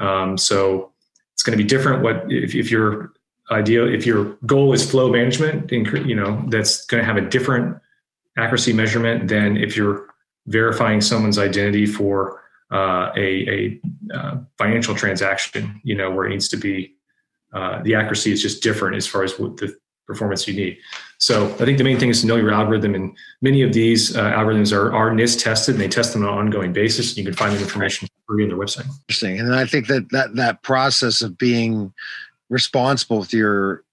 Um, 0.00 0.36
so 0.36 0.92
it's 1.32 1.42
going 1.42 1.56
to 1.56 1.62
be 1.62 1.68
different 1.68 2.02
what 2.02 2.24
if, 2.28 2.54
if 2.54 2.70
your 2.70 3.12
idea 3.50 3.84
if 3.84 4.06
your 4.06 4.36
goal 4.46 4.72
is 4.72 4.88
flow 4.88 5.10
management 5.10 5.70
you 5.70 6.14
know 6.14 6.42
that's 6.48 6.86
going 6.86 7.00
to 7.00 7.04
have 7.04 7.18
a 7.18 7.28
different 7.28 7.76
accuracy 8.38 8.72
measurement 8.72 9.28
than 9.28 9.56
if 9.56 9.76
you're 9.76 10.06
verifying 10.46 11.00
someone's 11.00 11.38
identity 11.38 11.86
for 11.86 12.43
uh, 12.74 13.12
a, 13.16 13.28
a 13.48 13.80
uh, 14.14 14.36
financial 14.58 14.94
transaction 14.94 15.80
you 15.84 15.94
know 15.94 16.10
where 16.10 16.26
it 16.26 16.30
needs 16.30 16.48
to 16.48 16.56
be 16.56 16.94
uh, 17.54 17.80
the 17.82 17.94
accuracy 17.94 18.32
is 18.32 18.42
just 18.42 18.62
different 18.62 18.96
as 18.96 19.06
far 19.06 19.22
as 19.22 19.38
what 19.38 19.56
the 19.58 19.74
performance 20.06 20.46
you 20.46 20.54
need. 20.54 20.78
So 21.18 21.46
I 21.54 21.64
think 21.64 21.78
the 21.78 21.84
main 21.84 21.98
thing 21.98 22.10
is 22.10 22.20
to 22.20 22.26
know 22.26 22.36
your 22.36 22.52
algorithm, 22.52 22.94
and 22.94 23.16
many 23.40 23.62
of 23.62 23.72
these 23.72 24.14
uh, 24.16 24.22
algorithms 24.32 24.76
are, 24.76 24.92
are 24.92 25.10
NIST 25.10 25.42
tested, 25.42 25.76
and 25.76 25.82
they 25.82 25.88
test 25.88 26.12
them 26.12 26.24
on 26.24 26.28
an 26.28 26.38
ongoing 26.38 26.72
basis. 26.72 27.16
You 27.16 27.24
can 27.24 27.32
find 27.32 27.54
the 27.54 27.60
information 27.60 28.08
free 28.26 28.42
on 28.42 28.50
their 28.50 28.58
website. 28.58 28.86
Interesting, 29.08 29.38
and 29.38 29.54
I 29.54 29.64
think 29.64 29.86
that 29.86 30.10
that 30.10 30.34
that 30.34 30.62
process 30.62 31.22
of 31.22 31.38
being 31.38 31.92
responsible 32.50 33.20
with 33.20 33.32
your 33.32 33.84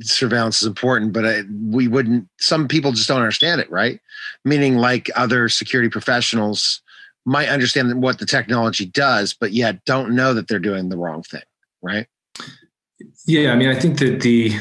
surveillance 0.00 0.62
is 0.62 0.68
important, 0.68 1.12
but 1.12 1.26
I, 1.26 1.42
we 1.68 1.88
wouldn't. 1.88 2.28
Some 2.38 2.68
people 2.68 2.92
just 2.92 3.08
don't 3.08 3.20
understand 3.20 3.60
it, 3.60 3.70
right? 3.70 4.00
Meaning, 4.44 4.76
like 4.76 5.10
other 5.16 5.48
security 5.48 5.90
professionals 5.90 6.80
might 7.28 7.48
understand 7.50 8.02
what 8.02 8.18
the 8.18 8.26
technology 8.26 8.86
does, 8.86 9.34
but 9.34 9.52
yet 9.52 9.84
don't 9.84 10.14
know 10.14 10.32
that 10.32 10.48
they're 10.48 10.58
doing 10.58 10.88
the 10.88 10.96
wrong 10.96 11.22
thing, 11.22 11.42
right? 11.82 12.06
Yeah, 13.26 13.52
I 13.52 13.56
mean, 13.56 13.68
I 13.68 13.78
think 13.78 13.98
that 13.98 14.22
the 14.22 14.58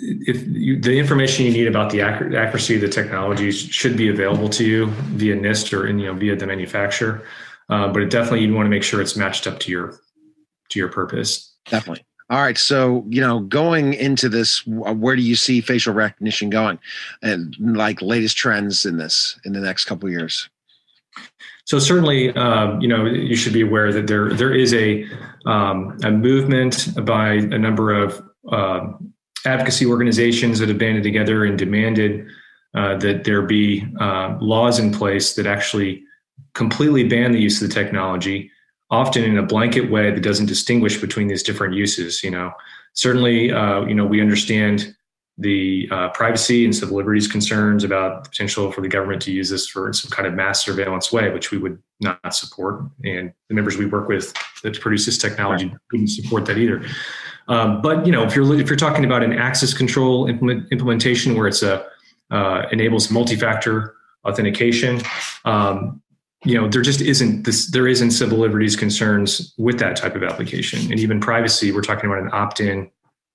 if 0.00 0.46
you, 0.46 0.80
the 0.80 0.98
information 0.98 1.44
you 1.44 1.52
need 1.52 1.66
about 1.66 1.90
the 1.90 2.00
accuracy 2.00 2.76
of 2.76 2.80
the 2.80 2.88
technology 2.88 3.50
should 3.50 3.96
be 3.96 4.08
available 4.08 4.48
to 4.48 4.64
you 4.64 4.86
via 4.86 5.36
NIST 5.36 5.76
or 5.76 5.86
in, 5.86 5.98
you 5.98 6.06
know 6.06 6.14
via 6.14 6.34
the 6.34 6.46
manufacturer, 6.46 7.24
uh, 7.68 7.88
but 7.88 8.02
it 8.02 8.10
definitely 8.10 8.40
you 8.40 8.54
want 8.54 8.66
to 8.66 8.70
make 8.70 8.82
sure 8.82 9.00
it's 9.02 9.16
matched 9.16 9.46
up 9.46 9.58
to 9.60 9.70
your 9.70 10.00
to 10.70 10.78
your 10.78 10.88
purpose. 10.88 11.54
Definitely. 11.68 12.04
All 12.30 12.40
right. 12.40 12.56
So 12.56 13.04
you 13.08 13.20
know, 13.20 13.40
going 13.40 13.94
into 13.94 14.28
this, 14.28 14.66
where 14.66 15.16
do 15.16 15.22
you 15.22 15.36
see 15.36 15.60
facial 15.60 15.92
recognition 15.92 16.48
going, 16.48 16.78
and 17.22 17.54
like 17.60 18.00
latest 18.00 18.36
trends 18.36 18.86
in 18.86 18.96
this 18.96 19.38
in 19.44 19.52
the 19.52 19.60
next 19.60 19.84
couple 19.84 20.08
years? 20.08 20.48
So 21.68 21.78
certainly, 21.78 22.34
um, 22.34 22.80
you 22.80 22.88
know, 22.88 23.04
you 23.04 23.36
should 23.36 23.52
be 23.52 23.60
aware 23.60 23.92
that 23.92 24.06
there 24.06 24.32
there 24.32 24.54
is 24.54 24.72
a 24.72 25.04
um, 25.44 25.98
a 26.02 26.10
movement 26.10 26.88
by 27.04 27.32
a 27.34 27.58
number 27.58 27.92
of 27.92 28.22
uh, 28.50 28.92
advocacy 29.44 29.84
organizations 29.84 30.60
that 30.60 30.70
have 30.70 30.78
banded 30.78 31.02
together 31.02 31.44
and 31.44 31.58
demanded 31.58 32.26
uh, 32.74 32.96
that 32.96 33.24
there 33.24 33.42
be 33.42 33.84
uh, 34.00 34.38
laws 34.40 34.78
in 34.78 34.94
place 34.94 35.34
that 35.34 35.46
actually 35.46 36.02
completely 36.54 37.04
ban 37.04 37.32
the 37.32 37.40
use 37.40 37.60
of 37.60 37.68
the 37.68 37.74
technology, 37.74 38.50
often 38.90 39.22
in 39.22 39.36
a 39.36 39.42
blanket 39.42 39.90
way 39.90 40.10
that 40.10 40.22
doesn't 40.22 40.46
distinguish 40.46 40.98
between 40.98 41.28
these 41.28 41.42
different 41.42 41.74
uses. 41.74 42.24
You 42.24 42.30
know, 42.30 42.50
certainly, 42.94 43.52
uh, 43.52 43.82
you 43.82 43.94
know, 43.94 44.06
we 44.06 44.22
understand 44.22 44.96
the 45.38 45.88
uh, 45.92 46.08
privacy 46.10 46.64
and 46.64 46.74
civil 46.74 46.96
liberties 46.96 47.28
concerns 47.28 47.84
about 47.84 48.24
the 48.24 48.30
potential 48.30 48.72
for 48.72 48.80
the 48.80 48.88
government 48.88 49.22
to 49.22 49.32
use 49.32 49.48
this 49.48 49.68
for 49.68 49.92
some 49.92 50.10
kind 50.10 50.26
of 50.26 50.34
mass 50.34 50.64
surveillance 50.64 51.12
way, 51.12 51.30
which 51.30 51.52
we 51.52 51.58
would 51.58 51.80
not 52.00 52.34
support. 52.34 52.82
And 53.04 53.32
the 53.48 53.54
members 53.54 53.76
we 53.76 53.86
work 53.86 54.08
with 54.08 54.34
that 54.62 54.80
produce 54.80 55.06
this 55.06 55.16
technology 55.16 55.72
wouldn't 55.92 56.10
support 56.10 56.44
that 56.46 56.58
either. 56.58 56.84
Um, 57.46 57.80
but 57.80 58.04
you 58.04 58.12
know, 58.12 58.24
if 58.24 58.34
you're 58.34 58.52
if 58.60 58.68
you're 58.68 58.76
talking 58.76 59.04
about 59.04 59.22
an 59.22 59.32
access 59.32 59.72
control 59.72 60.26
implement, 60.26 60.70
implementation 60.72 61.36
where 61.36 61.46
it's 61.46 61.62
a 61.62 61.86
uh, 62.30 62.66
enables 62.72 63.10
multi-factor 63.10 63.94
authentication, 64.26 65.00
um, 65.44 66.02
you 66.44 66.54
know, 66.54 66.68
there 66.68 66.82
just 66.82 67.00
isn't 67.00 67.44
this. 67.44 67.70
There 67.70 67.88
isn't 67.88 68.10
civil 68.10 68.38
liberties 68.38 68.76
concerns 68.76 69.54
with 69.56 69.78
that 69.78 69.96
type 69.96 70.14
of 70.14 70.22
application, 70.22 70.90
and 70.90 71.00
even 71.00 71.20
privacy. 71.20 71.72
We're 71.72 71.82
talking 71.82 72.10
about 72.10 72.22
an 72.22 72.30
opt-in 72.32 72.90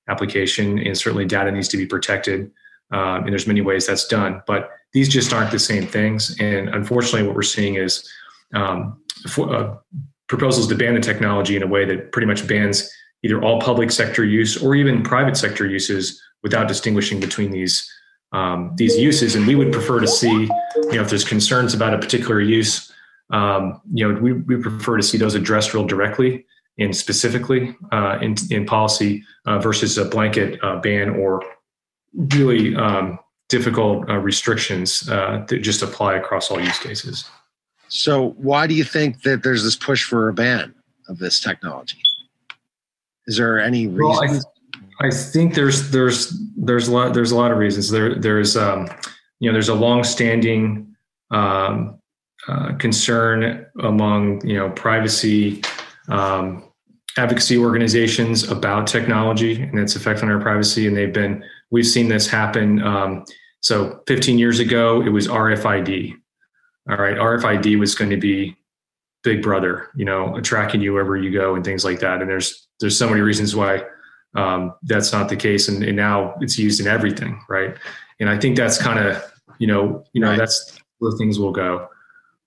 application, 0.07 0.79
and 0.79 0.97
certainly 0.97 1.25
data 1.25 1.51
needs 1.51 1.67
to 1.69 1.77
be 1.77 1.85
protected. 1.85 2.51
Um, 2.91 3.23
and 3.23 3.29
there's 3.29 3.47
many 3.47 3.61
ways 3.61 3.87
that's 3.87 4.07
done, 4.07 4.41
but 4.45 4.69
these 4.93 5.09
just 5.09 5.33
aren't 5.33 5.51
the 5.51 5.59
same 5.59 5.87
things. 5.87 6.35
And 6.39 6.69
unfortunately, 6.69 7.23
what 7.23 7.35
we're 7.35 7.41
seeing 7.41 7.75
is 7.75 8.07
um, 8.53 9.01
for, 9.27 9.53
uh, 9.53 9.75
proposals 10.27 10.67
to 10.67 10.75
ban 10.75 10.93
the 10.93 10.99
technology 10.99 11.55
in 11.55 11.63
a 11.63 11.67
way 11.67 11.85
that 11.85 12.11
pretty 12.11 12.27
much 12.27 12.47
bans 12.47 12.89
either 13.23 13.41
all 13.41 13.59
public 13.59 13.91
sector 13.91 14.23
use 14.23 14.61
or 14.61 14.75
even 14.75 15.01
private 15.01 15.37
sector 15.37 15.65
uses 15.65 16.21
without 16.43 16.67
distinguishing 16.67 17.19
between 17.19 17.51
these 17.51 17.89
um, 18.33 18.73
these 18.75 18.97
uses. 18.97 19.35
And 19.35 19.45
we 19.45 19.53
would 19.53 19.71
prefer 19.71 19.99
to 19.99 20.07
see, 20.07 20.31
you 20.31 20.93
know, 20.93 21.01
if 21.01 21.09
there's 21.09 21.23
concerns 21.23 21.75
about 21.75 21.93
a 21.93 21.99
particular 21.99 22.41
use, 22.41 22.91
um, 23.29 23.79
you 23.93 24.07
know, 24.07 24.19
we, 24.19 24.33
we 24.33 24.57
prefer 24.57 24.97
to 24.97 25.03
see 25.03 25.19
those 25.19 25.35
addressed 25.35 25.73
real 25.75 25.85
directly 25.85 26.43
and 26.79 26.95
specifically 26.95 27.75
uh, 27.91 28.17
in, 28.21 28.35
in 28.49 28.65
policy 28.65 29.23
uh, 29.45 29.59
versus 29.59 29.97
a 29.97 30.05
blanket 30.05 30.59
uh, 30.63 30.77
ban 30.79 31.09
or 31.09 31.43
really 32.13 32.75
um, 32.75 33.19
difficult 33.49 34.09
uh, 34.09 34.17
restrictions 34.17 35.07
uh, 35.09 35.45
that 35.47 35.59
just 35.59 35.81
apply 35.81 36.15
across 36.15 36.49
all 36.49 36.59
use 36.59 36.79
cases. 36.79 37.29
So, 37.87 38.31
why 38.37 38.65
do 38.65 38.73
you 38.73 38.83
think 38.83 39.21
that 39.21 39.43
there's 39.43 39.63
this 39.63 39.75
push 39.75 40.03
for 40.03 40.29
a 40.29 40.33
ban 40.33 40.73
of 41.07 41.19
this 41.19 41.39
technology? 41.39 42.01
Is 43.27 43.37
there 43.37 43.59
any 43.59 43.87
reason? 43.87 44.05
Well, 44.05 44.43
I, 44.99 45.07
I, 45.07 45.11
think 45.11 45.53
there's 45.53 45.91
there's 45.91 46.35
there's 46.57 46.87
a 46.87 46.91
lot 46.91 47.13
there's 47.13 47.31
a 47.31 47.35
lot 47.35 47.51
of 47.51 47.57
reasons. 47.57 47.91
There 47.91 48.15
there's 48.15 48.57
um, 48.57 48.87
you 49.39 49.49
know 49.49 49.53
there's 49.53 49.69
a 49.69 49.75
long-standing 49.75 50.95
um, 51.29 51.99
uh, 52.47 52.73
concern 52.77 53.65
among 53.81 54.45
you 54.45 54.57
know 54.57 54.71
privacy 54.71 55.61
um, 56.09 56.63
advocacy 57.17 57.57
organizations 57.57 58.49
about 58.49 58.87
technology 58.87 59.61
and 59.61 59.77
its 59.79 59.95
effect 59.95 60.23
on 60.23 60.29
our 60.29 60.39
privacy, 60.39 60.87
and 60.87 60.95
they've 60.95 61.13
been 61.13 61.43
we've 61.71 61.87
seen 61.87 62.07
this 62.07 62.27
happen. 62.27 62.81
Um, 62.81 63.25
so 63.61 64.01
15 64.07 64.37
years 64.37 64.59
ago, 64.59 65.01
it 65.01 65.09
was 65.09 65.27
RFID. 65.27 66.13
All 66.89 66.97
right, 66.97 67.15
RFID 67.15 67.79
was 67.79 67.95
going 67.95 68.09
to 68.09 68.17
be 68.17 68.57
Big 69.23 69.41
Brother, 69.41 69.89
you 69.95 70.03
know, 70.03 70.39
tracking 70.41 70.81
you 70.81 70.93
wherever 70.93 71.15
you 71.15 71.31
go 71.31 71.55
and 71.55 71.63
things 71.63 71.85
like 71.85 71.99
that. 72.01 72.21
And 72.21 72.29
there's 72.29 72.67
there's 72.79 72.97
so 72.97 73.07
many 73.07 73.21
reasons 73.21 73.55
why 73.55 73.83
um, 74.35 74.73
that's 74.83 75.13
not 75.13 75.29
the 75.29 75.35
case, 75.35 75.67
and, 75.67 75.83
and, 75.83 75.95
now 75.95 76.35
it's 76.41 76.57
used 76.57 76.81
in 76.81 76.87
everything, 76.87 77.39
right? 77.47 77.77
And 78.19 78.29
I 78.29 78.37
think 78.37 78.57
that's 78.57 78.81
kind 78.81 78.99
of 78.99 79.23
you 79.59 79.67
know 79.67 80.03
you 80.13 80.19
know 80.19 80.29
right. 80.29 80.37
that's 80.37 80.77
where 80.97 81.11
things 81.13 81.39
will 81.39 81.51
go. 81.51 81.87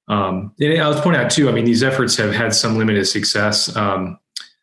Um, 0.09 0.55
and 0.61 0.81
I 0.81 0.89
was 0.89 1.01
pointing 1.01 1.23
out 1.23 1.31
too. 1.31 1.49
I 1.49 1.53
mean, 1.53 1.65
these 1.65 1.83
efforts 1.83 2.17
have 2.17 2.33
had 2.33 2.55
some 2.55 2.77
limited 2.77 3.07
success. 3.07 3.75
Um, 3.77 4.19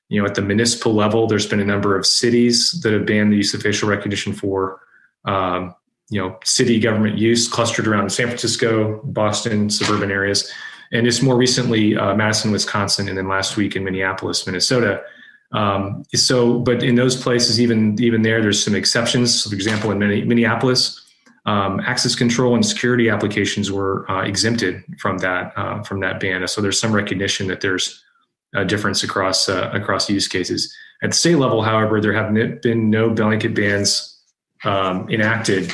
you 0.10 0.22
know, 0.22 0.28
at 0.28 0.36
the 0.36 0.42
municipal 0.42 0.94
level, 0.94 1.28
there's 1.28 1.48
been 1.48 1.60
a 1.60 1.66
number 1.66 1.98
of 1.98 2.06
cities 2.06 2.80
that 2.84 2.94
have 2.94 3.06
banned 3.06 3.34
the 3.34 3.38
use 3.38 3.54
of 3.54 3.62
facial 3.62 3.90
recognition 3.90 4.34
for 4.34 4.80
um, 5.26 5.74
you 6.10 6.22
know 6.22 6.38
city 6.44 6.80
government 6.80 7.18
use, 7.18 7.48
clustered 7.48 7.88
around 7.88 8.12
San 8.12 8.28
Francisco, 8.28 9.02
Boston, 9.04 9.70
suburban 9.70 10.12
areas 10.12 10.52
and 10.94 11.06
just 11.06 11.24
more 11.24 11.36
recently 11.36 11.98
uh, 11.98 12.16
Madison, 12.16 12.52
Wisconsin, 12.52 13.10
and 13.10 13.18
then 13.18 13.28
last 13.28 13.58
week 13.58 13.76
in 13.76 13.84
Minneapolis, 13.84 14.46
Minnesota. 14.46 15.02
Um, 15.52 16.04
so, 16.14 16.60
but 16.60 16.84
in 16.84 16.96
those 16.96 17.22
places, 17.22 17.60
even 17.60 18.02
even 18.02 18.22
there, 18.22 18.42
there's 18.42 18.64
some 18.64 18.76
exceptions. 18.76 19.44
For 19.44 19.54
example, 19.54 19.92
in 19.92 20.00
Minneapolis, 20.00 21.02
um, 21.46 21.80
access 21.82 22.16
control 22.16 22.56
and 22.56 22.66
security 22.66 23.10
applications 23.10 23.72
were 23.72 24.10
uh, 24.10 24.24
exempted 24.24 24.84
from 25.00 25.18
that 25.20 25.52
uh, 25.58 25.84
from 25.84 26.00
that 26.00 26.20
ban. 26.20 26.48
So 26.48 26.62
there's 26.62 26.80
some 26.80 26.94
recognition 26.94 27.48
that 27.48 27.62
there's 27.62 28.02
a 28.56 28.64
difference 28.64 29.04
across 29.04 29.50
uh, 29.50 29.70
across 29.74 30.10
use 30.10 30.28
cases. 30.28 30.74
At 31.02 31.12
the 31.12 31.18
state 31.18 31.36
level, 31.36 31.62
however, 31.62 32.00
there 32.00 32.14
have 32.14 32.62
been 32.62 32.90
no 32.90 33.10
blanket 33.10 33.54
bans 33.54 34.22
um, 34.64 35.10
enacted 35.10 35.74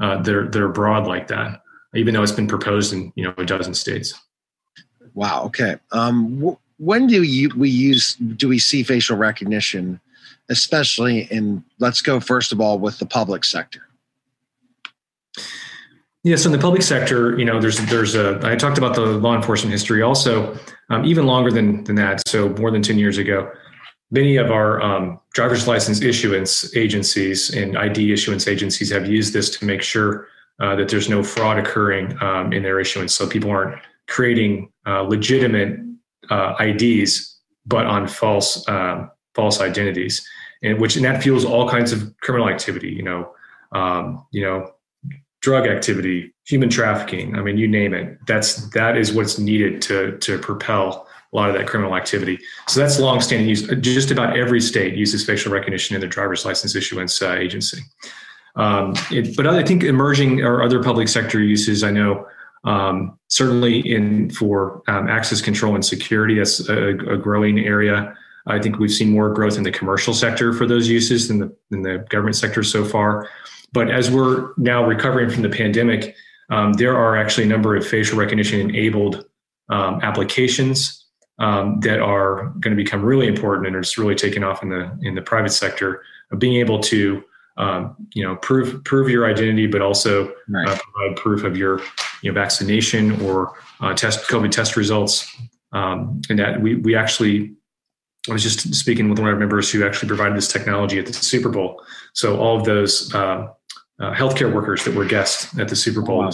uh, 0.00 0.20
that 0.22 0.34
are, 0.34 0.48
that 0.48 0.60
are 0.60 0.68
broad 0.68 1.06
like 1.06 1.28
that, 1.28 1.62
even 1.94 2.14
though 2.14 2.22
it's 2.22 2.32
been 2.32 2.48
proposed 2.48 2.92
in 2.92 3.12
you 3.14 3.24
know 3.24 3.34
a 3.38 3.44
dozen 3.44 3.74
states. 3.74 4.14
Wow. 5.14 5.44
Okay. 5.44 5.76
Um, 5.92 6.42
wh- 6.42 6.80
when 6.80 7.06
do 7.06 7.22
you 7.22 7.50
we 7.56 7.70
use 7.70 8.14
do 8.16 8.48
we 8.48 8.58
see 8.58 8.82
facial 8.82 9.16
recognition, 9.16 10.00
especially 10.48 11.22
in 11.30 11.62
let's 11.78 12.02
go 12.02 12.18
first 12.18 12.50
of 12.50 12.60
all 12.60 12.80
with 12.80 12.98
the 12.98 13.06
public 13.06 13.44
sector. 13.44 13.83
Yeah, 16.24 16.36
so 16.36 16.48
in 16.48 16.52
the 16.52 16.58
public 16.58 16.80
sector, 16.80 17.38
you 17.38 17.44
know, 17.44 17.60
there's 17.60 17.76
there's 17.86 18.14
a 18.14 18.40
I 18.42 18.56
talked 18.56 18.78
about 18.78 18.94
the 18.94 19.02
law 19.02 19.36
enforcement 19.36 19.70
history 19.70 20.00
also, 20.00 20.58
um, 20.88 21.04
even 21.04 21.26
longer 21.26 21.50
than 21.50 21.84
than 21.84 21.96
that. 21.96 22.26
So 22.26 22.48
more 22.48 22.70
than 22.70 22.80
ten 22.80 22.98
years 22.98 23.18
ago, 23.18 23.52
many 24.10 24.38
of 24.38 24.50
our 24.50 24.80
um, 24.80 25.20
driver's 25.34 25.68
license 25.68 26.00
issuance 26.00 26.74
agencies 26.74 27.50
and 27.50 27.76
ID 27.76 28.10
issuance 28.10 28.48
agencies 28.48 28.90
have 28.90 29.06
used 29.06 29.34
this 29.34 29.50
to 29.58 29.66
make 29.66 29.82
sure 29.82 30.26
uh, 30.60 30.74
that 30.76 30.88
there's 30.88 31.10
no 31.10 31.22
fraud 31.22 31.58
occurring 31.58 32.16
um, 32.22 32.54
in 32.54 32.62
their 32.62 32.80
issuance, 32.80 33.12
so 33.12 33.28
people 33.28 33.50
aren't 33.50 33.78
creating 34.08 34.72
uh, 34.86 35.02
legitimate 35.02 35.78
uh, 36.30 36.54
IDs 36.58 37.38
but 37.66 37.86
on 37.86 38.08
false 38.08 38.66
um, 38.66 39.10
false 39.34 39.60
identities, 39.60 40.26
and 40.62 40.80
which 40.80 40.96
and 40.96 41.04
that 41.04 41.22
fuels 41.22 41.44
all 41.44 41.68
kinds 41.68 41.92
of 41.92 42.16
criminal 42.22 42.48
activity. 42.48 42.88
You 42.88 43.02
know, 43.02 43.34
um, 43.72 44.26
you 44.30 44.42
know 44.42 44.70
drug 45.44 45.66
activity, 45.66 46.32
human 46.46 46.70
trafficking. 46.70 47.36
I 47.36 47.42
mean, 47.42 47.58
you 47.58 47.68
name 47.68 47.92
it. 47.92 48.18
That's 48.26 48.70
that 48.70 48.96
is 48.96 49.12
what's 49.12 49.38
needed 49.38 49.82
to 49.82 50.16
to 50.18 50.38
propel 50.38 51.06
a 51.32 51.36
lot 51.36 51.50
of 51.50 51.54
that 51.56 51.66
criminal 51.66 51.94
activity. 51.94 52.38
So 52.66 52.80
that's 52.80 52.98
longstanding 52.98 53.46
use. 53.46 53.68
Just 53.80 54.10
about 54.10 54.38
every 54.38 54.60
state 54.60 54.94
uses 54.94 55.26
facial 55.26 55.52
recognition 55.52 55.94
in 55.94 56.00
their 56.00 56.08
driver's 56.08 56.46
license 56.46 56.74
issuance 56.74 57.20
uh, 57.20 57.34
agency. 57.34 57.82
Um, 58.56 58.94
it, 59.10 59.36
but 59.36 59.46
I 59.46 59.62
think 59.62 59.82
emerging 59.82 60.40
or 60.40 60.62
other 60.62 60.82
public 60.82 61.08
sector 61.08 61.40
uses, 61.40 61.84
I 61.84 61.90
know 61.90 62.26
um, 62.64 63.18
certainly 63.28 63.80
in 63.80 64.30
for 64.30 64.82
um, 64.88 65.08
access 65.08 65.42
control 65.42 65.74
and 65.74 65.84
security, 65.84 66.38
that's 66.38 66.66
a, 66.68 66.90
a, 66.90 67.16
growing 67.18 67.58
area. 67.58 68.14
I 68.46 68.58
think 68.58 68.78
we've 68.78 68.92
seen 68.92 69.10
more 69.10 69.30
growth 69.34 69.58
in 69.58 69.64
the 69.64 69.72
commercial 69.72 70.14
sector 70.14 70.54
for 70.54 70.66
those 70.66 70.88
uses 70.88 71.28
than 71.28 71.40
the, 71.40 71.56
than 71.68 71.82
the 71.82 72.06
government 72.08 72.36
sector 72.36 72.62
so 72.62 72.84
far. 72.84 73.28
But 73.74 73.90
as 73.90 74.08
we're 74.08 74.52
now 74.56 74.86
recovering 74.86 75.28
from 75.28 75.42
the 75.42 75.48
pandemic, 75.48 76.14
um, 76.48 76.74
there 76.74 76.96
are 76.96 77.16
actually 77.16 77.44
a 77.44 77.48
number 77.48 77.74
of 77.74 77.84
facial 77.84 78.16
recognition 78.16 78.60
enabled 78.60 79.26
um, 79.68 80.00
applications 80.02 81.04
um, 81.40 81.80
that 81.80 81.98
are 82.00 82.52
going 82.60 82.76
to 82.76 82.82
become 82.82 83.04
really 83.04 83.26
important 83.26 83.66
and 83.66 83.74
are 83.74 83.80
just 83.80 83.98
really 83.98 84.14
taking 84.14 84.44
off 84.44 84.62
in 84.62 84.68
the 84.68 84.96
in 85.02 85.16
the 85.16 85.22
private 85.22 85.50
sector 85.50 86.02
of 86.30 86.38
being 86.38 86.56
able 86.56 86.78
to 86.78 87.24
um, 87.56 87.96
you 88.14 88.22
know 88.22 88.36
prove 88.36 88.82
prove 88.84 89.10
your 89.10 89.28
identity, 89.28 89.66
but 89.66 89.82
also 89.82 90.32
right. 90.48 90.68
uh, 90.68 90.78
provide 90.78 91.16
proof 91.16 91.42
of 91.42 91.56
your 91.56 91.80
you 92.22 92.30
know 92.30 92.34
vaccination 92.34 93.20
or 93.22 93.54
uh, 93.80 93.92
test 93.92 94.28
COVID 94.28 94.52
test 94.52 94.76
results. 94.76 95.28
Um, 95.72 96.22
and 96.30 96.38
that 96.38 96.62
we 96.62 96.76
we 96.76 96.94
actually 96.94 97.56
I 98.28 98.32
was 98.32 98.42
just 98.42 98.74
speaking 98.74 99.10
with 99.10 99.18
one 99.18 99.28
of 99.28 99.34
our 99.34 99.38
members 99.38 99.70
who 99.70 99.84
actually 99.84 100.08
provided 100.08 100.36
this 100.36 100.48
technology 100.48 100.98
at 100.98 101.06
the 101.06 101.12
Super 101.12 101.48
Bowl. 101.50 101.82
So 102.14 102.38
all 102.38 102.56
of 102.56 102.64
those 102.64 103.12
uh, 103.14 103.48
uh, 104.00 104.12
healthcare 104.12 104.52
workers 104.52 104.84
that 104.84 104.94
were 104.94 105.04
guests 105.04 105.56
at 105.58 105.68
the 105.68 105.76
Super 105.76 106.02
Bowl. 106.02 106.18
Wow. 106.18 106.30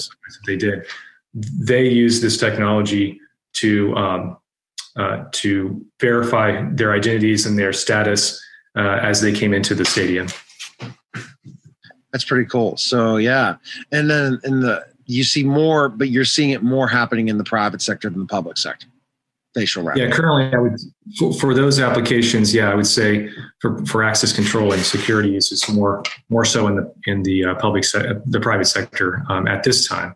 They 0.46 0.56
did. 0.56 0.86
They 1.34 1.88
used 1.88 2.22
this 2.22 2.36
technology 2.36 3.20
to 3.54 3.94
um, 3.96 4.36
uh, 4.96 5.24
to 5.32 5.84
verify 6.00 6.68
their 6.70 6.92
identities 6.92 7.46
and 7.46 7.58
their 7.58 7.72
status 7.72 8.42
uh, 8.76 8.98
as 9.02 9.20
they 9.20 9.32
came 9.32 9.52
into 9.52 9.74
the 9.74 9.84
stadium. 9.84 10.26
That's 12.12 12.24
pretty 12.24 12.48
cool. 12.48 12.76
So 12.76 13.16
yeah, 13.16 13.56
and 13.92 14.10
then 14.10 14.40
in 14.44 14.60
the 14.60 14.84
you 15.06 15.24
see 15.24 15.44
more, 15.44 15.88
but 15.88 16.08
you're 16.10 16.24
seeing 16.24 16.50
it 16.50 16.62
more 16.62 16.88
happening 16.88 17.28
in 17.28 17.38
the 17.38 17.44
private 17.44 17.82
sector 17.82 18.10
than 18.10 18.20
the 18.20 18.26
public 18.26 18.56
sector 18.56 18.86
facial 19.54 19.84
Yeah, 19.96 20.10
currently, 20.10 20.52
I 20.52 20.60
would 20.60 20.78
for, 21.18 21.32
for, 21.32 21.54
those 21.54 21.80
applications. 21.80 22.54
Yeah, 22.54 22.70
I 22.70 22.74
would 22.74 22.86
say 22.86 23.30
for, 23.60 23.84
for 23.86 24.02
access 24.02 24.32
control 24.32 24.72
and 24.72 24.82
security 24.82 25.30
uses 25.30 25.68
more 25.68 26.02
more 26.28 26.44
so 26.44 26.66
in 26.66 26.76
the 26.76 26.94
in 27.06 27.22
the 27.22 27.44
uh, 27.44 27.54
public 27.56 27.84
se- 27.84 28.20
the 28.26 28.40
private 28.40 28.66
sector 28.66 29.22
um, 29.28 29.46
at 29.48 29.62
this 29.62 29.86
time. 29.86 30.14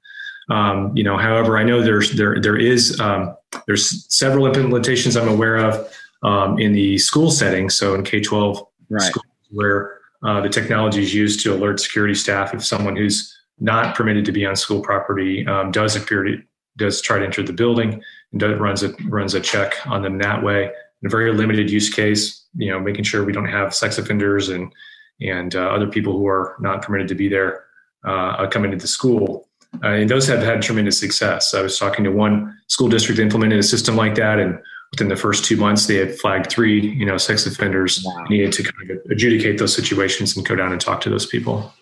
Um, 0.51 0.93
you 0.97 1.05
know, 1.05 1.16
however, 1.16 1.59
I 1.59 1.64
know 1.64 1.82
there's 1.82 2.12
there 2.12 2.41
there 2.41 2.57
is 2.57 3.01
um, 3.01 3.35
there's 3.66 4.07
several 4.14 4.47
implementations 4.47 5.20
I'm 5.20 5.28
aware 5.28 5.57
of 5.57 5.89
um, 6.22 6.59
in 6.59 6.72
the 6.72 6.99
school 6.99 7.30
setting. 7.30 7.70
So 7.70 7.95
in 7.95 8.05
K 8.05 8.20
twelve 8.20 8.66
right. 8.89 9.03
schools 9.03 9.26
where 9.51 9.99
uh, 10.22 10.41
the 10.41 10.49
technology 10.49 11.03
is 11.03 11.14
used 11.14 11.43
to 11.45 11.55
alert 11.55 11.80
security 11.80 12.14
staff 12.14 12.55
if 12.55 12.64
someone 12.64 12.97
who's 12.97 13.37
not 13.61 13.95
permitted 13.95 14.24
to 14.24 14.32
be 14.32 14.45
on 14.45 14.57
school 14.57 14.80
property 14.80 15.47
um, 15.47 15.70
does 15.70 15.97
appear 15.97 16.22
to 16.24 16.43
does 16.76 17.01
try 17.01 17.18
to 17.18 17.24
enter 17.24 17.43
the 17.43 17.53
building 17.53 18.03
and 18.35 18.41
does, 18.41 18.59
runs 18.59 18.82
a 18.82 18.93
runs 19.05 19.35
a 19.35 19.41
check 19.41 19.74
on 19.87 20.03
them 20.03 20.18
that 20.18 20.43
way. 20.43 20.64
In 20.64 21.07
a 21.07 21.09
very 21.09 21.32
limited 21.32 21.70
use 21.70 21.89
case, 21.89 22.45
you 22.57 22.70
know, 22.70 22.80
making 22.80 23.05
sure 23.05 23.24
we 23.24 23.32
don't 23.32 23.49
have 23.49 23.74
sex 23.74 23.97
offenders 23.97 24.49
and 24.49 24.72
and 25.20 25.55
uh, 25.55 25.61
other 25.61 25.87
people 25.87 26.12
who 26.18 26.26
are 26.26 26.57
not 26.61 26.82
permitted 26.82 27.09
to 27.09 27.14
be 27.14 27.28
there 27.28 27.64
uh, 28.05 28.47
coming 28.49 28.72
into 28.72 28.82
the 28.82 28.89
school. 28.89 29.49
Uh, 29.82 29.89
and 29.89 30.11
those 30.11 30.26
have 30.26 30.41
had 30.41 30.62
tremendous 30.62 30.99
success. 30.99 31.55
I 31.55 31.62
was 31.62 31.78
talking 31.78 32.05
to 32.05 32.11
one 32.11 32.57
school 32.68 32.89
district 32.89 33.16
that 33.16 33.22
implemented 33.22 33.59
a 33.59 33.62
system 33.62 33.97
like 33.97 34.16
that, 34.16 34.39
and 34.39 34.59
within 34.91 35.09
the 35.09 35.16
first 35.16 35.45
two 35.45 35.57
months, 35.57 35.87
they 35.87 35.97
had 35.97 36.16
flagged 36.18 36.51
three, 36.51 36.80
you 36.80 37.07
know, 37.07 37.16
sex 37.16 37.47
offenders. 37.47 38.03
Wow. 38.05 38.24
Needed 38.28 38.53
to 38.53 38.62
kind 38.64 38.91
of 38.91 38.99
adjudicate 39.11 39.59
those 39.59 39.74
situations 39.74 40.37
and 40.37 40.45
go 40.47 40.57
down 40.57 40.72
and 40.72 40.80
talk 40.80 41.01
to 41.03 41.11
those 41.11 41.26
people 41.26 41.72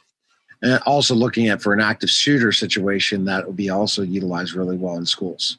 and 0.64 0.80
also 0.86 1.14
looking 1.14 1.48
at 1.48 1.60
for 1.60 1.74
an 1.74 1.80
active 1.80 2.08
shooter 2.08 2.52
situation 2.52 3.24
that 3.24 3.44
would 3.44 3.56
be 3.56 3.68
also 3.68 4.02
utilized 4.02 4.54
really 4.54 4.76
well 4.76 4.96
in 4.96 5.04
schools 5.04 5.58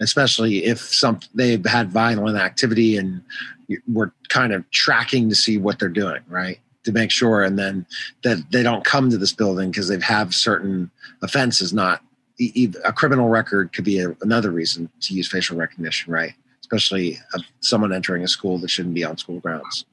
especially 0.00 0.64
if 0.64 0.78
some 0.78 1.20
they've 1.34 1.64
had 1.64 1.90
violent 1.90 2.36
activity 2.36 2.96
and 2.96 3.22
we're 3.86 4.12
kind 4.28 4.52
of 4.52 4.68
tracking 4.70 5.28
to 5.28 5.34
see 5.34 5.58
what 5.58 5.78
they're 5.78 5.88
doing 5.88 6.20
right 6.28 6.58
to 6.84 6.92
make 6.92 7.10
sure 7.10 7.42
and 7.42 7.58
then 7.58 7.86
that 8.22 8.38
they 8.50 8.62
don't 8.62 8.84
come 8.84 9.10
to 9.10 9.18
this 9.18 9.32
building 9.32 9.70
because 9.70 9.88
they've 9.88 10.02
have 10.02 10.34
certain 10.34 10.90
offenses 11.22 11.72
not 11.72 12.02
a 12.40 12.92
criminal 12.92 13.28
record 13.28 13.72
could 13.72 13.84
be 13.84 14.00
a, 14.00 14.16
another 14.22 14.50
reason 14.50 14.88
to 15.00 15.14
use 15.14 15.28
facial 15.28 15.56
recognition 15.56 16.12
right 16.12 16.34
especially 16.60 17.18
someone 17.60 17.92
entering 17.92 18.24
a 18.24 18.28
school 18.28 18.58
that 18.58 18.70
shouldn't 18.70 18.94
be 18.94 19.04
on 19.04 19.16
school 19.16 19.40
grounds 19.40 19.84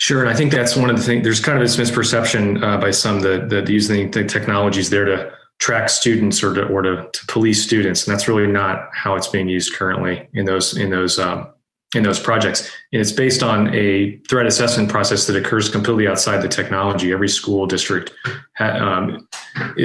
Sure, 0.00 0.20
and 0.22 0.30
I 0.30 0.34
think 0.34 0.50
that's 0.50 0.76
one 0.76 0.88
of 0.88 0.96
the 0.96 1.02
things. 1.02 1.22
There's 1.22 1.40
kind 1.40 1.58
of 1.58 1.62
this 1.62 1.76
misperception 1.76 2.62
uh, 2.62 2.78
by 2.80 2.90
some 2.90 3.20
that 3.20 3.50
that 3.50 3.68
using 3.68 4.10
the 4.10 4.24
technology 4.24 4.80
is 4.80 4.88
there 4.88 5.04
to 5.04 5.30
track 5.60 5.90
students 5.90 6.42
or 6.42 6.54
to 6.54 6.66
or 6.66 6.82
to, 6.82 7.08
to, 7.12 7.26
police 7.26 7.62
students, 7.62 8.06
and 8.06 8.12
that's 8.12 8.26
really 8.26 8.46
not 8.46 8.88
how 8.92 9.14
it's 9.14 9.28
being 9.28 9.48
used 9.48 9.74
currently 9.74 10.26
in 10.32 10.46
those 10.46 10.76
in 10.76 10.90
those 10.90 11.18
um, 11.18 11.46
in 11.94 12.02
those 12.02 12.18
projects. 12.18 12.70
And 12.92 13.00
it's 13.00 13.12
based 13.12 13.42
on 13.42 13.72
a 13.74 14.16
threat 14.28 14.46
assessment 14.46 14.88
process 14.88 15.26
that 15.26 15.36
occurs 15.36 15.68
completely 15.68 16.08
outside 16.08 16.40
the 16.42 16.48
technology. 16.48 17.12
Every 17.12 17.28
school 17.28 17.66
district 17.66 18.12
ha, 18.56 18.70
um, 18.70 19.28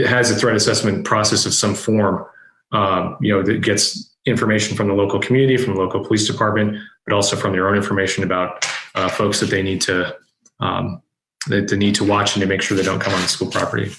has 0.08 0.32
a 0.32 0.36
threat 0.36 0.56
assessment 0.56 1.06
process 1.06 1.46
of 1.46 1.54
some 1.54 1.76
form. 1.76 2.26
Um, 2.72 3.18
you 3.22 3.32
know 3.32 3.44
that 3.44 3.62
gets 3.62 4.12
information 4.26 4.76
from 4.76 4.88
the 4.88 4.94
local 4.94 5.20
community, 5.20 5.56
from 5.58 5.76
the 5.76 5.80
local 5.80 6.04
police 6.04 6.26
department, 6.26 6.78
but 7.06 7.14
also 7.14 7.36
from 7.36 7.52
their 7.52 7.70
own 7.70 7.76
information 7.76 8.24
about 8.24 8.66
uh, 8.96 9.08
folks 9.08 9.40
that 9.40 9.50
they 9.50 9.62
need 9.62 9.82
to 9.82 10.16
um, 10.62 11.02
that 11.48 11.68
they 11.68 11.78
need 11.78 11.96
to 11.96 12.04
watch 12.04 12.36
and 12.36 12.42
to 12.42 12.48
make 12.48 12.62
sure 12.62 12.76
they 12.76 12.84
don't 12.84 13.00
come 13.00 13.14
on 13.14 13.22
the 13.22 13.28
school 13.28 13.52
property. 13.52 13.92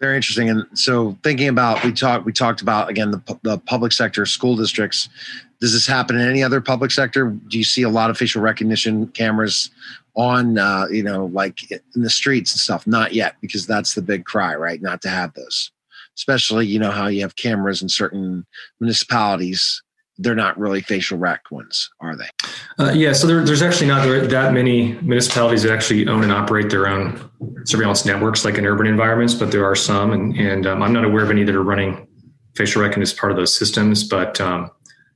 Very 0.00 0.16
interesting. 0.16 0.50
And 0.50 0.66
so, 0.74 1.16
thinking 1.22 1.48
about 1.48 1.82
we 1.82 1.92
talked 1.92 2.26
we 2.26 2.32
talked 2.32 2.60
about 2.60 2.90
again 2.90 3.10
the 3.10 3.38
the 3.42 3.58
public 3.58 3.92
sector 3.92 4.26
school 4.26 4.56
districts. 4.56 5.08
Does 5.58 5.72
this 5.72 5.86
happen 5.86 6.16
in 6.16 6.28
any 6.28 6.42
other 6.42 6.60
public 6.60 6.90
sector? 6.90 7.30
Do 7.48 7.56
you 7.56 7.64
see 7.64 7.82
a 7.82 7.88
lot 7.88 8.10
of 8.10 8.18
facial 8.18 8.42
recognition 8.42 9.06
cameras 9.08 9.70
on 10.14 10.58
uh, 10.58 10.86
you 10.90 11.02
know 11.02 11.26
like 11.26 11.70
in 11.70 12.02
the 12.02 12.10
streets 12.10 12.52
and 12.52 12.60
stuff? 12.60 12.86
Not 12.86 13.14
yet, 13.14 13.36
because 13.40 13.66
that's 13.66 13.94
the 13.94 14.02
big 14.02 14.26
cry, 14.26 14.54
right? 14.54 14.82
Not 14.82 15.00
to 15.02 15.08
have 15.08 15.32
those. 15.32 15.70
Especially, 16.14 16.66
you 16.66 16.78
know 16.78 16.90
how 16.90 17.06
you 17.06 17.22
have 17.22 17.36
cameras 17.36 17.80
in 17.80 17.88
certain 17.88 18.46
municipalities 18.80 19.82
they're 20.18 20.34
not 20.34 20.58
really 20.58 20.80
facial 20.80 21.18
rec 21.18 21.50
ones, 21.50 21.90
are 22.00 22.16
they? 22.16 22.28
Uh, 22.78 22.92
yeah, 22.92 23.12
so 23.12 23.26
there, 23.26 23.44
there's 23.44 23.62
actually 23.62 23.86
not 23.86 24.06
that 24.30 24.52
many 24.52 24.94
municipalities 25.02 25.62
that 25.62 25.72
actually 25.72 26.06
own 26.08 26.22
and 26.22 26.32
operate 26.32 26.70
their 26.70 26.86
own 26.86 27.30
surveillance 27.64 28.06
networks, 28.06 28.44
like 28.44 28.56
in 28.56 28.66
urban 28.66 28.86
environments, 28.86 29.34
but 29.34 29.50
there 29.50 29.64
are 29.64 29.76
some, 29.76 30.12
and, 30.12 30.34
and 30.36 30.66
um, 30.66 30.82
I'm 30.82 30.92
not 30.92 31.04
aware 31.04 31.24
of 31.24 31.30
any 31.30 31.44
that 31.44 31.54
are 31.54 31.62
running 31.62 32.06
facial 32.54 32.82
recognition 32.82 33.02
as 33.02 33.18
part 33.18 33.30
of 33.30 33.36
those 33.36 33.54
systems. 33.54 34.04
But 34.04 34.40
um, 34.40 34.70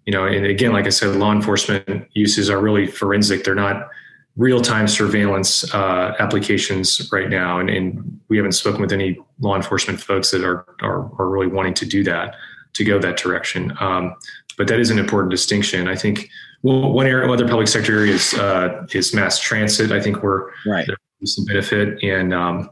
you 0.07 0.13
know, 0.13 0.27
and 0.27 0.47
again, 0.47 0.73
like 0.73 0.87
I 0.87 0.91
said, 0.91 1.17
law 1.17 1.33
enforcement 1.33 2.09
uses 2.13 2.51
are 2.51 2.61
really 2.61 2.87
forensic. 2.87 3.45
They're 3.45 3.55
not 3.55 3.89
real-time 4.37 4.87
surveillance 4.89 5.73
uh, 5.75 6.15
applications 6.19 7.11
right 7.13 7.29
now, 7.29 7.59
and, 7.59 7.69
and, 7.69 8.21
we 8.29 8.37
haven't 8.37 8.53
spoken 8.53 8.81
with 8.81 8.93
any 8.93 9.19
law 9.41 9.57
enforcement 9.57 10.01
folks 10.01 10.31
that 10.31 10.45
are 10.45 10.65
are, 10.83 11.11
are 11.21 11.29
really 11.29 11.49
wanting 11.49 11.75
to 11.75 11.85
do 11.85 12.05
that 12.05 12.37
to 12.75 12.85
go 12.85 12.97
that 12.99 13.17
direction. 13.17 13.73
Um, 13.81 14.15
but 14.61 14.67
that 14.67 14.79
is 14.79 14.91
an 14.91 14.99
important 14.99 15.31
distinction. 15.31 15.89
I 15.89 15.97
think 15.97 16.29
well, 16.63 16.93
one 16.93 17.07
area, 17.07 17.33
other 17.33 17.49
public 17.49 17.67
sector 17.67 17.99
areas 17.99 18.35
uh, 18.35 18.87
is 18.93 19.15
mass 19.15 19.41
transit. 19.41 19.91
I 19.91 20.03
think 20.03 20.23
we're 20.23 20.51
right. 20.67 20.87
Some 21.25 21.47
benefit 21.47 22.03
in 22.03 22.35
um, 22.35 22.69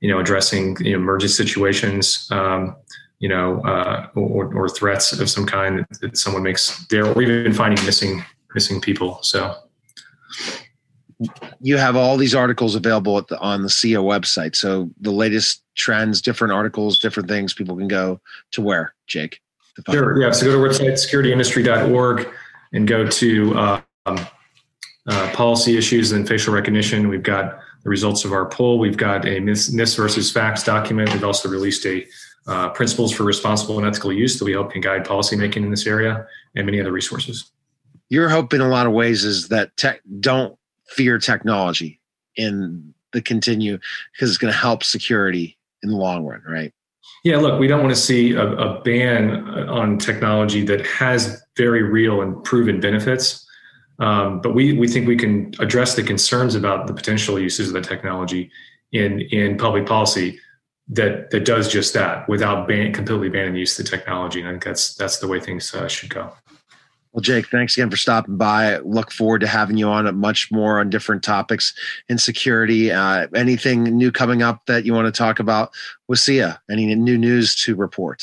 you 0.00 0.08
know 0.08 0.20
addressing 0.20 0.76
you 0.78 0.92
know, 0.92 0.98
emergency 0.98 1.34
situations. 1.34 2.28
Um, 2.30 2.76
you 3.18 3.28
know, 3.28 3.60
uh, 3.62 4.06
or, 4.14 4.54
or, 4.54 4.68
threats 4.68 5.12
of 5.12 5.30
some 5.30 5.46
kind 5.46 5.84
that, 6.00 6.16
someone 6.16 6.42
makes 6.44 6.86
there, 6.86 7.06
or 7.06 7.22
even 7.22 7.52
finding 7.52 7.84
missing 7.84 8.24
missing 8.54 8.80
people. 8.80 9.18
So 9.22 9.56
you 11.60 11.76
have 11.76 11.96
all 11.96 12.16
these 12.16 12.36
articles 12.36 12.76
available 12.76 13.20
the, 13.22 13.38
on 13.40 13.62
the 13.62 13.68
CO 13.68 14.04
website. 14.04 14.54
So 14.54 14.90
the 15.00 15.10
latest 15.10 15.64
trends, 15.74 16.22
different 16.22 16.52
articles, 16.52 17.00
different 17.00 17.28
things 17.28 17.52
people 17.52 17.76
can 17.76 17.88
go 17.88 18.20
to 18.52 18.62
where, 18.62 18.94
Jake? 19.08 19.41
Sure. 19.90 20.20
Yeah. 20.20 20.30
So 20.32 20.46
go 20.46 20.52
to 20.52 20.58
our 20.58 20.68
website, 20.68 20.92
securityindustry.org, 20.92 22.28
and 22.72 22.86
go 22.86 23.06
to 23.06 23.58
uh, 23.58 23.80
um, 24.06 24.26
uh, 25.06 25.30
policy 25.32 25.76
issues 25.76 26.12
and 26.12 26.28
facial 26.28 26.54
recognition. 26.54 27.08
We've 27.08 27.22
got 27.22 27.58
the 27.82 27.90
results 27.90 28.24
of 28.24 28.32
our 28.32 28.46
poll. 28.46 28.78
We've 28.78 28.96
got 28.96 29.26
a 29.26 29.40
myths 29.40 29.94
versus 29.94 30.30
facts 30.30 30.62
document. 30.62 31.12
We've 31.12 31.24
also 31.24 31.48
released 31.48 31.86
a 31.86 32.06
uh, 32.46 32.70
principles 32.70 33.12
for 33.12 33.24
responsible 33.24 33.78
and 33.78 33.86
ethical 33.86 34.12
use 34.12 34.38
that 34.38 34.44
we 34.44 34.52
hope 34.52 34.72
can 34.72 34.80
guide 34.80 35.04
policymaking 35.04 35.58
in 35.58 35.70
this 35.70 35.86
area 35.86 36.26
and 36.56 36.66
many 36.66 36.80
other 36.80 36.92
resources. 36.92 37.52
Your 38.08 38.28
hope 38.28 38.52
in 38.52 38.60
a 38.60 38.68
lot 38.68 38.86
of 38.86 38.92
ways 38.92 39.24
is 39.24 39.48
that 39.48 39.76
tech 39.76 40.00
don't 40.20 40.58
fear 40.88 41.18
technology 41.18 42.00
in 42.36 42.92
the 43.12 43.22
continue 43.22 43.78
because 44.12 44.30
it's 44.30 44.38
going 44.38 44.52
to 44.52 44.58
help 44.58 44.82
security 44.82 45.56
in 45.82 45.90
the 45.90 45.96
long 45.96 46.24
run, 46.24 46.42
right? 46.46 46.72
Yeah, 47.24 47.36
look, 47.38 47.60
we 47.60 47.68
don't 47.68 47.80
want 47.80 47.94
to 47.94 48.00
see 48.00 48.32
a, 48.32 48.46
a, 48.46 48.80
ban 48.82 49.46
on 49.68 49.98
technology 49.98 50.62
that 50.64 50.84
has 50.86 51.42
very 51.56 51.82
real 51.82 52.20
and 52.20 52.42
proven 52.42 52.80
benefits. 52.80 53.46
Um, 53.98 54.40
but 54.40 54.54
we, 54.54 54.72
we 54.72 54.88
think 54.88 55.06
we 55.06 55.16
can 55.16 55.52
address 55.60 55.94
the 55.94 56.02
concerns 56.02 56.54
about 56.54 56.86
the 56.86 56.94
potential 56.94 57.38
uses 57.38 57.68
of 57.68 57.74
the 57.74 57.80
technology 57.80 58.50
in, 58.92 59.20
in 59.20 59.56
public 59.56 59.86
policy 59.86 60.38
that 60.88 61.30
that 61.30 61.44
does 61.44 61.72
just 61.72 61.94
that 61.94 62.28
without 62.28 62.66
ban, 62.66 62.92
completely 62.92 63.28
banning 63.28 63.54
the 63.54 63.60
use 63.60 63.78
of 63.78 63.84
the 63.84 63.90
technology. 63.90 64.40
And 64.40 64.48
I 64.48 64.52
think 64.52 64.64
that's 64.64 64.94
that's 64.94 65.18
the 65.18 65.28
way 65.28 65.40
things 65.40 65.72
uh, 65.74 65.88
should 65.88 66.10
go. 66.10 66.32
Well, 67.12 67.20
Jake, 67.20 67.48
thanks 67.48 67.76
again 67.76 67.90
for 67.90 67.96
stopping 67.98 68.38
by. 68.38 68.78
Look 68.78 69.12
forward 69.12 69.40
to 69.40 69.46
having 69.46 69.76
you 69.76 69.86
on 69.88 70.16
much 70.16 70.50
more 70.50 70.80
on 70.80 70.88
different 70.88 71.22
topics 71.22 71.74
in 72.08 72.16
security. 72.16 72.90
Uh, 72.90 73.26
anything 73.34 73.84
new 73.84 74.10
coming 74.10 74.42
up 74.42 74.64
that 74.66 74.86
you 74.86 74.94
want 74.94 75.12
to 75.12 75.18
talk 75.18 75.38
about 75.38 75.72
with 76.08 76.18
SIA? 76.18 76.60
Any 76.70 76.94
new 76.94 77.18
news 77.18 77.54
to 77.56 77.74
report? 77.74 78.22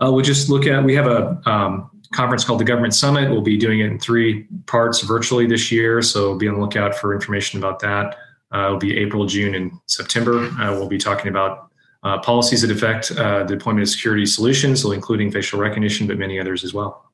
Uh, 0.00 0.10
we'll 0.10 0.24
just 0.24 0.48
look 0.48 0.66
at, 0.66 0.82
we 0.82 0.94
have 0.94 1.06
a 1.06 1.38
um, 1.44 1.90
conference 2.14 2.44
called 2.44 2.60
the 2.60 2.64
Government 2.64 2.94
Summit. 2.94 3.30
We'll 3.30 3.42
be 3.42 3.58
doing 3.58 3.80
it 3.80 3.86
in 3.86 3.98
three 3.98 4.46
parts 4.64 5.02
virtually 5.02 5.46
this 5.46 5.70
year. 5.70 6.00
So 6.00 6.34
be 6.34 6.48
on 6.48 6.54
the 6.54 6.60
lookout 6.60 6.94
for 6.94 7.12
information 7.12 7.58
about 7.58 7.78
that. 7.80 8.16
Uh, 8.54 8.66
it'll 8.66 8.78
be 8.78 8.96
April, 8.96 9.26
June, 9.26 9.54
and 9.54 9.72
September. 9.86 10.46
Uh, 10.58 10.72
we'll 10.72 10.88
be 10.88 10.96
talking 10.96 11.28
about 11.28 11.70
uh, 12.04 12.18
policies 12.20 12.62
that 12.62 12.70
affect 12.70 13.10
uh, 13.18 13.40
the 13.40 13.56
deployment 13.56 13.82
of 13.82 13.90
security 13.90 14.24
solutions, 14.24 14.80
so 14.80 14.92
including 14.92 15.30
facial 15.30 15.60
recognition, 15.60 16.06
but 16.06 16.16
many 16.16 16.40
others 16.40 16.64
as 16.64 16.72
well. 16.72 17.07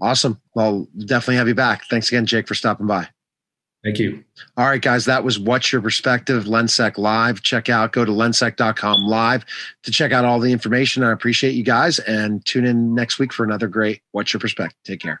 Awesome. 0.00 0.40
Well, 0.54 0.88
definitely 0.98 1.36
have 1.36 1.48
you 1.48 1.54
back. 1.54 1.86
Thanks 1.86 2.08
again, 2.08 2.26
Jake, 2.26 2.46
for 2.46 2.54
stopping 2.54 2.86
by. 2.86 3.08
Thank 3.84 4.00
you. 4.00 4.24
All 4.56 4.66
right, 4.66 4.82
guys, 4.82 5.04
that 5.04 5.22
was 5.22 5.38
What's 5.38 5.72
Your 5.72 5.80
Perspective 5.80 6.44
Lensec 6.44 6.98
Live. 6.98 7.42
Check 7.42 7.68
out, 7.68 7.92
go 7.92 8.04
to 8.04 8.10
lensec.com 8.10 9.06
live 9.06 9.44
to 9.84 9.92
check 9.92 10.10
out 10.10 10.24
all 10.24 10.40
the 10.40 10.50
information. 10.50 11.04
I 11.04 11.12
appreciate 11.12 11.52
you 11.52 11.62
guys 11.62 12.00
and 12.00 12.44
tune 12.44 12.64
in 12.64 12.96
next 12.96 13.20
week 13.20 13.32
for 13.32 13.44
another 13.44 13.68
great 13.68 14.02
What's 14.10 14.32
Your 14.32 14.40
Perspective. 14.40 14.76
Take 14.84 15.00
care. 15.00 15.20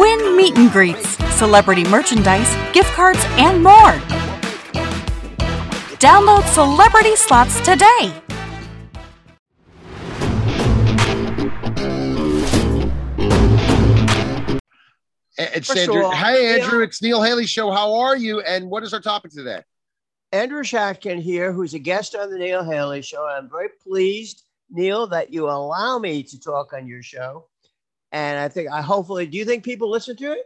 Win 0.00 0.34
meet 0.34 0.56
and 0.56 0.72
greets 0.72 1.18
celebrity 1.36 1.84
merchandise, 1.84 2.54
gift 2.72 2.90
cards, 2.92 3.18
and 3.32 3.62
more. 3.62 3.92
Download 6.00 6.42
Celebrity 6.48 7.16
Slots 7.16 7.60
today. 7.60 8.10
It's 15.36 15.76
Andrew. 15.76 16.04
All, 16.04 16.12
hey, 16.12 16.60
Andrew. 16.60 16.82
It's 16.82 17.02
Neil 17.02 17.22
Haley 17.22 17.44
Show. 17.44 17.70
How 17.70 17.94
are 17.94 18.16
you? 18.16 18.40
And 18.40 18.70
what 18.70 18.82
is 18.82 18.94
our 18.94 19.00
topic 19.00 19.32
today? 19.32 19.62
Andrew 20.32 20.62
Schatkin 20.62 21.20
here, 21.20 21.52
who's 21.52 21.74
a 21.74 21.78
guest 21.78 22.14
on 22.14 22.30
the 22.30 22.38
Neil 22.38 22.64
Haley 22.64 23.02
Show. 23.02 23.26
I'm 23.26 23.50
very 23.50 23.68
pleased, 23.82 24.44
Neil, 24.70 25.06
that 25.08 25.30
you 25.30 25.50
allow 25.50 25.98
me 25.98 26.22
to 26.22 26.40
talk 26.40 26.72
on 26.72 26.86
your 26.86 27.02
show. 27.02 27.49
And 28.12 28.38
I 28.38 28.48
think 28.48 28.70
I 28.70 28.82
hopefully, 28.82 29.26
do 29.26 29.38
you 29.38 29.44
think 29.44 29.64
people 29.64 29.90
listen 29.90 30.16
to 30.16 30.32
it? 30.32 30.44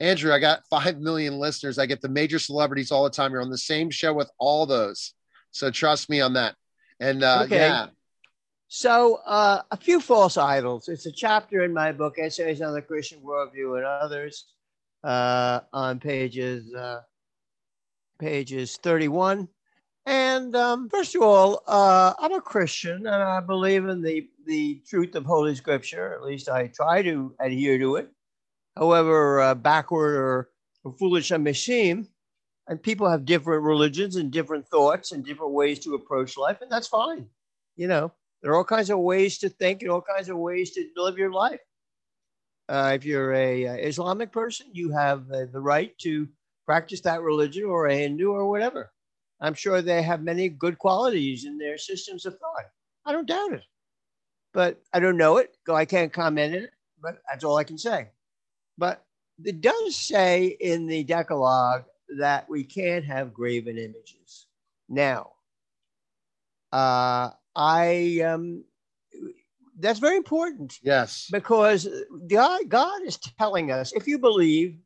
Andrew, 0.00 0.32
I 0.32 0.38
got 0.38 0.66
5 0.70 0.98
million 0.98 1.38
listeners. 1.38 1.78
I 1.78 1.86
get 1.86 2.00
the 2.00 2.08
major 2.08 2.38
celebrities 2.38 2.90
all 2.90 3.04
the 3.04 3.10
time. 3.10 3.32
You're 3.32 3.42
on 3.42 3.50
the 3.50 3.58
same 3.58 3.90
show 3.90 4.12
with 4.12 4.30
all 4.38 4.66
those. 4.66 5.14
So 5.50 5.70
trust 5.70 6.10
me 6.10 6.20
on 6.20 6.34
that. 6.34 6.56
And 7.00 7.22
uh, 7.22 7.42
okay. 7.44 7.56
yeah. 7.56 7.86
So, 8.68 9.20
uh, 9.24 9.62
a 9.70 9.76
few 9.76 10.00
false 10.00 10.36
idols. 10.36 10.88
It's 10.88 11.06
a 11.06 11.12
chapter 11.12 11.62
in 11.62 11.72
my 11.72 11.92
book, 11.92 12.16
Essays 12.18 12.60
on 12.60 12.74
the 12.74 12.82
Christian 12.82 13.20
Worldview 13.20 13.76
and 13.76 13.84
Others, 13.84 14.46
uh, 15.04 15.60
on 15.72 16.00
pages 16.00 16.74
uh, 16.74 17.00
pages 18.18 18.76
31. 18.82 19.48
And 20.06 20.54
um, 20.54 20.88
first 20.88 21.14
of 21.14 21.22
all, 21.22 21.62
uh, 21.66 22.12
I'm 22.18 22.32
a 22.32 22.40
Christian 22.40 23.06
and 23.06 23.22
I 23.22 23.40
believe 23.40 23.86
in 23.86 24.02
the, 24.02 24.28
the 24.46 24.82
truth 24.86 25.14
of 25.14 25.24
Holy 25.24 25.54
Scripture. 25.54 26.12
At 26.12 26.22
least 26.22 26.48
I 26.48 26.66
try 26.66 27.02
to 27.02 27.34
adhere 27.40 27.78
to 27.78 27.96
it 27.96 28.10
however 28.76 29.40
uh, 29.40 29.54
backward 29.54 30.16
or, 30.16 30.50
or 30.84 30.92
foolish 30.92 31.32
I 31.32 31.36
may 31.36 31.52
seem. 31.52 32.08
And 32.66 32.82
people 32.82 33.08
have 33.08 33.26
different 33.26 33.62
religions 33.62 34.16
and 34.16 34.30
different 34.30 34.66
thoughts 34.68 35.12
and 35.12 35.24
different 35.24 35.52
ways 35.52 35.80
to 35.80 35.94
approach 35.94 36.38
life, 36.38 36.62
and 36.62 36.72
that's 36.72 36.88
fine. 36.88 37.26
You 37.76 37.88
know, 37.88 38.12
there 38.40 38.52
are 38.52 38.56
all 38.56 38.64
kinds 38.64 38.88
of 38.88 39.00
ways 39.00 39.36
to 39.38 39.50
think 39.50 39.82
and 39.82 39.90
all 39.90 40.00
kinds 40.00 40.30
of 40.30 40.38
ways 40.38 40.70
to 40.70 40.88
live 40.96 41.18
your 41.18 41.30
life. 41.30 41.60
Uh, 42.70 42.92
if 42.94 43.04
you're 43.04 43.34
a 43.34 43.66
uh, 43.66 43.74
Islamic 43.74 44.32
person, 44.32 44.68
you 44.72 44.90
have 44.92 45.28
the 45.28 45.60
right 45.60 45.96
to 45.98 46.26
practice 46.64 47.02
that 47.02 47.20
religion, 47.20 47.64
or 47.64 47.86
a 47.86 47.94
Hindu, 47.94 48.30
or 48.30 48.48
whatever. 48.48 48.90
I'm 49.44 49.54
sure 49.54 49.82
they 49.82 50.02
have 50.02 50.22
many 50.22 50.48
good 50.48 50.78
qualities 50.78 51.44
in 51.44 51.58
their 51.58 51.78
systems 51.78 52.24
of 52.26 52.38
thought. 52.38 52.64
I 53.04 53.12
don't 53.12 53.28
doubt 53.28 53.52
it, 53.52 53.64
but 54.52 54.80
I 54.92 55.00
don't 55.00 55.18
know 55.18 55.36
it, 55.36 55.56
I 55.70 55.84
can't 55.84 56.12
comment 56.12 56.54
on 56.54 56.62
it. 56.62 56.70
But 57.02 57.18
that's 57.28 57.44
all 57.44 57.58
I 57.58 57.64
can 57.64 57.76
say. 57.76 58.08
But 58.78 59.04
it 59.44 59.60
does 59.60 59.96
say 59.96 60.46
in 60.46 60.86
the 60.86 61.04
Decalogue 61.04 61.84
that 62.18 62.48
we 62.48 62.64
can't 62.64 63.04
have 63.04 63.34
graven 63.34 63.76
images. 63.76 64.46
Now, 64.88 65.32
uh, 66.72 67.30
I 67.54 68.20
um, 68.24 68.64
that's 69.78 69.98
very 69.98 70.16
important. 70.16 70.78
Yes, 70.82 71.28
because 71.30 71.86
God, 72.28 72.62
God 72.68 73.02
is 73.02 73.18
telling 73.38 73.70
us 73.70 73.92
if 73.92 74.06
you 74.06 74.18
believe 74.18 74.78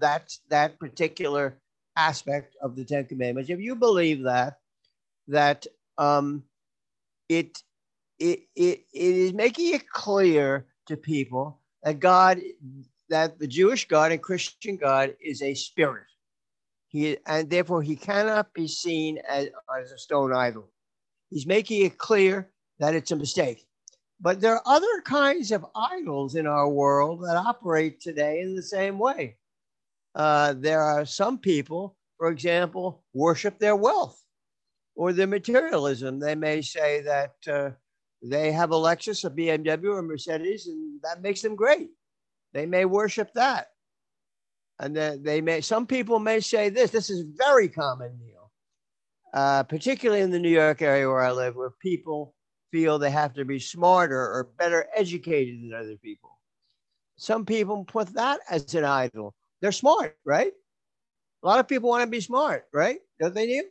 that 0.00 0.32
that 0.48 0.78
particular 0.78 1.58
aspect 1.96 2.56
of 2.62 2.76
the 2.76 2.84
Ten 2.84 3.04
Commandments, 3.06 3.50
if 3.50 3.60
you 3.60 3.74
believe 3.74 4.22
that 4.22 4.58
that 5.28 5.66
um, 5.98 6.44
it 7.28 7.62
it 8.18 8.40
it, 8.54 8.84
it 8.92 9.14
is 9.16 9.32
making 9.32 9.74
it 9.74 9.88
clear 9.88 10.66
to 10.86 10.96
people 10.96 11.60
that 11.82 12.00
God 12.00 12.40
that 13.08 13.38
the 13.38 13.46
Jewish 13.46 13.86
God 13.88 14.12
and 14.12 14.22
Christian 14.22 14.76
God 14.76 15.14
is 15.20 15.42
a 15.42 15.54
spirit. 15.54 16.06
He 16.88 17.18
and 17.26 17.50
therefore 17.50 17.82
he 17.82 17.96
cannot 17.96 18.52
be 18.54 18.68
seen 18.68 19.18
as, 19.28 19.48
as 19.80 19.90
a 19.92 19.98
stone 19.98 20.32
idol. 20.32 20.68
He's 21.30 21.46
making 21.46 21.84
it 21.84 21.98
clear 21.98 22.48
that 22.78 22.94
it's 22.94 23.10
a 23.10 23.16
mistake. 23.16 23.66
But 24.20 24.40
there 24.40 24.54
are 24.54 24.62
other 24.64 25.02
kinds 25.04 25.52
of 25.52 25.66
idols 25.74 26.36
in 26.36 26.46
our 26.46 26.68
world 26.68 27.22
that 27.22 27.36
operate 27.36 28.00
today 28.00 28.40
in 28.40 28.54
the 28.54 28.62
same 28.62 28.98
way. 28.98 29.36
Uh, 30.16 30.54
there 30.56 30.80
are 30.80 31.04
some 31.04 31.36
people, 31.36 31.94
for 32.16 32.30
example, 32.30 33.04
worship 33.12 33.58
their 33.58 33.76
wealth 33.76 34.18
or 34.94 35.12
their 35.12 35.26
materialism. 35.26 36.18
They 36.18 36.34
may 36.34 36.62
say 36.62 37.02
that 37.02 37.34
uh, 37.46 37.70
they 38.22 38.50
have 38.50 38.70
a 38.70 38.76
Lexus, 38.76 39.26
a 39.26 39.30
BMW, 39.30 39.84
or 39.84 39.98
a 39.98 40.02
Mercedes, 40.02 40.66
and 40.68 41.00
that 41.02 41.20
makes 41.20 41.42
them 41.42 41.54
great. 41.54 41.90
They 42.54 42.64
may 42.64 42.86
worship 42.86 43.30
that. 43.34 43.66
And 44.78 44.96
then 44.96 45.22
they 45.22 45.42
may, 45.42 45.60
some 45.60 45.86
people 45.86 46.18
may 46.18 46.40
say 46.40 46.70
this. 46.70 46.90
This 46.90 47.10
is 47.10 47.24
very 47.36 47.68
common, 47.68 48.18
Neil, 48.18 48.50
uh, 49.34 49.64
particularly 49.64 50.22
in 50.22 50.30
the 50.30 50.38
New 50.38 50.50
York 50.50 50.80
area 50.80 51.08
where 51.08 51.22
I 51.22 51.32
live, 51.32 51.56
where 51.56 51.72
people 51.82 52.34
feel 52.72 52.98
they 52.98 53.10
have 53.10 53.34
to 53.34 53.44
be 53.44 53.58
smarter 53.58 54.18
or 54.18 54.48
better 54.58 54.86
educated 54.96 55.62
than 55.62 55.74
other 55.74 55.96
people. 55.96 56.30
Some 57.18 57.44
people 57.44 57.84
put 57.84 58.14
that 58.14 58.40
as 58.50 58.74
an 58.74 58.84
idol. 58.84 59.34
They're 59.60 59.72
smart, 59.72 60.16
right? 60.24 60.52
A 61.42 61.46
lot 61.46 61.60
of 61.60 61.68
people 61.68 61.88
want 61.88 62.02
to 62.02 62.10
be 62.10 62.20
smart, 62.20 62.66
right? 62.72 62.98
Don't 63.20 63.34
they, 63.34 63.46
Neil? 63.46 63.64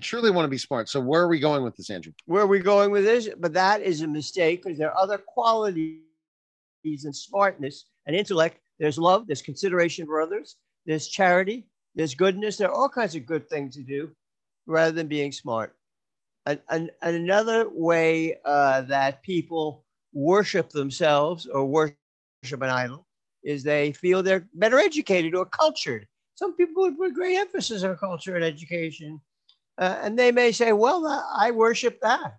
truly 0.00 0.30
want 0.30 0.44
to 0.44 0.50
be 0.50 0.58
smart. 0.58 0.88
So 0.88 1.00
where 1.00 1.22
are 1.22 1.28
we 1.28 1.38
going 1.38 1.62
with 1.62 1.76
this, 1.76 1.90
Andrew? 1.90 2.12
Where 2.26 2.42
are 2.42 2.46
we 2.46 2.60
going 2.60 2.90
with 2.90 3.04
this? 3.04 3.28
But 3.38 3.52
that 3.52 3.82
is 3.82 4.02
a 4.02 4.08
mistake 4.08 4.62
because 4.62 4.78
there 4.78 4.90
are 4.90 4.98
other 4.98 5.18
qualities 5.18 6.00
and 6.84 7.14
smartness 7.14 7.86
and 8.06 8.16
intellect. 8.16 8.58
There's 8.78 8.98
love, 8.98 9.26
there's 9.26 9.42
consideration 9.42 10.06
for 10.06 10.20
others, 10.20 10.56
there's 10.86 11.08
charity, 11.08 11.66
there's 11.94 12.14
goodness. 12.14 12.56
There 12.56 12.68
are 12.68 12.74
all 12.74 12.88
kinds 12.88 13.14
of 13.14 13.26
good 13.26 13.48
things 13.48 13.76
to 13.76 13.82
do 13.82 14.10
rather 14.66 14.92
than 14.92 15.06
being 15.06 15.32
smart. 15.32 15.76
And, 16.46 16.60
and, 16.70 16.90
and 17.02 17.16
another 17.16 17.68
way 17.68 18.38
uh, 18.44 18.82
that 18.82 19.22
people 19.22 19.84
worship 20.14 20.70
themselves 20.70 21.46
or 21.46 21.66
worship 21.66 21.96
an 22.52 22.70
idol 22.70 23.06
is 23.42 23.62
they 23.62 23.92
feel 23.92 24.22
they're 24.22 24.48
better 24.54 24.78
educated 24.78 25.34
or 25.34 25.46
cultured. 25.46 26.06
Some 26.34 26.54
people 26.56 26.82
would 26.82 26.98
put 26.98 27.14
great 27.14 27.36
emphasis 27.36 27.82
on 27.82 27.96
culture 27.96 28.36
and 28.36 28.44
education 28.44 29.20
uh, 29.80 29.98
and 30.02 30.18
they 30.18 30.30
may 30.30 30.52
say, 30.52 30.72
well, 30.72 31.06
I 31.34 31.50
worship 31.50 32.00
that. 32.02 32.36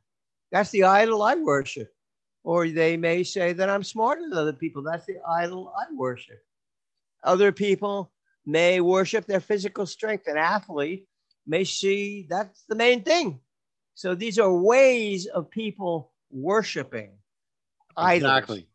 That's 0.52 0.70
the 0.70 0.84
idol 0.84 1.24
I 1.24 1.36
worship. 1.36 1.92
Or 2.44 2.70
they 2.70 2.98
may 2.98 3.24
say 3.24 3.52
that 3.54 3.70
I'm 3.70 3.84
smarter 3.84 4.22
than 4.22 4.38
other 4.38 4.54
people. 4.54 4.84
That's 4.84 5.08
the 5.08 5.18
idol 5.28 5.74
I 5.76 5.86
worship. 5.94 6.40
Other 7.24 7.52
people 7.52 8.12
may 8.46 8.80
worship 8.80 9.26
their 9.26 9.40
physical 9.40 9.88
strength. 9.88 10.28
An 10.28 10.38
athlete 10.38 11.08
may 11.48 11.64
see 11.64 12.28
that's 12.30 12.64
the 12.70 12.76
main 12.76 13.04
thing. 13.04 13.40
So 13.96 14.14
these 14.14 14.38
are 14.38 14.54
ways 14.54 15.26
of 15.26 15.50
people 15.50 16.12
worshiping 16.30 17.12
idols. 17.98 18.30
Exactly. 18.30 18.68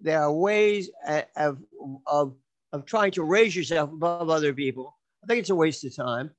There 0.00 0.22
are 0.22 0.32
ways 0.32 0.90
of, 1.36 1.58
of, 2.06 2.34
of 2.72 2.86
trying 2.86 3.10
to 3.12 3.22
raise 3.22 3.56
yourself 3.56 3.92
above 3.92 4.30
other 4.30 4.52
people. 4.52 4.96
I 5.22 5.26
think 5.26 5.40
it's 5.40 5.50
a 5.50 5.54
waste 5.54 5.84
of 5.84 5.94
time. 5.94 6.30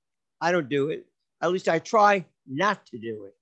I 0.41 0.51
don't 0.51 0.69
do 0.69 0.89
it. 0.89 1.05
At 1.41 1.51
least 1.51 1.67
I 1.69 1.79
try 1.79 2.25
not 2.47 2.85
to 2.87 2.97
do 2.97 3.25
it 3.25 3.35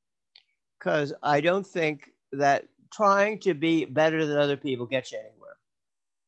because 0.78 1.13
I 1.24 1.41
don't 1.41 1.65
think 1.65 2.09
that 2.32 2.65
trying 2.91 3.39
to 3.39 3.53
be 3.53 3.86
better 3.86 4.26
than 4.26 4.38
other 4.38 4.57
people 4.57 4.86
gets 4.86 5.11
you 5.11 5.20
anywhere. 5.20 5.57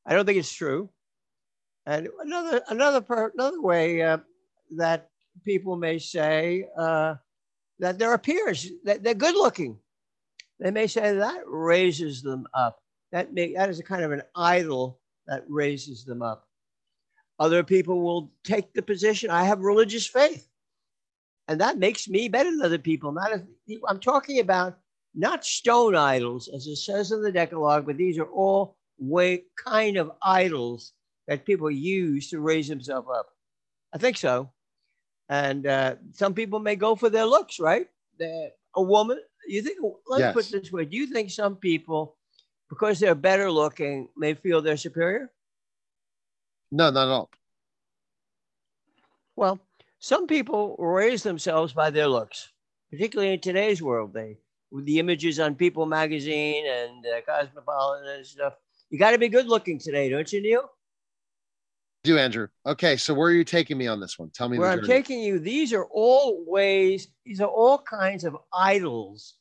I 0.06 0.14
don't 0.14 0.26
think 0.26 0.38
it's 0.38 0.54
true. 0.54 0.90
And 1.86 2.08
another 2.22 2.62
another 2.70 3.02
per, 3.02 3.32
another 3.34 3.62
way 3.62 4.02
uh, 4.02 4.18
that 4.78 5.10
people 5.44 5.76
may 5.76 5.98
say 6.00 6.68
uh, 6.78 7.16
that 7.80 7.98
their 7.98 8.14
appearance 8.14 8.68
that 8.84 9.04
they're 9.04 9.14
good 9.14 9.36
looking. 9.36 9.80
They 10.60 10.72
may 10.72 10.88
say 10.88 11.16
that 11.16 11.44
raises 11.48 12.22
them 12.22 12.46
up. 12.54 12.80
That 13.12 13.34
may, 13.34 13.54
that 13.54 13.70
is 13.70 13.80
a 13.80 13.84
kind 13.84 14.04
of 14.04 14.12
an 14.12 14.22
idol 14.36 15.00
that 15.28 15.44
raises 15.48 16.06
them 16.06 16.22
up. 16.22 16.48
Other 17.40 17.64
people 17.64 18.02
will 18.02 18.32
take 18.44 18.74
the 18.74 18.82
position 18.82 19.30
I 19.30 19.44
have 19.44 19.62
religious 19.62 20.06
faith 20.06 20.50
and 21.50 21.60
that 21.60 21.80
makes 21.80 22.08
me 22.08 22.30
better 22.30 22.52
than 22.52 22.62
other 22.62 22.78
people. 22.78 23.12
Not 23.12 23.32
if, 23.34 23.80
I'm 23.88 24.00
talking 24.00 24.40
about 24.40 24.78
not 25.16 25.44
stone 25.44 25.96
idols, 25.96 26.48
as 26.48 26.68
it 26.68 26.76
says 26.76 27.12
in 27.12 27.24
the 27.24 27.32
Decalogue, 27.32 27.88
but 27.88 27.98
these 27.98 28.20
are 28.20 28.28
all 28.30 28.78
way 29.00 29.46
kind 29.58 29.98
of 29.98 30.12
idols 30.22 30.94
that 31.28 31.46
people 31.46 31.72
use 31.72 32.30
to 32.30 32.40
raise 32.40 32.68
themselves 32.68 33.08
up. 33.12 33.30
I 33.92 33.98
think 33.98 34.18
so. 34.18 34.52
And 35.28 35.66
uh, 35.66 35.96
some 36.12 36.36
people 36.36 36.60
may 36.60 36.76
go 36.76 36.96
for 36.96 37.10
their 37.10 37.26
looks, 37.26 37.60
right? 37.60 37.88
They're, 38.20 38.52
a 38.76 38.84
woman, 38.84 39.20
you 39.48 39.64
think, 39.64 39.80
let's 40.08 40.22
yes. 40.22 40.34
put 40.36 40.54
it 40.54 40.62
this 40.62 40.72
way 40.72 40.86
do 40.86 40.96
you 40.96 41.08
think 41.08 41.32
some 41.32 41.56
people, 41.56 42.16
because 42.70 43.00
they're 43.00 43.16
better 43.16 43.52
looking, 43.52 44.10
may 44.16 44.34
feel 44.34 44.62
they're 44.62 44.78
superior? 44.78 45.32
No, 46.72 46.90
not 46.90 47.08
at 47.08 47.12
all. 47.12 47.30
Well, 49.36 49.60
some 50.00 50.28
people 50.28 50.76
raise 50.78 51.24
themselves 51.24 51.74
by 51.74 51.90
their 51.90 52.08
looks, 52.08 52.52
particularly 52.92 53.34
in 53.34 53.40
today's 53.40 53.82
world. 53.82 54.14
They 54.14 54.38
with 54.72 54.86
the 54.86 55.00
images 55.00 55.40
on 55.40 55.56
People 55.56 55.86
magazine 55.86 56.66
and 56.68 57.06
uh, 57.06 57.22
Cosmopolitan 57.22 58.18
and 58.18 58.26
stuff. 58.26 58.54
You 58.90 59.00
got 59.00 59.12
to 59.12 59.18
be 59.18 59.30
good 59.30 59.48
looking 59.48 59.80
today, 59.80 60.10
don't 60.10 60.32
you, 60.32 60.42
Neil? 60.42 60.70
do 62.04 62.18
Andrew. 62.18 62.48
Okay, 62.66 62.96
so 62.98 63.14
where 63.14 63.30
are 63.30 63.34
you 63.34 63.44
taking 63.44 63.78
me 63.78 63.88
on 63.88 64.00
this 64.00 64.18
one? 64.18 64.30
Tell 64.30 64.48
me 64.50 64.58
where 64.58 64.72
I'm 64.72 64.84
taking 64.84 65.20
you. 65.20 65.40
These 65.40 65.74
are 65.74 65.86
all 65.86 66.44
ways. 66.48 67.10
These 67.26 67.42
are 67.42 67.48
all 67.48 67.80
kinds 67.80 68.24
of 68.24 68.38
idols, 68.54 69.36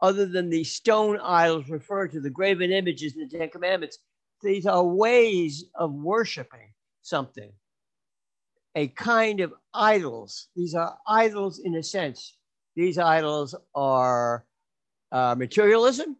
other 0.00 0.26
than 0.26 0.50
the 0.50 0.64
stone 0.64 1.18
idols 1.22 1.68
referred 1.68 2.12
to 2.12 2.20
the 2.20 2.30
graven 2.30 2.70
images 2.70 3.16
in 3.16 3.28
the 3.28 3.38
Ten 3.38 3.50
Commandments. 3.50 3.98
These 4.42 4.66
are 4.66 4.84
ways 4.84 5.64
of 5.74 5.92
worshiping 5.92 6.72
something 7.02 7.50
a 8.74 8.86
kind 8.88 9.40
of 9.40 9.52
idols. 9.74 10.48
These 10.54 10.74
are 10.74 10.96
idols 11.06 11.58
in 11.58 11.74
a 11.74 11.82
sense. 11.82 12.36
These 12.76 12.96
idols 12.96 13.56
are 13.74 14.44
uh, 15.10 15.34
materialism. 15.36 16.16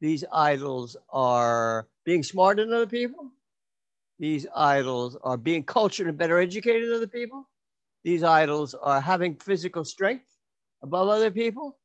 These 0.00 0.24
idols 0.32 0.96
are 1.08 1.88
being 2.04 2.22
smarter 2.22 2.64
than 2.64 2.72
other 2.72 2.86
people. 2.86 3.32
These 4.20 4.46
idols 4.54 5.16
are 5.24 5.36
being 5.36 5.64
cultured 5.64 6.06
and 6.06 6.16
better 6.16 6.38
educated 6.38 6.88
than 6.88 6.96
other 6.96 7.06
people. 7.08 7.48
These 8.04 8.22
idols 8.22 8.74
are 8.74 9.00
having 9.00 9.34
physical 9.36 9.84
strength 9.84 10.30
above 10.82 11.08
other 11.08 11.30
people. 11.30 11.78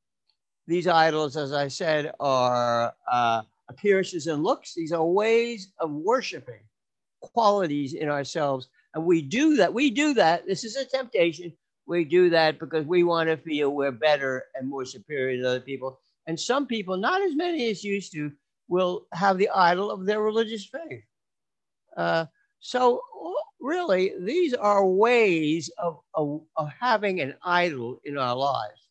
These 0.70 0.88
idols, 0.88 1.36
as 1.36 1.52
I 1.52 1.68
said, 1.68 2.14
are 2.20 2.94
uh, 3.12 3.42
appearances 3.68 4.28
and 4.28 4.44
looks. 4.44 4.74
These 4.74 4.94
are 4.94 5.04
ways 5.04 5.74
of 5.80 5.92
worshiping 5.92 6.62
qualities 7.22 7.94
in 7.94 8.08
ourselves 8.08 8.70
and 8.94 9.06
we 9.06 9.22
do 9.22 9.56
that. 9.58 9.74
We 9.74 9.90
do 9.90 10.14
that. 10.16 10.46
This 10.48 10.64
is 10.64 10.76
a 10.76 10.86
temptation. 10.86 11.54
We 11.86 12.04
do 12.06 12.30
that 12.32 12.60
because 12.60 12.86
we 12.86 13.04
want 13.04 13.30
to 13.30 13.38
feel 13.38 13.74
we're 13.74 13.92
better 13.92 14.46
and 14.56 14.68
more 14.68 14.86
superior 14.86 15.42
to 15.42 15.50
other 15.50 15.60
people. 15.60 16.00
And 16.28 16.40
some 16.40 16.68
people, 16.68 16.98
not 16.98 17.22
as 17.22 17.36
many 17.36 17.70
as 17.70 17.84
used 17.84 18.12
to, 18.14 18.32
will 18.68 19.08
have 19.14 19.38
the 19.38 19.50
idol 19.50 19.90
of 19.90 20.06
their 20.06 20.22
religious 20.22 20.66
faith. 20.66 21.04
Uh, 21.98 22.26
so, 22.60 23.02
really, 23.60 24.14
these 24.20 24.54
are 24.54 24.86
ways 24.86 25.70
of, 25.78 26.00
of, 26.14 26.42
of 26.56 26.70
having 26.80 27.22
an 27.22 27.36
idol 27.44 28.00
in 28.06 28.18
our 28.18 28.36
lives. 28.36 28.89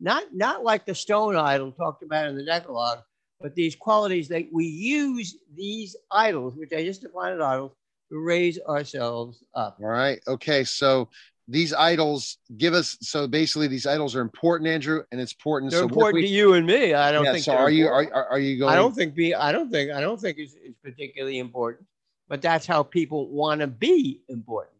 Not, 0.00 0.34
not 0.34 0.64
like 0.64 0.86
the 0.86 0.94
stone 0.94 1.36
idol 1.36 1.72
talked 1.72 2.02
about 2.02 2.26
in 2.26 2.36
the 2.36 2.44
Decalogue, 2.44 3.00
but 3.40 3.54
these 3.54 3.76
qualities 3.76 4.28
that 4.28 4.46
we 4.52 4.66
use 4.66 5.36
these 5.54 5.96
idols, 6.10 6.54
which 6.56 6.72
I 6.72 6.84
just 6.84 7.02
defined 7.02 7.34
as 7.34 7.40
idols, 7.40 7.72
to 8.10 8.18
raise 8.18 8.58
ourselves 8.60 9.42
up. 9.54 9.78
All 9.80 9.88
right. 9.88 10.20
Okay. 10.26 10.64
So 10.64 11.08
these 11.48 11.74
idols 11.74 12.38
give 12.56 12.74
us 12.74 12.96
so 13.00 13.26
basically 13.26 13.68
these 13.68 13.86
idols 13.86 14.14
are 14.14 14.20
important, 14.20 14.68
Andrew, 14.68 15.02
and 15.12 15.20
it's 15.20 15.32
important. 15.32 15.70
They're 15.72 15.80
so 15.80 15.88
important 15.88 16.14
we, 16.14 16.22
to 16.22 16.28
you 16.28 16.54
and 16.54 16.66
me. 16.66 16.94
I 16.94 17.12
don't 17.12 17.24
yeah, 17.24 17.32
think. 17.32 17.44
So 17.44 17.52
are 17.52 17.70
you 17.70 17.88
are, 17.88 18.06
are 18.12 18.38
you 18.38 18.58
going? 18.58 18.72
I 18.72 18.76
don't 18.76 18.94
think 18.94 19.14
be. 19.14 19.34
I 19.34 19.52
don't 19.52 19.70
think. 19.70 19.90
I 19.90 20.00
don't 20.00 20.20
think 20.20 20.38
it's, 20.38 20.54
it's 20.62 20.78
particularly 20.82 21.38
important. 21.38 21.86
But 22.28 22.40
that's 22.40 22.66
how 22.66 22.82
people 22.82 23.28
want 23.28 23.60
to 23.60 23.66
be 23.66 24.22
important. 24.28 24.72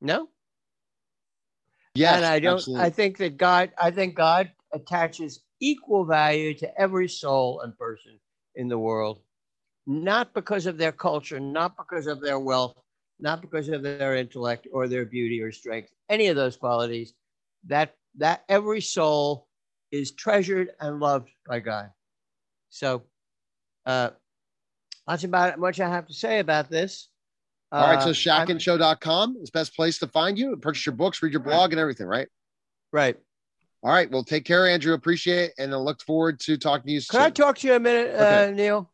No. 0.00 0.28
Yes, 1.94 2.16
and 2.16 2.24
I 2.26 2.38
don't. 2.38 2.58
Absolutely. 2.58 2.86
I 2.86 2.90
think 2.90 3.18
that 3.18 3.36
God. 3.36 3.72
I 3.78 3.90
think 3.90 4.14
God 4.14 4.50
attaches 4.72 5.40
equal 5.60 6.04
value 6.04 6.54
to 6.54 6.80
every 6.80 7.08
soul 7.08 7.60
and 7.62 7.76
person 7.78 8.18
in 8.54 8.68
the 8.68 8.78
world 8.78 9.20
not 9.86 10.34
because 10.34 10.66
of 10.66 10.76
their 10.76 10.92
culture, 10.92 11.40
not 11.40 11.76
because 11.76 12.06
of 12.06 12.20
their 12.20 12.38
wealth, 12.38 12.76
not 13.20 13.40
because 13.40 13.68
of 13.70 13.82
their 13.82 14.16
intellect 14.16 14.68
or 14.72 14.86
their 14.86 15.06
beauty 15.06 15.40
or 15.40 15.50
strength, 15.50 15.90
any 16.10 16.28
of 16.28 16.36
those 16.36 16.56
qualities, 16.56 17.14
that 17.66 17.94
that 18.16 18.44
every 18.48 18.80
soul 18.82 19.48
is 19.90 20.12
treasured 20.12 20.70
and 20.80 21.00
loved 21.00 21.30
by 21.46 21.60
God. 21.60 21.90
So 22.70 23.04
uh, 23.86 24.10
That's 25.06 25.24
about 25.24 25.58
much 25.58 25.80
I 25.80 25.88
have 25.88 26.06
to 26.08 26.14
say 26.14 26.38
about 26.40 26.70
this. 26.70 27.08
All 27.70 27.86
right, 27.86 28.02
so 28.02 28.10
Uh, 28.10 28.12
shackandshow.com 28.12 29.36
is 29.42 29.50
best 29.50 29.74
place 29.76 29.98
to 29.98 30.08
find 30.08 30.38
you, 30.38 30.56
purchase 30.56 30.86
your 30.86 30.94
books, 30.94 31.22
read 31.22 31.32
your 31.32 31.42
blog, 31.42 31.72
and 31.72 31.80
everything, 31.80 32.06
right? 32.06 32.28
right. 32.92 33.16
All 33.82 33.92
right. 33.92 34.10
Well, 34.10 34.24
take 34.24 34.44
care, 34.44 34.66
Andrew. 34.66 34.94
Appreciate 34.94 35.50
it. 35.50 35.54
And 35.58 35.72
I 35.72 35.76
look 35.76 36.02
forward 36.02 36.40
to 36.40 36.56
talking 36.56 36.86
to 36.88 36.92
you 36.92 37.00
Can 37.08 37.20
I 37.20 37.30
talk 37.30 37.58
to 37.58 37.66
you 37.68 37.74
a 37.74 37.80
minute, 37.80 38.12
uh, 38.18 38.24
Okay. 38.24 38.52
Neil? 38.52 38.90